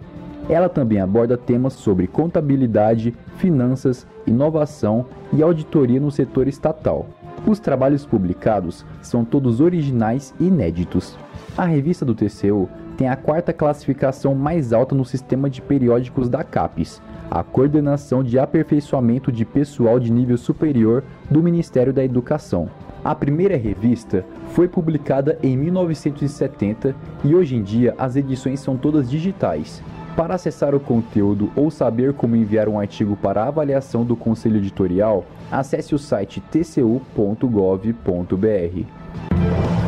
Ela 0.49 0.69
também 0.69 1.01
aborda 1.01 1.39
temas 1.39 1.73
sobre 1.73 2.07
contabilidade, 2.07 3.15
finanças, 3.37 4.07
inovação 4.27 5.07
e 5.33 5.43
auditoria 5.43 6.01
no 6.01 6.11
setor 6.11 6.47
estatal. 6.47 7.07
Os 7.47 7.59
trabalhos 7.59 8.07
publicados 8.07 8.85
são 9.03 9.25
todos 9.25 9.61
originais 9.61 10.35
e 10.39 10.45
inéditos. 10.45 11.17
A 11.57 11.65
revista 11.65 12.05
do 12.05 12.15
TCU 12.15 12.69
tem 12.97 13.09
a 13.09 13.17
quarta 13.17 13.53
classificação 13.53 14.35
mais 14.35 14.73
alta 14.73 14.95
no 14.95 15.05
sistema 15.05 15.51
de 15.51 15.61
periódicos 15.61 16.29
da 16.29 16.45
CAPES, 16.45 17.03
a 17.31 17.43
Coordenação 17.43 18.23
de 18.23 18.39
Aperfeiçoamento 18.39 19.33
de 19.33 19.45
Pessoal 19.45 19.99
de 19.99 20.11
Nível 20.11 20.39
Superior 20.39 21.03
do 21.31 21.43
Ministério 21.43 21.93
da 21.93 22.05
Educação. 22.05 22.69
A 23.05 23.15
primeira 23.15 23.57
revista 23.57 24.25
foi 24.53 24.67
publicada 24.67 25.39
em 25.43 25.57
1970 25.57 26.95
e 27.23 27.35
hoje 27.35 27.57
em 27.57 27.63
dia 27.63 27.95
as 27.99 28.17
edições 28.17 28.61
são 28.61 28.77
todas 28.77 29.11
digitais. 29.11 29.83
Para 30.17 30.37
acessar 30.37 30.75
o 30.75 30.81
conteúdo 30.81 31.51
ou 31.57 31.71
saber 31.71 32.15
como 32.15 32.37
enviar 32.37 32.69
um 32.69 32.79
artigo 32.79 33.17
para 33.17 33.45
avaliação 33.45 34.05
do 34.05 34.15
conselho 34.15 34.59
editorial, 34.59 35.25
acesse 35.51 35.95
o 35.95 35.99
site 35.99 36.41
tcu.gov.br. 36.41 36.95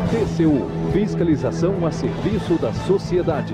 TCU 0.09 0.76
Fiscalização 0.91 1.85
a 1.85 1.91
serviço 1.91 2.57
da 2.59 2.73
sociedade. 2.73 3.53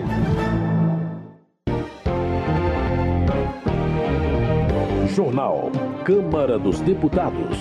Jornal 5.08 5.72
Câmara 6.06 6.58
dos 6.58 6.80
Deputados. 6.80 7.58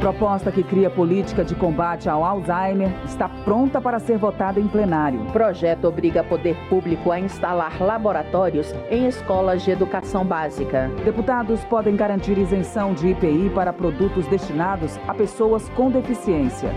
Proposta 0.00 0.52
que 0.52 0.62
cria 0.62 0.90
política 0.90 1.44
de 1.44 1.54
combate 1.54 2.08
ao 2.08 2.24
Alzheimer 2.24 2.90
está 3.04 3.28
pronta 3.28 3.80
para 3.80 3.98
ser 3.98 4.18
votada 4.18 4.60
em 4.60 4.68
plenário. 4.68 5.24
Projeto 5.32 5.86
obriga 5.86 6.22
poder 6.22 6.56
público 6.68 7.10
a 7.10 7.18
instalar 7.18 7.80
laboratórios 7.80 8.72
em 8.90 9.06
escolas 9.08 9.62
de 9.62 9.70
educação 9.70 10.24
básica. 10.24 10.88
Deputados 11.04 11.64
podem 11.64 11.96
garantir 11.96 12.38
isenção 12.38 12.94
de 12.94 13.08
IPI 13.08 13.50
para 13.54 13.72
produtos 13.72 14.26
destinados 14.26 14.98
a 15.08 15.14
pessoas 15.14 15.68
com 15.70 15.90
deficiência. 15.90 16.70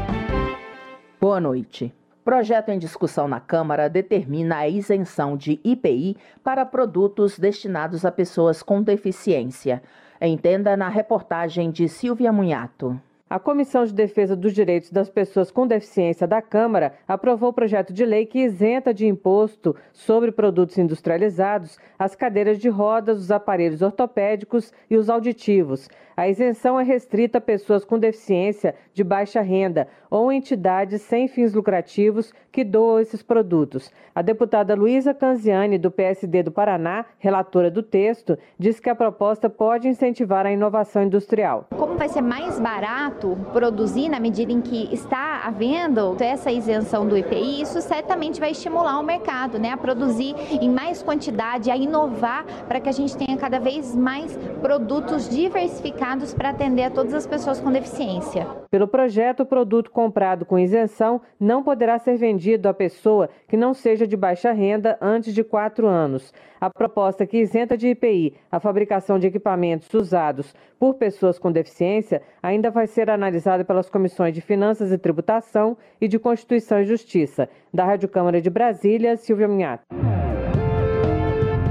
Boa 1.20 1.40
noite. 1.40 1.94
Projeto 2.24 2.70
em 2.70 2.78
discussão 2.78 3.28
na 3.28 3.40
Câmara 3.40 3.90
determina 3.90 4.58
a 4.58 4.70
isenção 4.70 5.36
de 5.36 5.60
IPI 5.64 6.16
para 6.44 6.64
produtos 6.64 7.40
destinados 7.40 8.06
a 8.06 8.12
pessoas 8.12 8.62
com 8.62 8.84
deficiência. 8.84 9.82
Entenda 10.22 10.78
na 10.78 10.88
reportagem 10.88 11.72
de 11.72 11.90
Silvia 11.90 12.32
Munhato. 12.32 13.02
A 13.28 13.40
Comissão 13.40 13.86
de 13.86 13.94
Defesa 13.94 14.36
dos 14.36 14.54
Direitos 14.54 14.92
das 14.92 15.10
Pessoas 15.10 15.50
com 15.50 15.66
Deficiência 15.66 16.28
da 16.28 16.42
Câmara 16.42 16.94
aprovou 17.08 17.50
o 17.50 17.54
projeto 17.54 17.94
de 17.94 18.06
lei 18.06 18.26
que 18.26 18.40
isenta 18.40 18.94
de 18.94 19.08
imposto 19.08 19.74
sobre 19.94 20.34
produtos 20.34 20.78
industrializados 20.78 21.80
as 21.98 22.14
cadeiras 22.14 22.60
de 22.60 22.68
rodas, 22.68 23.18
os 23.18 23.32
aparelhos 23.32 23.82
ortopédicos 23.82 24.74
e 24.90 24.98
os 24.98 25.10
auditivos. 25.10 25.90
A 26.22 26.30
isenção 26.30 26.80
é 26.80 26.84
restrita 26.84 27.40
a 27.40 27.42
pessoas 27.42 27.84
com 27.84 27.98
deficiência 27.98 28.76
de 28.94 29.04
baixa 29.04 29.42
renda 29.42 29.88
ou 30.08 30.32
entidades 30.32 31.02
sem 31.02 31.28
fins 31.28 31.52
lucrativos 31.52 32.32
que 32.52 32.64
doam 32.64 33.00
esses 33.00 33.24
produtos. 33.24 33.92
A 34.14 34.22
deputada 34.22 34.76
Luísa 34.76 35.16
Canziani, 35.16 35.80
do 35.80 35.90
PSD 35.90 36.44
do 36.44 36.52
Paraná, 36.52 37.06
relatora 37.18 37.72
do 37.72 37.82
texto, 37.82 38.38
diz 38.60 38.80
que 38.80 38.90
a 38.90 38.94
proposta 38.94 39.50
pode 39.50 39.88
incentivar 39.88 40.46
a 40.46 40.52
inovação 40.52 41.02
industrial. 41.02 41.66
Como 41.76 41.98
vai 41.98 42.08
ser 42.08 42.22
mais 42.22 42.60
barato 42.60 43.36
produzir 43.52 44.08
na 44.08 44.20
medida 44.20 44.52
em 44.52 44.62
que 44.62 44.94
está 44.94 45.42
havendo 45.44 46.16
essa 46.20 46.52
isenção 46.52 47.08
do 47.08 47.18
IPI, 47.18 47.64
isso 47.64 47.82
certamente 47.82 48.40
vai 48.40 48.52
estimular 48.52 49.00
o 49.00 49.04
mercado 49.04 49.58
né, 49.58 49.72
a 49.72 49.78
produzir 49.78 50.36
em 50.52 50.70
mais 50.70 51.02
quantidade, 51.02 51.72
a 51.72 51.76
inovar 51.76 52.46
para 52.68 52.80
que 52.80 52.90
a 52.90 52.92
gente 52.92 53.18
tenha 53.18 53.38
cada 53.38 53.60
vez 53.60 53.96
mais 53.96 54.38
produtos 54.62 55.28
diversificados 55.28 56.11
para 56.36 56.50
atender 56.50 56.84
a 56.84 56.90
todas 56.90 57.14
as 57.14 57.26
pessoas 57.26 57.62
com 57.62 57.72
deficiência. 57.72 58.46
Pelo 58.70 58.88
projeto, 58.88 59.44
o 59.44 59.46
produto 59.46 59.90
comprado 59.90 60.46
com 60.46 60.60
isenção 60.60 61.22
não 61.40 61.64
poderá 61.64 61.98
ser 61.98 62.18
vendido 62.18 62.68
à 62.68 62.74
pessoa 62.74 63.30
que 63.48 63.56
não 63.56 63.74
seja 63.74 64.06
de 64.06 64.18
baixa 64.18 64.52
renda 64.52 64.98
antes 65.02 65.34
de 65.34 65.42
quatro 65.42 65.88
anos. 65.88 66.34
A 66.60 66.70
proposta 66.70 67.26
que 67.26 67.38
isenta 67.38 67.78
de 67.78 67.88
IPI 67.88 68.36
a 68.52 68.60
fabricação 68.60 69.18
de 69.18 69.28
equipamentos 69.28 69.92
usados 69.94 70.54
por 70.78 70.96
pessoas 70.96 71.40
com 71.40 71.50
deficiência 71.50 72.22
ainda 72.44 72.70
vai 72.70 72.88
ser 72.88 73.10
analisada 73.10 73.64
pelas 73.64 73.90
comissões 73.90 74.34
de 74.34 74.42
Finanças 74.42 74.92
e 74.92 74.98
Tributação 74.98 75.78
e 76.00 76.08
de 76.08 76.20
Constituição 76.20 76.82
e 76.82 76.86
Justiça. 76.86 77.48
Da 77.74 77.86
Rádio 77.86 78.10
Câmara 78.10 78.42
de 78.42 78.50
Brasília, 78.50 79.16
Silvia 79.16 79.48
Minhato. 79.48 79.86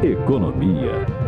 Economia. 0.02 1.19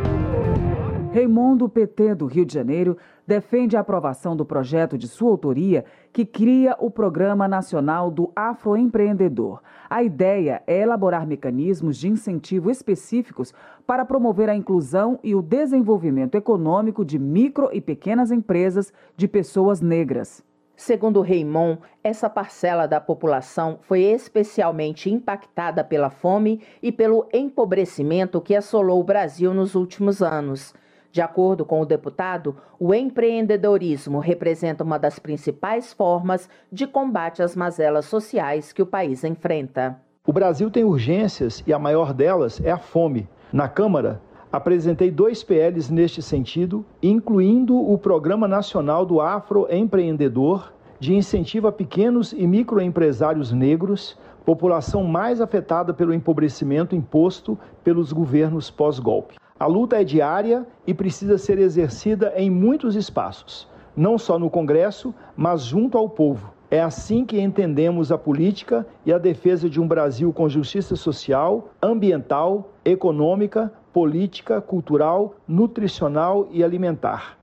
Raimundo 1.12 1.68
PT 1.68 2.14
do 2.14 2.24
Rio 2.24 2.46
de 2.46 2.54
Janeiro 2.54 2.96
defende 3.26 3.76
a 3.76 3.80
aprovação 3.80 4.34
do 4.34 4.46
projeto 4.46 4.96
de 4.96 5.06
sua 5.06 5.28
autoria 5.28 5.84
que 6.10 6.24
cria 6.24 6.74
o 6.78 6.90
Programa 6.90 7.46
Nacional 7.46 8.10
do 8.10 8.32
Afroempreendedor. 8.34 9.60
A 9.90 10.02
ideia 10.02 10.62
é 10.66 10.80
elaborar 10.80 11.26
mecanismos 11.26 11.98
de 11.98 12.08
incentivo 12.08 12.70
específicos 12.70 13.52
para 13.86 14.06
promover 14.06 14.48
a 14.48 14.56
inclusão 14.56 15.20
e 15.22 15.34
o 15.34 15.42
desenvolvimento 15.42 16.34
econômico 16.34 17.04
de 17.04 17.18
micro 17.18 17.68
e 17.74 17.80
pequenas 17.82 18.30
empresas 18.30 18.90
de 19.14 19.28
pessoas 19.28 19.82
negras. 19.82 20.42
Segundo 20.74 21.20
Raymond, 21.20 21.78
essa 22.02 22.30
parcela 22.30 22.86
da 22.88 23.02
população 23.02 23.78
foi 23.82 24.00
especialmente 24.00 25.10
impactada 25.10 25.84
pela 25.84 26.08
fome 26.08 26.62
e 26.82 26.90
pelo 26.90 27.28
empobrecimento 27.34 28.40
que 28.40 28.56
assolou 28.56 28.98
o 28.98 29.04
Brasil 29.04 29.52
nos 29.52 29.74
últimos 29.74 30.22
anos. 30.22 30.72
De 31.12 31.20
acordo 31.20 31.66
com 31.66 31.82
o 31.82 31.84
deputado, 31.84 32.56
o 32.80 32.94
empreendedorismo 32.94 34.18
representa 34.18 34.82
uma 34.82 34.98
das 34.98 35.18
principais 35.18 35.92
formas 35.92 36.48
de 36.72 36.86
combate 36.86 37.42
às 37.42 37.54
mazelas 37.54 38.06
sociais 38.06 38.72
que 38.72 38.80
o 38.80 38.86
país 38.86 39.22
enfrenta. 39.22 40.00
O 40.26 40.32
Brasil 40.32 40.70
tem 40.70 40.84
urgências 40.84 41.62
e 41.66 41.72
a 41.72 41.78
maior 41.78 42.14
delas 42.14 42.62
é 42.64 42.70
a 42.70 42.78
fome. 42.78 43.28
Na 43.52 43.68
Câmara, 43.68 44.22
apresentei 44.50 45.10
dois 45.10 45.44
PLs 45.44 45.92
neste 45.92 46.22
sentido, 46.22 46.82
incluindo 47.02 47.76
o 47.76 47.98
Programa 47.98 48.48
Nacional 48.48 49.04
do 49.04 49.20
Afroempreendedor, 49.20 50.72
de 50.98 51.14
incentivo 51.14 51.68
a 51.68 51.72
pequenos 51.72 52.32
e 52.32 52.46
microempresários 52.46 53.52
negros, 53.52 54.16
população 54.46 55.04
mais 55.04 55.42
afetada 55.42 55.92
pelo 55.92 56.14
empobrecimento 56.14 56.96
imposto 56.96 57.58
pelos 57.84 58.14
governos 58.14 58.70
pós-golpe. 58.70 59.41
A 59.62 59.66
luta 59.66 60.00
é 60.00 60.02
diária 60.02 60.66
e 60.84 60.92
precisa 60.92 61.38
ser 61.38 61.56
exercida 61.56 62.32
em 62.36 62.50
muitos 62.50 62.96
espaços, 62.96 63.68
não 63.96 64.18
só 64.18 64.36
no 64.36 64.50
Congresso, 64.50 65.14
mas 65.36 65.62
junto 65.62 65.96
ao 65.96 66.08
povo. 66.08 66.52
É 66.68 66.82
assim 66.82 67.24
que 67.24 67.40
entendemos 67.40 68.10
a 68.10 68.18
política 68.18 68.84
e 69.06 69.12
a 69.12 69.18
defesa 69.18 69.70
de 69.70 69.80
um 69.80 69.86
Brasil 69.86 70.32
com 70.32 70.48
justiça 70.48 70.96
social, 70.96 71.68
ambiental, 71.80 72.72
econômica, 72.84 73.72
política, 73.92 74.60
cultural, 74.60 75.36
nutricional 75.46 76.48
e 76.50 76.64
alimentar. 76.64 77.38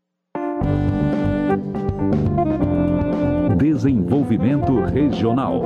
Desenvolvimento 3.55 4.77
Regional. 4.81 5.61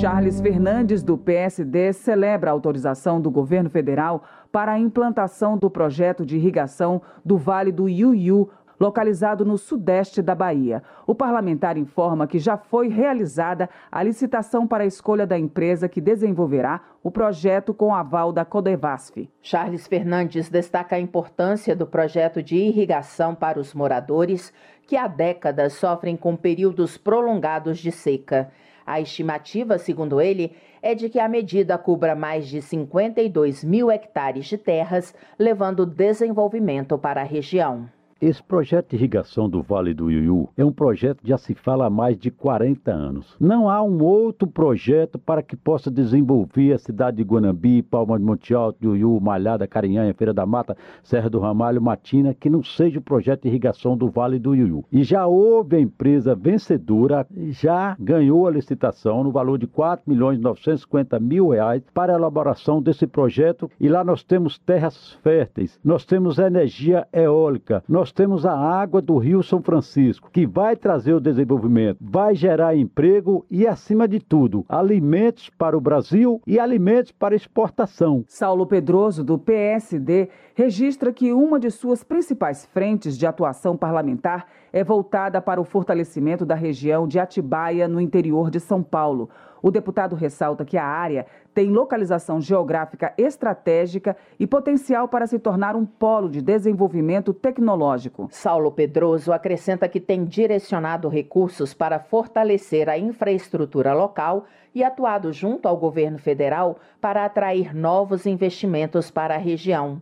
Charles 0.00 0.40
Fernandes, 0.40 1.02
do 1.02 1.18
PSD, 1.18 1.92
celebra 1.92 2.48
a 2.48 2.54
autorização 2.54 3.20
do 3.20 3.30
governo 3.30 3.68
federal 3.68 4.24
para 4.50 4.72
a 4.72 4.78
implantação 4.78 5.58
do 5.58 5.68
projeto 5.68 6.24
de 6.24 6.36
irrigação 6.36 7.02
do 7.22 7.36
Vale 7.36 7.70
do 7.70 7.86
Iuiú, 7.86 8.48
localizado 8.80 9.44
no 9.44 9.58
sudeste 9.58 10.22
da 10.22 10.34
Bahia. 10.34 10.82
O 11.06 11.14
parlamentar 11.14 11.76
informa 11.76 12.26
que 12.26 12.38
já 12.38 12.56
foi 12.56 12.88
realizada 12.88 13.68
a 13.92 14.02
licitação 14.02 14.66
para 14.66 14.84
a 14.84 14.86
escolha 14.86 15.26
da 15.26 15.38
empresa 15.38 15.86
que 15.86 16.00
desenvolverá 16.00 16.80
o 17.02 17.10
projeto 17.10 17.74
com 17.74 17.94
aval 17.94 18.32
da 18.32 18.42
Codevasf. 18.42 19.28
Charles 19.42 19.86
Fernandes 19.86 20.48
destaca 20.48 20.96
a 20.96 21.00
importância 21.00 21.76
do 21.76 21.86
projeto 21.86 22.42
de 22.42 22.56
irrigação 22.56 23.34
para 23.34 23.60
os 23.60 23.74
moradores 23.74 24.50
que 24.86 24.96
há 24.96 25.06
décadas 25.06 25.74
sofrem 25.74 26.16
com 26.16 26.34
períodos 26.34 26.96
prolongados 26.96 27.78
de 27.78 27.92
seca. 27.92 28.50
A 28.90 29.00
estimativa, 29.00 29.78
segundo 29.78 30.20
ele, 30.20 30.50
é 30.82 30.96
de 30.96 31.08
que 31.08 31.20
a 31.20 31.28
medida 31.28 31.78
cubra 31.78 32.16
mais 32.16 32.48
de 32.48 32.60
52 32.60 33.62
mil 33.62 33.88
hectares 33.88 34.46
de 34.46 34.58
terras, 34.58 35.14
levando 35.38 35.86
desenvolvimento 35.86 36.98
para 36.98 37.20
a 37.20 37.24
região. 37.24 37.88
Esse 38.20 38.42
projeto 38.42 38.90
de 38.90 38.96
irrigação 38.96 39.48
do 39.48 39.62
Vale 39.62 39.94
do 39.94 40.10
Iuiú 40.10 40.50
é 40.54 40.62
um 40.62 40.70
projeto 40.70 41.22
que 41.22 41.28
já 41.30 41.38
se 41.38 41.54
fala 41.54 41.86
há 41.86 41.90
mais 41.90 42.18
de 42.18 42.30
40 42.30 42.92
anos. 42.92 43.34
Não 43.40 43.70
há 43.70 43.82
um 43.82 44.04
outro 44.04 44.46
projeto 44.46 45.18
para 45.18 45.42
que 45.42 45.56
possa 45.56 45.90
desenvolver 45.90 46.74
a 46.74 46.78
cidade 46.78 47.16
de 47.16 47.22
Guanambi, 47.22 47.82
Palma 47.82 48.18
de 48.18 48.24
Monte 48.26 48.52
Alto, 48.52 48.84
Iuiú, 48.84 49.18
Malhada, 49.22 49.66
Carinhanha, 49.66 50.12
Feira 50.12 50.34
da 50.34 50.44
Mata, 50.44 50.76
Serra 51.02 51.30
do 51.30 51.38
Ramalho, 51.38 51.80
Matina, 51.80 52.34
que 52.34 52.50
não 52.50 52.62
seja 52.62 52.98
o 52.98 53.02
projeto 53.02 53.44
de 53.44 53.48
irrigação 53.48 53.96
do 53.96 54.10
Vale 54.10 54.38
do 54.38 54.54
Iuiú. 54.54 54.84
E 54.92 55.02
já 55.02 55.26
houve 55.26 55.76
a 55.76 55.80
empresa 55.80 56.34
vencedora, 56.34 57.26
já 57.48 57.96
ganhou 57.98 58.46
a 58.46 58.50
licitação 58.50 59.24
no 59.24 59.32
valor 59.32 59.56
de 59.56 59.66
4 59.66 60.04
milhões 60.06 60.38
950 60.38 61.18
mil 61.18 61.48
reais 61.48 61.82
para 61.94 62.12
a 62.12 62.18
elaboração 62.18 62.82
desse 62.82 63.06
projeto. 63.06 63.70
E 63.80 63.88
lá 63.88 64.04
nós 64.04 64.22
temos 64.22 64.58
terras 64.58 65.12
férteis, 65.22 65.80
nós 65.82 66.04
temos 66.04 66.38
energia 66.38 67.08
eólica, 67.14 67.82
nós 67.88 68.09
nós 68.10 68.12
temos 68.12 68.44
a 68.44 68.58
água 68.58 69.00
do 69.00 69.18
Rio 69.18 69.40
São 69.40 69.62
Francisco, 69.62 70.30
que 70.32 70.44
vai 70.44 70.74
trazer 70.74 71.14
o 71.14 71.20
desenvolvimento, 71.20 71.98
vai 72.00 72.34
gerar 72.34 72.74
emprego 72.74 73.46
e, 73.48 73.68
acima 73.68 74.08
de 74.08 74.18
tudo, 74.18 74.64
alimentos 74.68 75.48
para 75.50 75.78
o 75.78 75.80
Brasil 75.80 76.42
e 76.44 76.58
alimentos 76.58 77.12
para 77.12 77.36
exportação. 77.36 78.24
Saulo 78.26 78.66
Pedroso, 78.66 79.22
do 79.22 79.38
PSD, 79.38 80.28
registra 80.56 81.12
que 81.12 81.32
uma 81.32 81.60
de 81.60 81.70
suas 81.70 82.02
principais 82.02 82.66
frentes 82.66 83.16
de 83.16 83.26
atuação 83.26 83.76
parlamentar 83.76 84.46
é 84.72 84.82
voltada 84.82 85.40
para 85.40 85.60
o 85.60 85.64
fortalecimento 85.64 86.44
da 86.44 86.56
região 86.56 87.06
de 87.06 87.20
Atibaia, 87.20 87.86
no 87.86 88.00
interior 88.00 88.50
de 88.50 88.58
São 88.58 88.82
Paulo. 88.82 89.30
O 89.62 89.70
deputado 89.70 90.16
ressalta 90.16 90.64
que 90.64 90.76
a 90.76 90.84
área 90.84 91.26
tem 91.52 91.70
localização 91.70 92.40
geográfica 92.40 93.12
estratégica 93.18 94.16
e 94.38 94.46
potencial 94.46 95.08
para 95.08 95.26
se 95.26 95.38
tornar 95.38 95.76
um 95.76 95.84
polo 95.84 96.28
de 96.28 96.40
desenvolvimento 96.40 97.34
tecnológico. 97.34 98.28
Saulo 98.30 98.70
Pedroso 98.70 99.32
acrescenta 99.32 99.88
que 99.88 100.00
tem 100.00 100.24
direcionado 100.24 101.08
recursos 101.08 101.74
para 101.74 101.98
fortalecer 101.98 102.88
a 102.88 102.98
infraestrutura 102.98 103.92
local 103.92 104.44
e 104.74 104.84
atuado 104.84 105.32
junto 105.32 105.66
ao 105.66 105.76
governo 105.76 106.18
federal 106.18 106.78
para 107.00 107.24
atrair 107.24 107.74
novos 107.74 108.26
investimentos 108.26 109.10
para 109.10 109.34
a 109.34 109.38
região. 109.38 110.00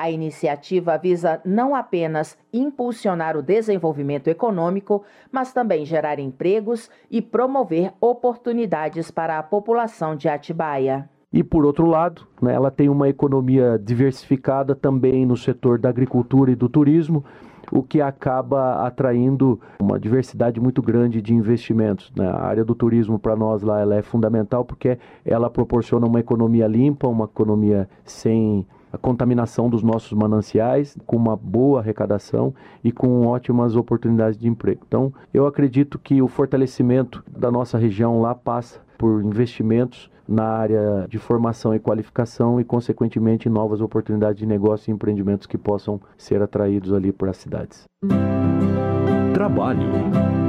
A 0.00 0.10
iniciativa 0.10 0.96
visa 0.96 1.42
não 1.44 1.74
apenas 1.74 2.34
impulsionar 2.50 3.36
o 3.36 3.42
desenvolvimento 3.42 4.28
econômico, 4.28 5.04
mas 5.30 5.52
também 5.52 5.84
gerar 5.84 6.18
empregos 6.18 6.88
e 7.10 7.20
promover 7.20 7.92
oportunidades 8.00 9.10
para 9.10 9.38
a 9.38 9.42
população 9.42 10.16
de 10.16 10.26
Atibaia. 10.26 11.06
E 11.30 11.44
por 11.44 11.66
outro 11.66 11.84
lado, 11.84 12.26
né, 12.40 12.54
ela 12.54 12.70
tem 12.70 12.88
uma 12.88 13.10
economia 13.10 13.78
diversificada 13.78 14.74
também 14.74 15.26
no 15.26 15.36
setor 15.36 15.78
da 15.78 15.90
agricultura 15.90 16.50
e 16.50 16.56
do 16.56 16.66
turismo, 16.66 17.22
o 17.70 17.82
que 17.82 18.00
acaba 18.00 18.86
atraindo 18.86 19.60
uma 19.78 20.00
diversidade 20.00 20.58
muito 20.58 20.80
grande 20.80 21.20
de 21.20 21.34
investimentos. 21.34 22.10
Né? 22.16 22.26
A 22.26 22.40
área 22.40 22.64
do 22.64 22.74
turismo 22.74 23.18
para 23.18 23.36
nós 23.36 23.60
lá 23.60 23.78
ela 23.78 23.96
é 23.96 24.00
fundamental 24.00 24.64
porque 24.64 24.98
ela 25.26 25.50
proporciona 25.50 26.06
uma 26.06 26.20
economia 26.20 26.66
limpa, 26.66 27.06
uma 27.06 27.26
economia 27.26 27.86
sem 28.02 28.66
a 28.92 28.98
contaminação 28.98 29.68
dos 29.68 29.82
nossos 29.82 30.12
mananciais, 30.12 30.96
com 31.06 31.16
uma 31.16 31.36
boa 31.36 31.80
arrecadação 31.80 32.54
e 32.82 32.90
com 32.90 33.26
ótimas 33.26 33.76
oportunidades 33.76 34.38
de 34.38 34.48
emprego. 34.48 34.82
Então, 34.86 35.12
eu 35.32 35.46
acredito 35.46 35.98
que 35.98 36.20
o 36.20 36.28
fortalecimento 36.28 37.22
da 37.30 37.50
nossa 37.50 37.78
região 37.78 38.20
lá 38.20 38.34
passa 38.34 38.80
por 38.98 39.22
investimentos 39.24 40.10
na 40.28 40.44
área 40.44 41.06
de 41.08 41.18
formação 41.18 41.74
e 41.74 41.80
qualificação 41.80 42.60
e, 42.60 42.64
consequentemente, 42.64 43.48
novas 43.48 43.80
oportunidades 43.80 44.38
de 44.38 44.46
negócio 44.46 44.90
e 44.90 44.94
empreendimentos 44.94 45.46
que 45.46 45.58
possam 45.58 46.00
ser 46.16 46.40
atraídos 46.40 46.92
ali 46.92 47.10
para 47.10 47.30
as 47.30 47.36
cidades. 47.36 47.84
Trabalho. 49.34 50.39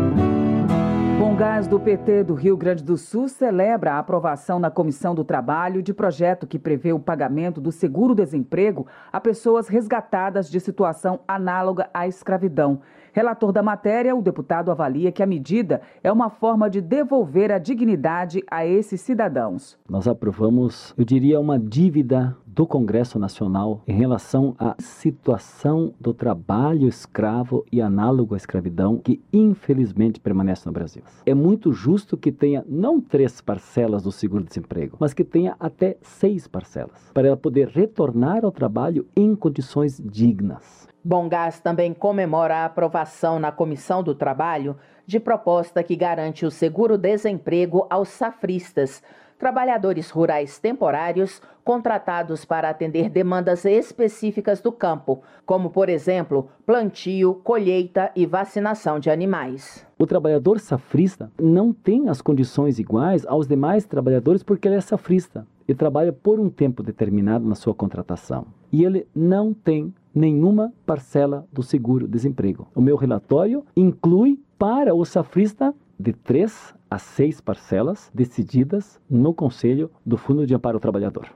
Gás 1.42 1.66
do 1.66 1.80
PT 1.80 2.26
do 2.26 2.36
Rio 2.36 2.56
Grande 2.56 2.84
do 2.84 2.96
Sul 2.96 3.28
celebra 3.28 3.94
a 3.94 3.98
aprovação 3.98 4.60
na 4.60 4.70
Comissão 4.70 5.16
do 5.16 5.24
Trabalho 5.24 5.82
de 5.82 5.92
projeto 5.92 6.46
que 6.46 6.60
prevê 6.60 6.94
o 6.94 7.00
pagamento 7.00 7.60
do 7.60 7.72
seguro-desemprego 7.72 8.86
a 9.12 9.20
pessoas 9.20 9.68
resgatadas 9.68 10.52
de 10.52 10.60
situação 10.60 11.22
análoga 11.28 11.89
à 11.96 12.08
escravidão. 12.08 12.82
Relator 13.14 13.51
da 13.51 13.62
matéria, 13.62 14.16
o 14.16 14.22
deputado 14.22 14.72
avalia 14.72 15.12
que 15.12 15.22
a 15.22 15.26
medida 15.26 15.82
é 16.01 16.12
uma 16.12 16.30
forma 16.30 16.70
de 16.70 16.80
devolver 16.80 17.51
a 17.51 17.57
dignidade 17.57 18.41
a 18.49 18.66
esses 18.66 19.01
cidadãos. 19.01 19.78
Nós 19.89 20.07
aprovamos, 20.07 20.93
eu 20.97 21.03
diria, 21.03 21.39
uma 21.39 21.59
dívida 21.59 22.38
do 22.45 22.66
Congresso 22.68 23.18
Nacional 23.18 23.82
em 23.88 23.93
relação 23.93 24.55
à 24.59 24.76
situação 24.80 25.93
do 25.99 26.14
trabalho 26.14 26.88
escravo 26.88 27.66
e 27.72 27.82
análogo 27.82 28.34
à 28.34 28.38
escravidão 28.38 28.97
que 28.97 29.22
infelizmente 29.32 30.20
permanece 30.20 30.66
no 30.66 30.72
Brasil. 30.72 31.01
É 31.26 31.34
muito 31.34 31.72
justo 31.72 32.18
que 32.18 32.32
tenha 32.32 32.64
não 32.68 32.99
três 32.99 33.39
parcelas 33.41 34.03
do 34.03 34.12
seguro-desemprego, 34.12 34.97
mas 34.99 35.14
que 35.14 35.24
tenha 35.24 35.55
até 35.59 35.97
seis 36.01 36.47
parcelas, 36.47 37.12
para 37.14 37.28
ela 37.28 37.38
poder 37.38 37.68
retornar 37.70 38.43
ao 38.43 38.51
trabalho 38.51 39.07
em 39.16 39.36
condições 39.36 40.01
dignas. 40.03 40.91
Bom 41.04 41.28
Gás 41.28 41.60
também 41.60 41.95
comemora 41.95 42.58
a 42.58 42.66
aprovação 42.66 43.39
na 43.39 43.52
Comissão 43.52 44.04
do 44.04 44.14
Trabalho 44.14 44.76
de 45.06 45.20
proposta 45.20 45.82
que 45.82 45.95
garante 45.95 46.45
o 46.45 46.52
seguro-desemprego 46.52 47.88
aos 47.89 48.10
safristas, 48.10 49.02
trabalhadores 49.39 50.12
rurais 50.12 50.60
temporários 50.60 51.41
contratados 51.64 52.45
para 52.45 52.70
atender 52.70 53.10
demandas 53.10 53.66
específicas 53.66 54.62
do 54.62 54.72
campo, 54.72 55.24
como, 55.43 55.72
por 55.72 55.89
exemplo, 55.89 56.49
plantio, 56.68 57.34
colheita 57.43 58.12
e 58.16 58.28
vacinação 58.28 58.99
de 58.99 59.10
animais. 59.10 59.84
O 59.97 60.06
trabalhador 60.06 60.60
safrista 60.60 61.32
não 61.41 61.74
tem 61.74 62.10
as 62.10 62.22
condições 62.22 62.78
iguais 62.78 63.26
aos 63.26 63.47
demais 63.47 63.86
trabalhadores 63.86 64.43
porque 64.43 64.68
ele 64.68 64.76
é 64.76 64.82
safrista 64.82 65.47
e 65.68 65.74
trabalha 65.74 66.14
por 66.14 66.39
um 66.39 66.49
tempo 66.49 66.84
determinado 66.84 67.47
na 67.47 67.56
sua 67.56 67.74
contratação. 67.74 68.45
E 68.72 68.86
ele 68.86 69.08
não 69.16 69.52
tem 69.52 69.93
nenhuma 70.14 70.74
parcela 70.86 71.47
do 71.51 71.64
seguro-desemprego. 71.64 72.68
O 72.76 72.82
meu 72.82 72.95
relatório 72.95 73.64
inclui 73.76 74.39
para 74.57 74.93
o 74.93 75.03
safrista 75.05 75.74
de 75.99 76.14
três 76.14 76.74
a 76.89 76.97
seis 76.97 77.39
parcelas 77.39 78.12
decididas 78.14 78.99
no 79.09 79.34
Conselho 79.34 79.89
do 80.05 80.18
Fundo 80.18 80.45
de 80.45 80.53
Amparo 80.53 80.76
ao 80.76 80.82
Trabalhador. 80.82 81.28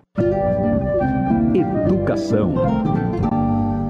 Educação. 1.53 2.53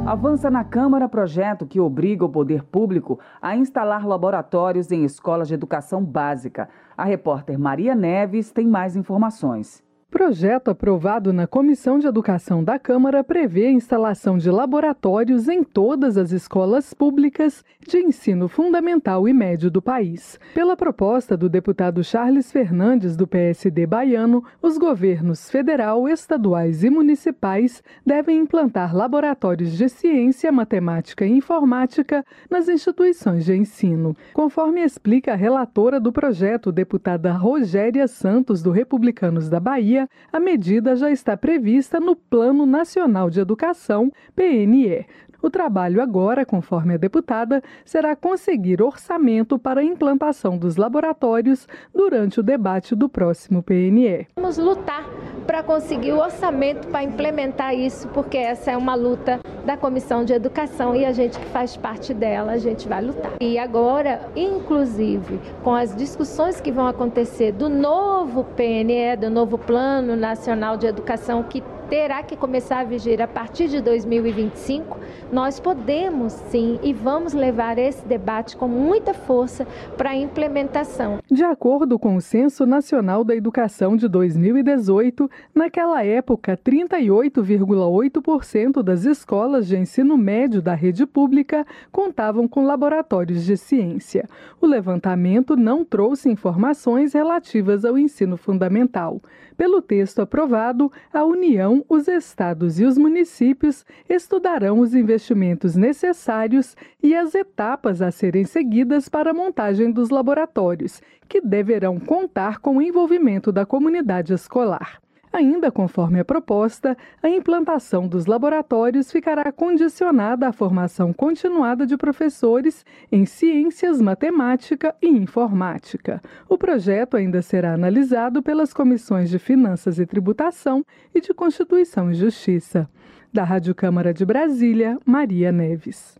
Avança 0.05 0.51
na 0.51 0.63
Câmara 0.63 1.09
projeto 1.09 1.65
que 1.65 1.79
obriga 1.79 2.23
o 2.23 2.29
poder 2.29 2.63
público 2.63 3.19
a 3.41 3.55
instalar 3.55 4.05
laboratórios 4.05 4.91
em 4.91 5.03
escolas 5.03 5.47
de 5.47 5.55
educação 5.55 6.05
básica. 6.05 6.69
A 6.95 7.03
repórter 7.03 7.57
Maria 7.57 7.95
Neves 7.95 8.51
tem 8.51 8.67
mais 8.67 8.95
informações. 8.95 9.83
Projeto 10.09 10.69
aprovado 10.69 11.33
na 11.33 11.45
Comissão 11.45 11.99
de 11.99 12.07
Educação 12.07 12.63
da 12.63 12.79
Câmara 12.79 13.23
prevê 13.23 13.65
a 13.65 13.71
instalação 13.71 14.37
de 14.37 14.49
laboratórios 14.49 15.49
em 15.49 15.61
todas 15.61 16.17
as 16.17 16.31
escolas 16.31 16.93
públicas 16.93 17.65
de 17.85 17.97
ensino 17.97 18.47
fundamental 18.47 19.27
e 19.27 19.33
médio 19.33 19.69
do 19.69 19.81
país. 19.81 20.39
Pela 20.53 20.77
proposta 20.77 21.35
do 21.35 21.49
deputado 21.49 22.03
Charles 22.03 22.51
Fernandes, 22.51 23.17
do 23.17 23.27
PSD 23.27 23.85
baiano, 23.85 24.43
os 24.61 24.77
governos 24.77 25.49
federal, 25.49 26.07
estaduais 26.07 26.83
e 26.83 26.89
municipais 26.89 27.83
devem 28.05 28.39
implantar 28.39 28.95
laboratórios 28.95 29.77
de 29.77 29.89
ciência, 29.89 30.51
matemática 30.51 31.25
e 31.25 31.31
informática 31.31 32.25
nas 32.49 32.69
instituições 32.69 33.43
de 33.43 33.53
ensino. 33.53 34.15
Conforme 34.33 34.81
explica 34.81 35.33
a 35.33 35.35
relatora 35.35 35.99
do 35.99 36.11
projeto, 36.11 36.71
deputada 36.71 37.33
Rogéria 37.33 38.07
Santos, 38.07 38.61
do 38.61 38.71
Republicanos 38.71 39.49
da 39.49 39.59
Bahia, 39.59 39.94
a 40.31 40.39
medida 40.39 40.95
já 40.95 41.09
está 41.09 41.37
prevista 41.37 41.99
no 41.99 42.15
Plano 42.15 42.65
Nacional 42.65 43.29
de 43.29 43.39
Educação, 43.39 44.11
PNE. 44.35 45.05
O 45.45 45.49
trabalho 45.51 46.01
agora, 46.01 46.43
conforme 46.43 46.95
a 46.95 46.97
deputada, 46.97 47.61
será 47.85 48.15
conseguir 48.15 48.81
orçamento 48.81 49.59
para 49.59 49.81
a 49.81 49.83
implantação 49.83 50.57
dos 50.57 50.75
laboratórios 50.75 51.67
durante 51.93 52.39
o 52.39 52.43
debate 52.43 52.95
do 52.95 53.07
próximo 53.07 53.61
PNE. 53.61 54.25
Vamos 54.35 54.57
lutar 54.57 55.05
para 55.45 55.61
conseguir 55.61 56.13
o 56.13 56.17
orçamento 56.17 56.87
para 56.87 57.03
implementar 57.03 57.75
isso, 57.75 58.07
porque 58.07 58.39
essa 58.39 58.71
é 58.71 58.77
uma 58.77 58.95
luta 58.95 59.39
da 59.63 59.77
Comissão 59.77 60.25
de 60.25 60.33
Educação 60.33 60.95
e 60.95 61.05
a 61.05 61.11
gente 61.11 61.37
que 61.37 61.45
faz 61.49 61.77
parte 61.77 62.11
dela, 62.11 62.53
a 62.53 62.57
gente 62.57 62.87
vai 62.87 63.03
lutar. 63.03 63.33
E 63.39 63.59
agora, 63.59 64.27
inclusive, 64.35 65.39
com 65.63 65.75
as 65.75 65.95
discussões 65.95 66.59
que 66.59 66.71
vão 66.71 66.87
acontecer 66.87 67.51
do 67.51 67.69
novo 67.69 68.45
PNE, 68.55 69.15
do 69.19 69.29
novo 69.29 69.59
Plano 69.59 70.15
Nacional 70.15 70.75
de 70.75 70.87
Educação, 70.87 71.43
que 71.43 71.61
terá 71.89 72.21
que 72.23 72.35
começar 72.35 72.79
a 72.79 72.83
vigir 72.83 73.21
a 73.21 73.27
partir 73.27 73.67
de 73.67 73.79
2025, 73.81 74.97
nós 75.31 75.59
podemos 75.59 76.33
sim 76.33 76.79
e 76.83 76.91
vamos 76.93 77.33
levar 77.33 77.77
esse 77.77 78.03
debate 78.05 78.57
com 78.57 78.67
muita 78.67 79.13
força 79.13 79.65
para 79.97 80.09
a 80.11 80.15
implementação. 80.15 81.19
De 81.29 81.43
acordo 81.43 81.99
com 81.99 82.15
o 82.15 82.21
Censo 82.21 82.65
Nacional 82.65 83.23
da 83.23 83.35
Educação 83.35 83.95
de 83.95 84.07
2018, 84.07 85.29
naquela 85.53 86.03
época, 86.03 86.57
38,8% 86.57 88.81
das 88.81 89.05
escolas 89.05 89.67
de 89.67 89.77
ensino 89.77 90.17
médio 90.17 90.59
da 90.61 90.73
rede 90.73 91.05
pública 91.05 91.67
contavam 91.91 92.47
com 92.47 92.65
laboratórios 92.65 93.45
de 93.45 93.57
ciência. 93.57 94.27
O 94.59 94.65
levantamento 94.65 95.55
não 95.55 95.83
trouxe 95.83 96.29
informações 96.29 97.13
relativas 97.13 97.85
ao 97.85 97.95
ensino 97.97 98.37
fundamental. 98.37 99.21
Pelo 99.57 99.81
texto 99.81 100.19
aprovado, 100.19 100.91
a 101.13 101.23
União, 101.23 101.74
os 101.89 102.07
estados 102.07 102.79
e 102.79 102.85
os 102.85 102.97
municípios 102.97 103.83
estudarão 104.07 104.79
os 104.79 104.93
investimentos 104.93 105.75
necessários 105.75 106.75
e 107.01 107.15
as 107.15 107.33
etapas 107.33 108.01
a 108.01 108.11
serem 108.11 108.45
seguidas 108.45 109.09
para 109.09 109.31
a 109.31 109.33
montagem 109.33 109.91
dos 109.91 110.09
laboratórios, 110.09 111.01
que 111.27 111.41
deverão 111.41 111.99
contar 111.99 112.59
com 112.59 112.77
o 112.77 112.81
envolvimento 112.81 113.51
da 113.51 113.65
comunidade 113.65 114.33
escolar. 114.33 115.04
Ainda 115.35 115.69
conforme 115.69 116.17
a 116.21 116.23
proposta, 116.23 116.95
a 117.21 117.27
implantação 117.27 118.07
dos 118.07 118.25
laboratórios 118.25 119.11
ficará 119.11 119.51
condicionada 119.51 120.47
à 120.47 120.53
formação 120.53 121.11
continuada 121.11 121.85
de 121.85 121.97
professores 121.97 122.85
em 123.11 123.25
ciências, 123.25 123.99
matemática 123.99 124.95
e 125.01 125.09
informática. 125.09 126.21
O 126.47 126.57
projeto 126.57 127.17
ainda 127.17 127.41
será 127.41 127.73
analisado 127.73 128.41
pelas 128.41 128.73
comissões 128.73 129.29
de 129.29 129.37
Finanças 129.37 129.99
e 129.99 130.05
Tributação 130.05 130.85
e 131.13 131.19
de 131.19 131.33
Constituição 131.33 132.09
e 132.09 132.13
Justiça. 132.13 132.89
Da 133.33 133.43
Rádio 133.43 133.75
Câmara 133.75 134.13
de 134.13 134.25
Brasília, 134.25 134.97
Maria 135.05 135.51
Neves. 135.51 136.17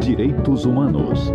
Direitos 0.00 0.66
Humanos. 0.66 1.32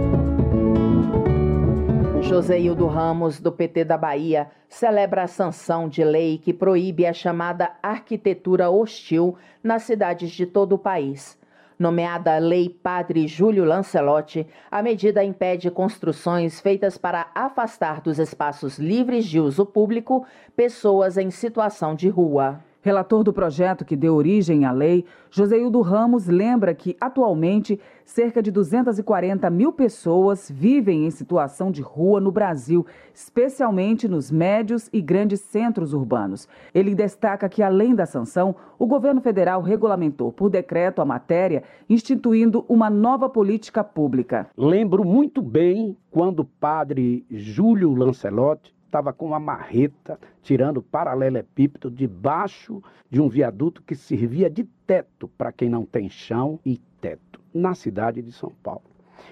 Joseildo 2.27 2.87
Ramos, 2.87 3.39
do 3.39 3.51
PT 3.51 3.85
da 3.85 3.99
Bahia, 3.99 4.49
celebra 4.67 5.23
a 5.23 5.27
sanção 5.27 5.87
de 5.87 6.03
lei 6.03 6.39
que 6.39 6.51
proíbe 6.51 7.05
a 7.05 7.13
chamada 7.13 7.73
arquitetura 7.83 8.67
hostil 8.67 9.37
nas 9.63 9.83
cidades 9.83 10.31
de 10.31 10.43
todo 10.47 10.73
o 10.73 10.77
país. 10.77 11.39
Nomeada 11.77 12.35
Lei 12.39 12.67
Padre 12.67 13.27
Júlio 13.27 13.63
Lancelotti, 13.63 14.47
a 14.71 14.81
medida 14.81 15.23
impede 15.23 15.69
construções 15.69 16.59
feitas 16.59 16.97
para 16.97 17.27
afastar 17.35 18.01
dos 18.01 18.17
espaços 18.17 18.79
livres 18.79 19.25
de 19.25 19.39
uso 19.39 19.63
público 19.63 20.25
pessoas 20.55 21.17
em 21.17 21.29
situação 21.29 21.93
de 21.93 22.09
rua. 22.09 22.59
Relator 22.85 23.23
do 23.23 23.33
projeto 23.33 23.83
que 23.83 23.95
deu 23.95 24.13
origem 24.13 24.63
à 24.63 24.71
lei, 24.71 25.05
Joseildo 25.31 25.81
Ramos 25.81 26.27
lembra 26.27 26.71
que, 26.75 26.95
atualmente, 27.01 27.79
cerca 28.05 28.43
de 28.43 28.51
240 28.51 29.49
mil 29.49 29.73
pessoas 29.73 30.51
vivem 30.53 31.07
em 31.07 31.09
situação 31.09 31.71
de 31.71 31.81
rua 31.81 32.21
no 32.21 32.31
Brasil, 32.31 32.85
especialmente 33.11 34.07
nos 34.07 34.29
médios 34.29 34.87
e 34.93 35.01
grandes 35.01 35.39
centros 35.39 35.93
urbanos. 35.93 36.47
Ele 36.75 36.93
destaca 36.93 37.49
que, 37.49 37.63
além 37.63 37.95
da 37.95 38.05
sanção, 38.05 38.55
o 38.77 38.85
governo 38.85 39.19
federal 39.19 39.63
regulamentou 39.63 40.31
por 40.31 40.47
decreto 40.47 41.01
a 41.01 41.05
matéria, 41.05 41.63
instituindo 41.89 42.65
uma 42.69 42.87
nova 42.87 43.27
política 43.27 43.83
pública. 43.83 44.47
Lembro 44.55 45.03
muito 45.03 45.41
bem 45.41 45.97
quando 46.11 46.41
o 46.41 46.45
padre 46.45 47.25
Júlio 47.31 47.95
Lancelotti 47.95 48.74
estava 48.95 49.11
com 49.11 49.25
uma 49.25 49.39
marreta 49.41 50.17
tirando 50.41 50.81
paralelepípedo 50.81 51.91
debaixo 51.91 52.81
de 53.09 53.19
um 53.19 53.27
viaduto 53.27 53.83
que 53.83 53.93
servia 53.93 54.49
de 54.49 54.63
teto 54.87 55.27
para 55.37 55.51
quem 55.51 55.69
não 55.69 55.85
tem 55.85 56.09
chão 56.09 56.57
e 56.65 56.79
teto, 57.01 57.41
na 57.53 57.75
cidade 57.75 58.21
de 58.21 58.31
São 58.31 58.53
Paulo. 58.63 58.83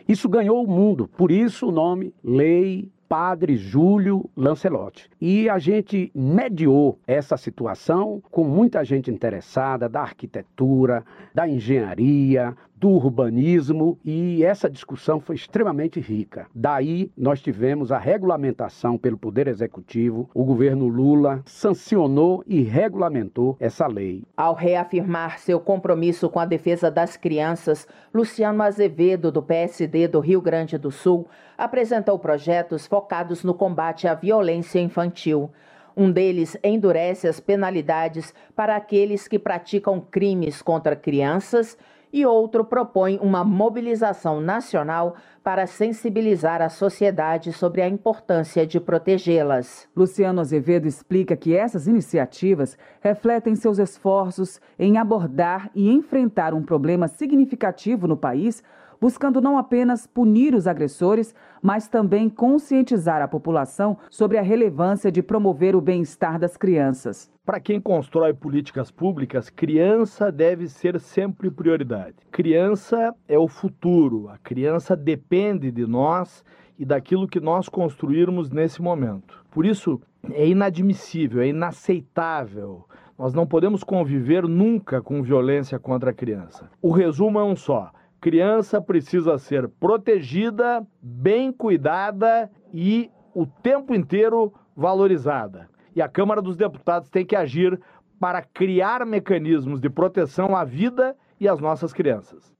Isso 0.05 0.27
ganhou 0.27 0.61
o 0.61 0.67
mundo, 0.67 1.07
por 1.07 1.31
isso 1.31 1.69
o 1.69 1.71
nome 1.71 2.13
Lei 2.21 2.91
Padre 3.07 3.55
Júlio 3.55 4.29
Lancelotti. 4.35 5.09
E 5.21 5.47
a 5.47 5.59
gente 5.59 6.11
mediou 6.13 6.99
essa 7.07 7.37
situação 7.37 8.21
com 8.31 8.43
muita 8.43 8.83
gente 8.83 9.09
interessada 9.09 9.87
da 9.87 10.01
arquitetura, 10.01 11.05
da 11.33 11.47
engenharia, 11.47 12.53
do 12.83 12.89
urbanismo 12.89 13.97
e 14.03 14.43
essa 14.43 14.69
discussão 14.69 15.17
foi 15.17 15.37
extremamente 15.37 16.01
rica. 16.01 16.47
Daí 16.53 17.09
nós 17.17 17.41
tivemos 17.41 17.93
a 17.93 17.97
regulamentação 17.97 18.97
pelo 18.97 19.17
Poder 19.17 19.47
Executivo, 19.47 20.29
o 20.33 20.43
governo 20.43 20.89
Lula 20.89 21.41
sancionou 21.45 22.43
e 22.45 22.61
regulamentou 22.61 23.55
essa 23.57 23.87
lei. 23.87 24.25
Ao 24.35 24.53
reafirmar 24.53 25.39
seu 25.39 25.61
compromisso 25.61 26.29
com 26.29 26.39
a 26.39 26.45
defesa 26.45 26.91
das 26.91 27.15
crianças, 27.15 27.87
Luciano 28.13 28.61
Azevedo, 28.61 29.31
do 29.31 29.41
PSD 29.41 30.09
do 30.09 30.19
Rio 30.19 30.41
Grande 30.41 30.77
do 30.77 30.91
Sul, 30.91 31.25
apresentou 31.57 32.19
projetos 32.19 32.85
focados 32.85 33.45
no 33.45 33.53
combate 33.53 34.09
à 34.09 34.13
violência 34.13 34.81
infantil. 34.81 35.49
Um 35.95 36.11
deles 36.11 36.57
endurece 36.61 37.29
as 37.29 37.39
penalidades 37.39 38.33
para 38.53 38.75
aqueles 38.75 39.25
que 39.25 39.39
praticam 39.39 40.01
crimes 40.01 40.61
contra 40.61 40.97
crianças 40.97 41.77
e 42.13 42.27
outro 42.27 42.63
propõe 42.63 43.17
uma 43.19 43.43
mobilização 43.43 44.39
nacional 44.39 45.15
para 45.43 45.65
sensibilizar 45.65 46.61
a 46.61 46.69
sociedade 46.69 47.51
sobre 47.51 47.81
a 47.81 47.89
importância 47.89 48.67
de 48.67 48.79
protegê-las. 48.79 49.89
Luciano 49.95 50.39
Azevedo 50.39 50.87
explica 50.87 51.35
que 51.35 51.55
essas 51.55 51.87
iniciativas 51.87 52.77
refletem 53.01 53.55
seus 53.55 53.79
esforços 53.79 54.61
em 54.77 54.99
abordar 54.99 55.71
e 55.73 55.89
enfrentar 55.91 56.53
um 56.53 56.61
problema 56.61 57.07
significativo 57.07 58.07
no 58.07 58.15
país 58.15 58.63
buscando 59.03 59.41
não 59.41 59.57
apenas 59.57 60.07
punir 60.07 60.55
os 60.55 60.65
agressores, 60.65 61.35
mas 61.61 61.89
também 61.89 62.29
conscientizar 62.29 63.21
a 63.21 63.27
população 63.27 63.97
sobre 64.09 64.37
a 64.37 64.41
relevância 64.41 65.11
de 65.11 65.21
promover 65.21 65.75
o 65.75 65.81
bem-estar 65.81 66.39
das 66.39 66.55
crianças. 66.55 67.29
Para 67.45 67.59
quem 67.59 67.81
constrói 67.81 68.33
políticas 68.33 68.91
públicas, 68.91 69.49
criança 69.49 70.31
deve 70.31 70.69
ser 70.69 71.01
sempre 71.01 71.51
prioridade. 71.51 72.15
Criança 72.31 73.13
é 73.27 73.37
o 73.37 73.45
futuro, 73.45 74.29
a 74.29 74.37
criança 74.37 74.95
depende 74.95 75.69
de 75.69 75.85
nós 75.85 76.41
e 76.79 76.85
daquilo 76.85 77.27
que 77.27 77.41
nós 77.41 77.67
construirmos 77.67 78.51
nesse 78.51 78.81
momento. 78.81 79.43
Por 79.51 79.65
isso, 79.65 80.01
é 80.31 80.47
inadmissível, 80.47 81.41
é 81.41 81.49
inaceitável. 81.49 82.85
Nós 83.19 83.33
não 83.33 83.45
podemos 83.45 83.83
conviver 83.83 84.47
nunca 84.47 85.01
com 85.01 85.21
violência 85.21 85.77
contra 85.77 86.11
a 86.11 86.13
criança. 86.13 86.69
O 86.81 86.89
resumo 86.93 87.37
é 87.37 87.43
um 87.43 87.57
só 87.57 87.91
criança 88.23 88.79
precisa 88.79 89.37
ser 89.37 89.67
protegida, 89.67 90.81
bem 91.01 91.51
cuidada 91.51 92.49
e 92.73 93.11
o 93.35 93.45
tempo 93.45 93.93
inteiro 93.93 94.53
valorizada. 94.73 95.67
E 95.93 96.01
a 96.01 96.07
Câmara 96.07 96.41
dos 96.41 96.55
Deputados 96.55 97.09
tem 97.09 97.25
que 97.25 97.35
agir 97.35 97.77
para 98.21 98.41
criar 98.41 99.05
mecanismos 99.05 99.81
de 99.81 99.89
proteção 99.89 100.55
à 100.55 100.63
vida 100.63 101.17
e 101.37 101.49
às 101.49 101.59
nossas 101.59 101.91
crianças. 101.91 102.53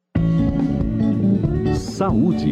Saúde. 1.78 2.52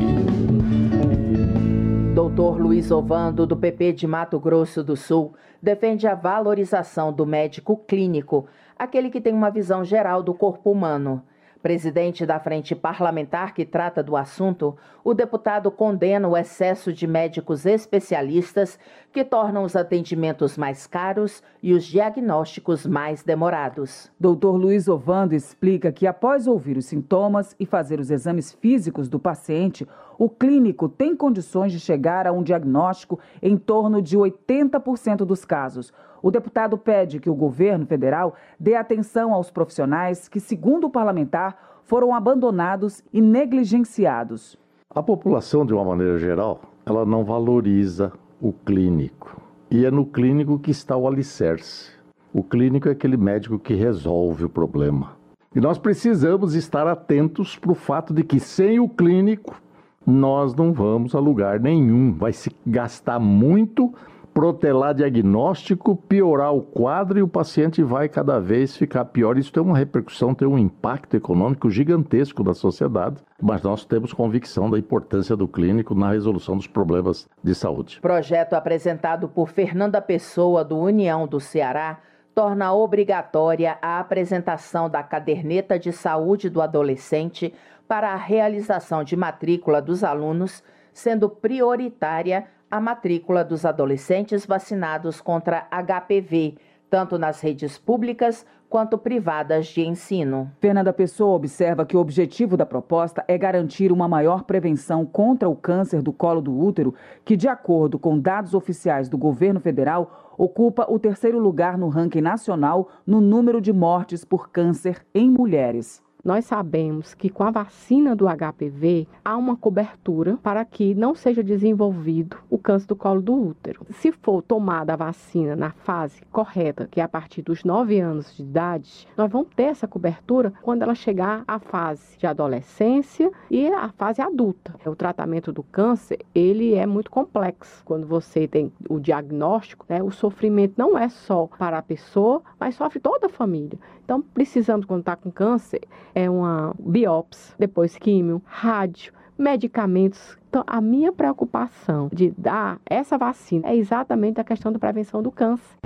Doutor 2.16 2.62
Luiz 2.62 2.92
Ovando, 2.92 3.46
do 3.46 3.58
PP 3.58 3.92
de 3.92 4.08
Mato 4.08 4.40
Grosso 4.40 4.82
do 4.82 4.96
Sul, 4.96 5.34
defende 5.62 6.08
a 6.08 6.16
valorização 6.16 7.12
do 7.12 7.26
médico 7.26 7.76
clínico, 7.76 8.48
aquele 8.80 9.10
que 9.10 9.20
tem 9.20 9.34
uma 9.34 9.52
visão 9.52 9.84
geral 9.84 10.24
do 10.24 10.34
corpo 10.34 10.72
humano. 10.72 11.22
Presidente 11.62 12.26
da 12.26 12.40
frente 12.40 12.74
parlamentar 12.74 13.54
que 13.54 13.64
trata 13.64 14.02
do 14.02 14.16
assunto, 14.16 14.76
o 15.04 15.14
deputado 15.14 15.70
condena 15.70 16.28
o 16.28 16.36
excesso 16.36 16.92
de 16.92 17.06
médicos 17.06 17.68
especialistas 17.68 18.80
que 19.12 19.24
tornam 19.24 19.64
os 19.64 19.76
atendimentos 19.76 20.58
mais 20.58 20.88
caros 20.88 21.44
e 21.62 21.72
os 21.74 21.84
diagnósticos 21.86 22.88
mais 22.88 23.22
demorados. 23.22 24.12
Doutor 24.20 24.56
Luiz 24.56 24.88
Ovando 24.88 25.36
explica 25.36 25.92
que, 25.92 26.08
após 26.08 26.48
ouvir 26.48 26.78
os 26.78 26.86
sintomas 26.86 27.56
e 27.60 27.66
fazer 27.66 28.00
os 28.00 28.10
exames 28.10 28.52
físicos 28.52 29.08
do 29.08 29.20
paciente, 29.20 29.88
o 30.18 30.30
clínico 30.30 30.90
tem 30.90 31.16
condições 31.16 31.72
de 31.72 31.80
chegar 31.80 32.26
a 32.26 32.32
um 32.32 32.42
diagnóstico 32.42 33.20
em 33.40 33.56
torno 33.56 34.02
de 34.02 34.18
80% 34.18 35.18
dos 35.18 35.46
casos. 35.46 35.94
O 36.22 36.30
deputado 36.30 36.78
pede 36.78 37.20
que 37.20 37.30
o 37.30 37.36
governo 37.36 37.86
federal 37.86 38.36
dê 38.60 38.76
atenção 38.76 39.34
aos 39.34 39.50
profissionais 39.50 40.28
que, 40.28 40.40
segundo 40.40 40.86
o 40.86 40.90
parlamentar, 40.90 41.82
foram 41.84 42.14
abandonados 42.14 43.04
e 43.12 43.22
negligenciados. 43.22 44.58
A 44.94 45.02
população, 45.02 45.66
de 45.66 45.74
uma 45.74 45.84
maneira 45.84 46.18
geral, 46.18 46.62
ela 46.86 47.06
não 47.06 47.24
valoriza 47.24 48.12
o 48.40 48.54
clínico. 48.54 49.42
E 49.70 49.86
é 49.86 49.92
no 49.92 50.06
clínico 50.06 50.60
que 50.60 50.72
está 50.72 50.96
o 50.96 51.08
alicerce. 51.08 51.92
O 52.34 52.44
clínico 52.44 52.88
é 52.88 52.92
aquele 52.92 53.18
médico 53.18 53.58
que 53.58 53.74
resolve 53.74 54.46
o 54.46 54.50
problema. 54.50 55.14
E 55.56 55.60
nós 55.60 55.78
precisamos 55.78 56.56
estar 56.56 56.88
atentos 56.88 57.58
para 57.58 57.72
o 57.72 57.76
fato 57.76 58.14
de 58.14 58.24
que 58.24 58.40
sem 58.40 58.80
o 58.80 58.88
clínico 58.88 59.62
nós 60.06 60.56
não 60.56 60.72
vamos 60.72 61.14
a 61.14 61.20
lugar 61.20 61.60
nenhum. 61.60 62.14
Vai 62.14 62.32
se 62.32 62.50
gastar 62.66 63.20
muito 63.20 63.94
protelar 64.34 64.94
diagnóstico, 64.94 65.96
piorar 65.96 66.54
o 66.54 66.62
quadro 66.62 67.20
e 67.20 67.22
o 67.22 67.28
paciente 67.28 67.84
vai 67.84 68.08
cada 68.08 68.40
vez 68.40 68.76
ficar 68.76 69.06
pior. 69.06 69.38
Isso 69.38 69.52
tem 69.52 69.62
uma 69.62 69.78
repercussão, 69.78 70.34
tem 70.34 70.48
um 70.48 70.58
impacto 70.58 71.16
econômico 71.16 71.70
gigantesco 71.70 72.44
da 72.44 72.54
sociedade, 72.54 73.18
mas 73.42 73.62
nós 73.62 73.86
temos 73.86 74.14
convicção 74.14 74.70
da 74.70 74.80
importância 74.80 75.36
do 75.36 75.48
clínico 75.48 75.94
na 75.94 76.12
resolução 76.12 76.56
dos 76.56 76.68
problemas 76.68 77.28
de 77.44 77.54
saúde. 77.54 78.00
Projeto 78.02 78.54
apresentado 78.54 79.28
por 79.28 79.50
Fernanda 79.50 80.02
Pessoa, 80.02 80.64
do 80.64 80.78
União 80.78 81.28
do 81.28 81.40
Ceará, 81.40 82.00
torna 82.34 82.74
obrigatória 82.74 83.78
a 83.82 84.00
apresentação 84.00 84.90
da 84.90 85.04
caderneta 85.04 85.78
de 85.78 85.92
saúde 85.92 86.50
do 86.50 86.62
adolescente 86.62 87.54
para 87.88 88.14
a 88.14 88.16
realização 88.16 89.04
de 89.04 89.18
matrícula 89.18 89.82
dos 89.82 90.02
alunos, 90.02 90.64
sendo 90.94 91.30
prioritária 91.30 92.48
a 92.72 92.80
matrícula 92.80 93.44
dos 93.44 93.66
adolescentes 93.66 94.46
vacinados 94.46 95.20
contra 95.20 95.68
HPV, 95.70 96.56
tanto 96.90 97.20
nas 97.20 97.42
redes 97.42 97.78
públicas 97.78 98.46
quanto 98.70 98.98
privadas 98.98 99.68
de 99.68 99.82
ensino. 99.82 100.50
Fernanda 100.62 100.94
Pessoa 100.94 101.36
observa 101.36 101.86
que 101.86 101.98
o 101.98 102.00
objetivo 102.00 102.56
da 102.56 102.66
proposta 102.66 103.22
é 103.28 103.38
garantir 103.38 103.92
uma 103.92 104.08
maior 104.08 104.44
prevenção 104.44 105.06
contra 105.06 105.50
o 105.50 105.56
câncer 105.56 106.02
do 106.02 106.14
colo 106.14 106.40
do 106.40 106.58
útero, 106.58 106.96
que, 107.26 107.36
de 107.36 107.50
acordo 107.50 108.00
com 108.00 108.18
dados 108.18 108.54
oficiais 108.54 109.10
do 109.10 109.18
governo 109.18 109.60
federal, 109.60 110.34
ocupa 110.38 110.86
o 110.90 110.98
terceiro 110.98 111.38
lugar 111.38 111.78
no 111.78 111.90
ranking 111.90 112.22
nacional 112.22 112.88
no 113.06 113.20
número 113.20 113.60
de 113.60 113.74
mortes 113.74 114.24
por 114.24 114.50
câncer 114.50 115.06
em 115.14 115.30
mulheres. 115.30 116.02
Nós 116.24 116.46
sabemos 116.46 117.16
que 117.16 117.30
com 117.30 117.44
a 117.44 117.50
vacina 117.50 118.16
do 118.16 118.26
HPV 118.28 119.08
há 119.26 119.36
uma 119.36 119.58
cobertura 119.58 120.38
para 120.44 120.64
que 120.64 120.94
não 120.94 121.16
seja 121.16 121.44
desenvolvido 121.44 122.38
o 122.48 122.60
câncer 122.60 122.88
do 122.88 122.96
colo 122.96 123.22
do 123.22 123.34
útero. 123.34 123.86
Se 123.90 124.12
for 124.12 124.44
tomada 124.44 124.94
a 124.94 124.96
vacina 124.96 125.56
na 125.56 125.72
fase 125.72 126.22
correta, 126.32 126.88
que 126.92 127.02
é 127.02 127.04
a 127.04 127.10
partir 127.10 127.42
dos 127.42 127.64
9 127.64 128.00
anos 128.00 128.36
de 128.36 128.44
idade, 128.44 129.08
nós 129.18 129.32
vamos 129.32 129.48
ter 129.56 129.64
essa 129.64 129.88
cobertura 129.88 130.54
quando 130.62 130.84
ela 130.84 130.94
chegar 130.94 131.44
à 131.48 131.58
fase 131.58 132.18
de 132.20 132.28
adolescência 132.28 133.32
e 133.50 133.68
a 133.68 133.90
fase 133.90 134.22
adulta. 134.22 134.76
O 134.86 134.96
tratamento 134.96 135.52
do 135.52 135.64
câncer, 135.64 136.20
ele 136.36 136.76
é 136.76 136.86
muito 136.86 137.10
complexo. 137.10 137.82
Quando 137.84 138.06
você 138.06 138.48
tem 138.48 138.72
o 138.88 139.00
diagnóstico, 139.00 139.88
né, 139.90 140.04
o 140.04 140.12
sofrimento 140.12 140.76
não 140.78 140.96
é 140.96 141.10
só 141.10 141.48
para 141.58 141.80
a 141.80 141.82
pessoa, 141.82 142.44
mas 142.60 142.76
sofre 142.76 143.00
toda 143.00 143.26
a 143.26 143.30
família. 143.30 143.80
Então, 144.12 144.22
precisamos, 144.22 144.86
quando 144.86 145.00
está 145.00 145.16
com 145.16 145.32
câncer, 145.32 145.80
é 146.14 146.30
uma 146.30 146.76
biópsia, 146.78 147.56
depois 147.58 147.96
químio, 147.96 148.42
rádio, 148.46 149.14
medicamentos. 149.38 150.38
Então, 150.50 150.66
a 150.68 150.82
minha 150.82 151.14
preocupação 151.14 152.10
de 152.12 152.30
dar 152.38 152.78
essa 152.86 153.18
vacina 153.18 153.70
é 153.70 153.76
exatamente 153.78 154.42
a 154.42 154.44
questão 154.44 154.70
da 154.70 154.78
prevenção 154.78 155.24
do 155.24 155.32
câncer. 155.32 155.78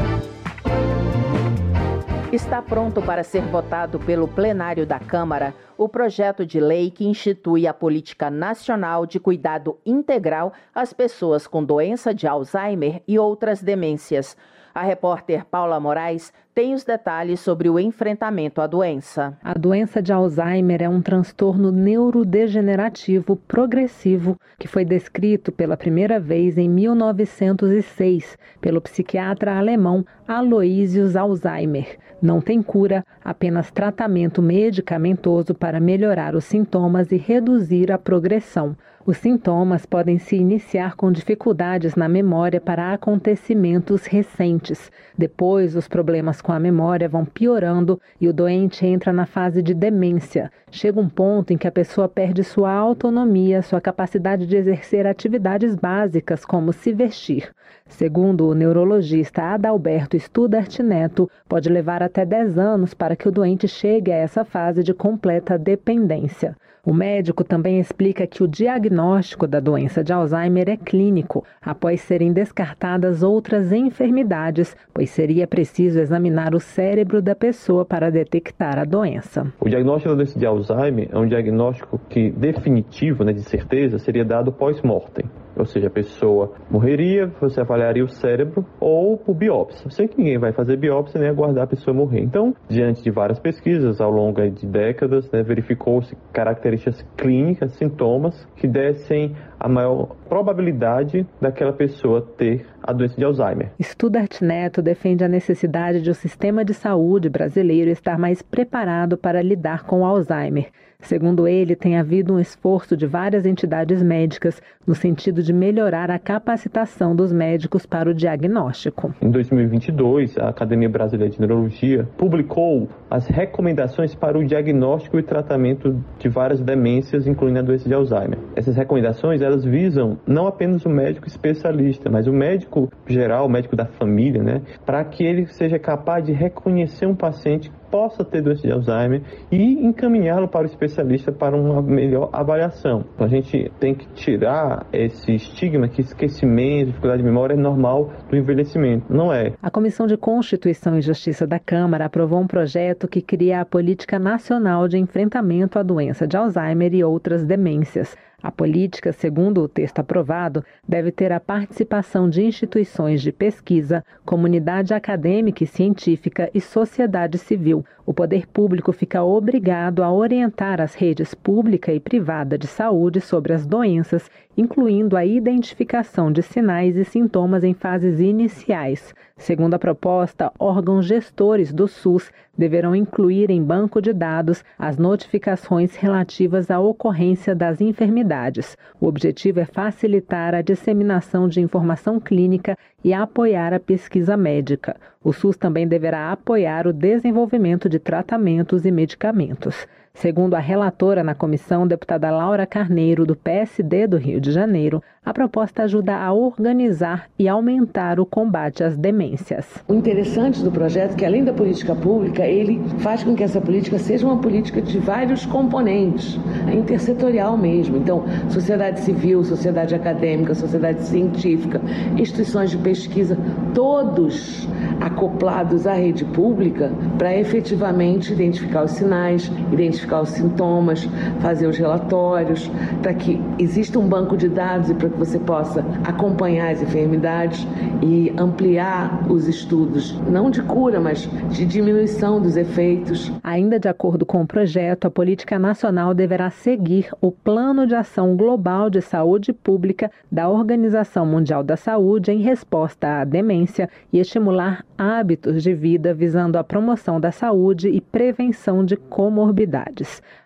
Está 2.34 2.64
pronto 2.64 3.00
para 3.00 3.24
ser 3.24 3.44
votado 3.44 4.00
pelo 4.00 4.28
plenário 4.28 4.88
da 4.88 5.00
Câmara 5.00 5.54
o 5.78 5.88
projeto 5.88 6.44
de 6.44 6.60
lei 6.60 6.90
que 6.90 7.06
institui 7.06 7.68
a 7.68 7.76
Política 7.76 8.32
Nacional 8.32 9.06
de 9.06 9.20
Cuidado 9.20 9.78
Integral 9.86 10.52
às 10.74 10.94
pessoas 10.94 11.46
com 11.46 11.64
doença 11.64 12.12
de 12.12 12.26
Alzheimer 12.26 13.04
e 13.08 13.20
outras 13.20 13.62
demências. 13.62 14.36
A 14.76 14.84
repórter 14.84 15.46
Paula 15.46 15.80
Moraes 15.80 16.34
tem 16.54 16.74
os 16.74 16.84
detalhes 16.84 17.40
sobre 17.40 17.70
o 17.70 17.80
enfrentamento 17.80 18.60
à 18.60 18.68
doença. 18.68 19.38
A 19.42 19.54
doença 19.54 20.02
de 20.02 20.12
Alzheimer 20.12 20.84
é 20.84 20.90
um 20.90 21.02
transtorno 21.02 21.72
neurodegenerativo 21.72 23.38
progressivo 23.38 24.38
que 24.60 24.68
foi 24.68 24.84
descrito 24.84 25.50
pela 25.50 25.78
primeira 25.78 26.20
vez 26.20 26.58
em 26.58 26.68
1906 26.68 28.38
pelo 28.60 28.82
psiquiatra 28.82 29.58
alemão 29.58 30.06
Aloysius 30.28 31.16
Alzheimer. 31.16 31.98
Não 32.22 32.42
tem 32.42 32.62
cura, 32.62 33.06
apenas 33.24 33.72
tratamento 33.72 34.42
medicamentoso 34.42 35.56
para 35.56 35.80
melhorar 35.80 36.36
os 36.36 36.44
sintomas 36.44 37.14
e 37.14 37.16
reduzir 37.16 37.94
a 37.94 37.98
progressão. 37.98 38.76
Os 39.08 39.18
sintomas 39.18 39.86
podem 39.86 40.18
se 40.18 40.36
iniciar 40.36 40.96
com 40.96 41.12
dificuldades 41.12 41.94
na 41.94 42.10
memória 42.10 42.60
para 42.60 42.92
acontecimentos 42.92 44.08
recentes. 44.08 44.92
Depois, 45.16 45.76
os 45.76 45.88
problemas 45.88 46.42
com 46.42 46.52
a 46.52 46.60
memória 46.60 47.08
vão 47.08 47.24
piorando 47.24 48.02
e 48.20 48.28
o 48.28 48.34
doente 48.34 48.84
entra 48.84 49.14
na 49.14 49.28
fase 49.28 49.62
de 49.62 49.76
demência. 49.76 50.52
Chega 50.72 51.00
um 51.00 51.08
ponto 51.08 51.54
em 51.54 51.58
que 51.58 51.68
a 51.68 51.72
pessoa 51.72 52.10
perde 52.10 52.44
sua 52.44 52.72
autonomia, 52.72 53.62
sua 53.62 53.80
capacidade 53.80 54.48
de 54.48 54.58
exercer 54.58 55.06
atividades 55.06 55.76
básicas, 55.76 56.44
como 56.44 56.74
se 56.74 56.92
vestir. 56.92 57.52
Segundo 57.88 58.48
o 58.48 58.56
neurologista 58.56 59.44
Adalberto 59.44 60.20
Studart 60.20 60.80
Neto, 60.80 61.30
pode 61.48 61.70
levar 61.70 62.02
até 62.02 62.26
10 62.26 62.58
anos 62.58 62.96
para 62.96 63.16
que 63.16 63.28
o 63.28 63.32
doente 63.32 63.68
chegue 63.68 64.12
a 64.12 64.16
essa 64.16 64.44
fase 64.44 64.82
de 64.82 64.96
completa 64.96 65.60
dependência. 65.60 66.56
O 66.86 66.94
médico 66.94 67.44
também 67.44 67.80
explica 67.80 68.28
que 68.28 68.44
o 68.44 68.48
diagnóstico 68.48 69.48
da 69.48 69.60
doença 69.60 70.04
de 70.04 70.14
Alzheimer 70.14 70.70
é 70.70 70.78
clínico, 70.78 71.44
após 71.60 72.00
serem 72.02 72.32
descartadas 72.32 73.24
outras 73.24 73.72
enfermidades, 73.72 74.78
pois 74.94 75.10
seria 75.10 75.48
preciso 75.48 76.00
examinar 76.00 76.54
o 76.54 76.60
cérebro 76.60 77.24
da 77.24 77.34
pessoa 77.34 77.84
para 77.84 78.12
detectar 78.12 78.78
a 78.78 78.86
doença. 78.86 79.52
O 79.60 79.68
diagnóstico 79.68 80.10
da 80.10 80.16
doença 80.16 80.38
de 80.38 80.46
Alzheimer 80.46 81.10
é 81.12 81.18
um 81.18 81.28
diagnóstico 81.28 82.00
que 82.08 82.30
definitivo, 82.30 83.24
né, 83.24 83.34
de 83.34 83.42
certeza, 83.42 83.98
seria 83.98 84.24
dado 84.24 84.52
pós-mortem. 84.52 85.26
Ou 85.66 85.68
seja, 85.68 85.88
a 85.88 85.90
pessoa 85.90 86.54
morreria, 86.70 87.26
você 87.42 87.60
avaliaria 87.60 88.04
o 88.04 88.08
cérebro 88.08 88.64
ou 88.80 89.18
por 89.18 89.34
biópsia. 89.34 89.90
Sei 89.90 90.08
que 90.08 90.16
ninguém 90.16 90.38
vai 90.38 90.54
fazer 90.54 90.78
biópsia 90.78 91.20
nem 91.20 91.28
aguardar 91.28 91.64
a 91.64 91.68
pessoa 91.68 91.92
morrer. 91.92 92.22
Então, 92.22 92.54
diante 92.70 93.02
de 93.02 93.10
várias 93.10 93.40
pesquisas 93.40 94.00
ao 94.00 94.12
longo 94.12 94.48
de 94.48 94.68
décadas, 94.68 95.30
né, 95.32 95.42
verificou-se 95.42 96.16
características 96.32 97.02
clínicas, 97.18 97.72
sintomas 97.72 98.48
que 98.58 98.68
dessem 98.68 99.36
a 99.60 99.68
maior 99.68 100.16
probabilidade 100.30 101.26
daquela 101.42 101.74
pessoa 101.74 102.22
ter 102.38 102.68
a 102.84 102.94
doença 102.94 103.16
de 103.18 103.26
Alzheimer. 103.26 103.72
Studart 103.82 104.42
Neto 104.42 104.84
defende 104.84 105.24
a 105.24 105.28
necessidade 105.28 106.00
de 106.00 106.12
o 106.12 106.14
sistema 106.14 106.64
de 106.64 106.76
saúde 106.76 107.28
brasileiro 107.28 107.90
estar 107.90 108.20
mais 108.20 108.44
preparado 108.44 109.18
para 109.18 109.42
lidar 109.42 109.84
com 109.86 110.02
o 110.02 110.06
Alzheimer. 110.06 110.70
Segundo 111.00 111.48
ele, 111.48 111.76
tem 111.76 111.98
havido 111.98 112.34
um 112.34 112.40
esforço 112.40 112.96
de 112.96 113.06
várias 113.06 113.46
entidades 113.46 114.02
médicas 114.02 114.62
no 114.86 114.96
sentido 114.96 115.42
de 115.42 115.54
melhorar 115.54 116.12
a 116.12 116.20
capacitação 116.20 117.16
dos 117.16 117.32
médicos 117.32 117.86
para 117.86 118.10
o 118.10 118.14
diagnóstico. 118.14 119.14
Em 119.22 119.30
2022, 119.30 120.38
a 120.38 120.50
Academia 120.50 120.90
Brasileira 120.90 121.32
de 121.32 121.40
Neurologia 121.40 122.08
publicou 122.18 122.88
as 123.10 123.28
recomendações 123.28 124.16
para 124.16 124.38
o 124.38 124.46
diagnóstico 124.46 125.20
e 125.20 125.24
tratamento 125.24 126.04
de 126.20 126.30
várias 126.30 126.62
demências, 126.62 127.28
incluindo 127.28 127.60
a 127.60 127.62
doença 127.62 127.88
de 127.88 127.94
Alzheimer. 127.94 128.40
Essas 128.56 128.76
recomendações 128.76 129.42
elas 129.42 129.64
visam 129.64 130.18
não 130.26 130.48
apenas 130.48 130.86
o 130.86 130.90
médico 130.90 131.28
especialista, 131.28 132.10
mas 132.10 132.28
o 132.28 132.34
médico 132.34 132.90
geral, 133.08 133.46
o 133.46 133.50
médico 133.50 133.76
da 133.76 133.86
família, 133.86 134.44
né, 134.44 134.62
para 134.86 135.04
que 135.04 135.24
ele 135.24 135.48
seja 135.48 135.80
capaz 135.80 136.26
de 136.26 136.32
reconhecer 136.32 137.06
um 137.06 137.16
paciente 137.16 137.72
possa 137.96 138.26
ter 138.26 138.42
doença 138.42 138.62
de 138.62 138.74
Alzheimer 138.74 139.22
e 139.50 139.88
encaminhá-lo 139.88 140.50
para 140.50 140.64
o 140.64 140.66
especialista 140.66 141.32
para 141.32 141.56
uma 141.56 141.82
melhor 141.82 142.30
avaliação. 142.34 143.06
A 143.18 143.26
gente 143.26 143.72
tem 143.80 143.96
que 143.96 144.06
tirar 144.10 144.86
esse 144.92 145.34
estigma 145.34 145.88
que 145.88 146.02
esquecimento, 146.02 146.88
dificuldade 146.88 147.24
de 147.24 147.30
memória 147.30 147.54
é 147.54 147.58
normal 147.58 148.12
do 148.30 148.36
envelhecimento. 148.36 149.06
Não 149.10 149.32
é. 149.32 149.54
A 149.64 149.72
Comissão 149.72 150.06
de 150.06 150.18
Constituição 150.18 150.98
e 150.98 151.02
Justiça 151.02 151.48
da 151.48 151.58
Câmara 151.58 152.04
aprovou 152.04 152.42
um 152.42 152.48
projeto 152.48 153.08
que 153.08 153.22
cria 153.22 153.62
a 153.62 153.66
Política 153.66 154.20
Nacional 154.20 154.90
de 154.90 154.98
Enfrentamento 154.98 155.80
à 155.80 155.84
Doença 155.84 156.28
de 156.28 156.36
Alzheimer 156.36 156.94
e 156.94 157.02
outras 157.02 157.46
demências. 157.46 158.14
A 158.46 158.52
política, 158.52 159.12
segundo 159.12 159.64
o 159.64 159.68
texto 159.68 159.98
aprovado, 159.98 160.64
deve 160.88 161.12
ter 161.12 161.32
a 161.32 161.40
participação 161.40 162.30
de 162.30 162.44
instituições 162.44 163.20
de 163.20 163.32
pesquisa, 163.32 164.06
comunidade 164.24 164.94
acadêmica 164.94 165.64
e 165.64 165.68
científica 165.68 166.48
e 166.54 166.62
sociedade 166.62 167.40
civil. 167.40 167.84
O 168.06 168.14
poder 168.14 168.46
público 168.46 168.94
fica 168.94 169.24
obrigado 169.24 170.04
a 170.04 170.14
orientar 170.14 170.80
as 170.80 170.94
redes 170.94 171.34
pública 171.34 171.92
e 171.92 172.00
privada 172.00 172.56
de 172.56 172.68
saúde 172.68 173.20
sobre 173.20 173.52
as 173.52 173.66
doenças, 173.66 174.30
incluindo 174.58 175.18
a 175.18 175.26
identificação 175.26 176.32
de 176.32 176.42
sinais 176.42 176.96
e 176.96 177.04
sintomas 177.04 177.64
em 177.64 177.74
fases 177.74 178.20
iniciais. 178.20 179.14
Segundo 179.38 179.74
a 179.74 179.80
proposta, 179.80 180.52
órgãos 180.58 181.06
gestores 181.06 181.74
do 181.74 181.88
SUS 181.88 182.32
deverão 182.58 182.96
incluir 182.96 183.50
em 183.50 183.62
banco 183.62 184.02
de 184.02 184.14
dados 184.14 184.64
as 184.80 184.98
notificações 184.98 185.96
relativas 185.96 186.72
à 186.72 186.80
ocorrência 186.80 187.54
das 187.54 187.82
enfermidades. 187.82 188.78
O 189.00 189.08
objetivo 189.08 189.60
é 189.60 189.66
facilitar 189.66 190.56
a 190.56 190.62
disseminação 190.62 191.50
de 191.50 191.60
informação 191.60 192.20
clínica 192.20 192.78
e 193.04 193.14
apoiar 193.14 193.74
a 193.74 193.80
pesquisa 193.80 194.38
médica. 194.38 194.96
O 195.24 195.34
SUS 195.34 195.58
também 195.58 195.88
deverá 195.88 196.32
apoiar 196.32 196.88
o 196.88 196.94
desenvolvimento 196.94 197.90
de 197.90 198.00
tratamentos 198.00 198.86
e 198.86 198.92
medicamentos. 198.92 199.86
Segundo 200.16 200.54
a 200.54 200.60
relatora 200.60 201.26
na 201.26 201.36
comissão, 201.36 201.86
deputada 201.86 202.32
Laura 202.32 202.66
Carneiro, 202.66 203.26
do 203.26 203.36
PSD 203.36 204.08
do 204.08 204.16
Rio 204.16 204.40
de 204.40 204.50
Janeiro, 204.50 205.04
a 205.26 205.34
proposta 205.34 205.84
ajuda 205.84 206.16
a 206.16 206.32
organizar 206.32 207.28
e 207.38 207.50
aumentar 207.50 208.18
o 208.18 208.26
combate 208.26 208.82
às 208.82 208.96
demências. 208.96 209.66
O 209.90 209.94
interessante 209.94 210.64
do 210.64 210.72
projeto 210.72 211.14
é 211.14 211.16
que, 211.16 211.26
além 211.26 211.44
da 211.44 211.52
política 211.52 211.94
pública, 211.94 212.46
ele 212.46 212.82
faz 213.00 213.24
com 213.24 213.36
que 213.36 213.44
essa 213.44 213.60
política 213.60 213.98
seja 214.00 214.26
uma 214.26 214.38
política 214.38 214.82
de 214.82 215.00
vários 215.00 215.46
componentes, 215.46 216.40
intersetorial 216.72 217.58
mesmo. 217.58 217.98
Então, 217.98 218.24
sociedade 218.50 219.02
civil, 219.02 219.44
sociedade 219.44 219.94
acadêmica, 219.94 220.56
sociedade 220.56 221.04
científica, 221.04 221.82
instituições 222.18 222.70
de 222.70 222.78
pesquisa, 222.78 223.38
todos 223.74 224.66
acoplados 225.02 225.86
à 225.86 225.94
rede 225.94 226.24
pública 226.24 226.92
para 227.18 227.36
efetivamente 227.36 228.32
identificar 228.32 228.84
os 228.84 228.92
sinais, 228.92 229.52
identificar 229.74 230.05
os 230.14 230.30
sintomas, 230.30 231.08
fazer 231.40 231.68
os 231.68 231.78
relatórios, 231.78 232.70
para 233.02 233.14
que 233.14 233.42
exista 233.58 234.00
um 234.00 234.08
banco 234.08 234.38
de 234.38 234.48
dados 234.48 234.90
e 234.90 234.94
para 234.94 235.10
que 235.10 235.18
você 235.18 235.40
possa 235.40 235.86
acompanhar 236.04 236.72
as 236.72 236.82
enfermidades 236.82 237.68
e 238.02 238.34
ampliar 238.38 239.26
os 239.30 239.48
estudos, 239.48 240.20
não 240.30 240.50
de 240.50 240.62
cura, 240.62 241.00
mas 241.00 241.30
de 241.50 241.66
diminuição 241.66 242.42
dos 242.42 242.58
efeitos. 242.58 243.32
Ainda 243.44 243.80
de 243.80 243.88
acordo 243.88 244.26
com 244.26 244.42
o 244.42 244.48
projeto, 244.48 245.06
a 245.06 245.12
política 245.12 245.58
nacional 245.58 246.14
deverá 246.14 246.50
seguir 246.50 247.10
o 247.22 247.32
Plano 247.32 247.86
de 247.88 247.96
Ação 247.96 248.36
Global 248.36 248.90
de 248.90 249.02
Saúde 249.02 249.54
Pública 249.54 250.12
da 250.32 250.50
Organização 250.50 251.26
Mundial 251.26 251.64
da 251.64 251.78
Saúde 251.78 252.32
em 252.32 252.42
resposta 252.42 253.22
à 253.22 253.24
demência 253.24 253.90
e 254.12 254.20
estimular 254.20 254.84
hábitos 254.98 255.62
de 255.62 255.74
vida 255.74 256.14
visando 256.14 256.58
a 256.58 256.64
promoção 256.64 257.20
da 257.20 257.32
saúde 257.32 257.90
e 257.90 258.00
prevenção 258.00 258.84
de 258.84 258.96
comorbidades. 258.96 259.95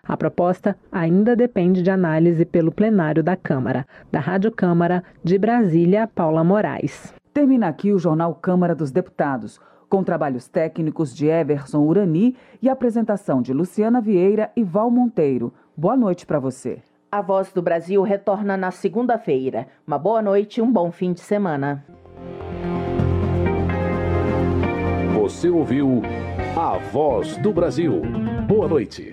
A 0.02 0.16
proposta 0.16 0.76
ainda 0.92 1.34
depende 1.34 1.82
de 1.82 1.90
análise 1.90 2.44
pelo 2.44 2.70
plenário 2.70 3.22
da 3.22 3.36
Câmara. 3.36 3.86
Da 4.10 4.20
Rádio 4.20 4.52
Câmara, 4.52 5.02
de 5.24 5.38
Brasília, 5.38 6.06
Paula 6.06 6.44
Moraes. 6.44 7.14
Termina 7.32 7.68
aqui 7.68 7.92
o 7.92 7.98
Jornal 7.98 8.34
Câmara 8.34 8.74
dos 8.74 8.90
Deputados, 8.90 9.60
com 9.88 10.04
trabalhos 10.04 10.48
técnicos 10.48 11.14
de 11.14 11.26
Everson 11.26 11.80
Urani 11.80 12.36
e 12.62 12.68
apresentação 12.68 13.42
de 13.42 13.52
Luciana 13.52 14.00
Vieira 14.00 14.50
e 14.56 14.62
Val 14.62 14.90
Monteiro. 14.90 15.52
Boa 15.76 15.96
noite 15.96 16.26
para 16.26 16.38
você. 16.38 16.82
A 17.10 17.20
Voz 17.20 17.52
do 17.52 17.60
Brasil 17.60 18.02
retorna 18.02 18.56
na 18.56 18.70
segunda-feira. 18.70 19.66
Uma 19.84 19.98
boa 19.98 20.22
noite 20.22 20.58
e 20.58 20.62
um 20.62 20.70
bom 20.70 20.92
fim 20.92 21.12
de 21.12 21.20
semana. 21.20 21.84
Você 25.14 25.48
ouviu 25.50 26.02
A 26.56 26.78
Voz 26.78 27.36
do 27.38 27.52
Brasil. 27.52 28.02
Boa 28.46 28.68
noite. 28.68 29.12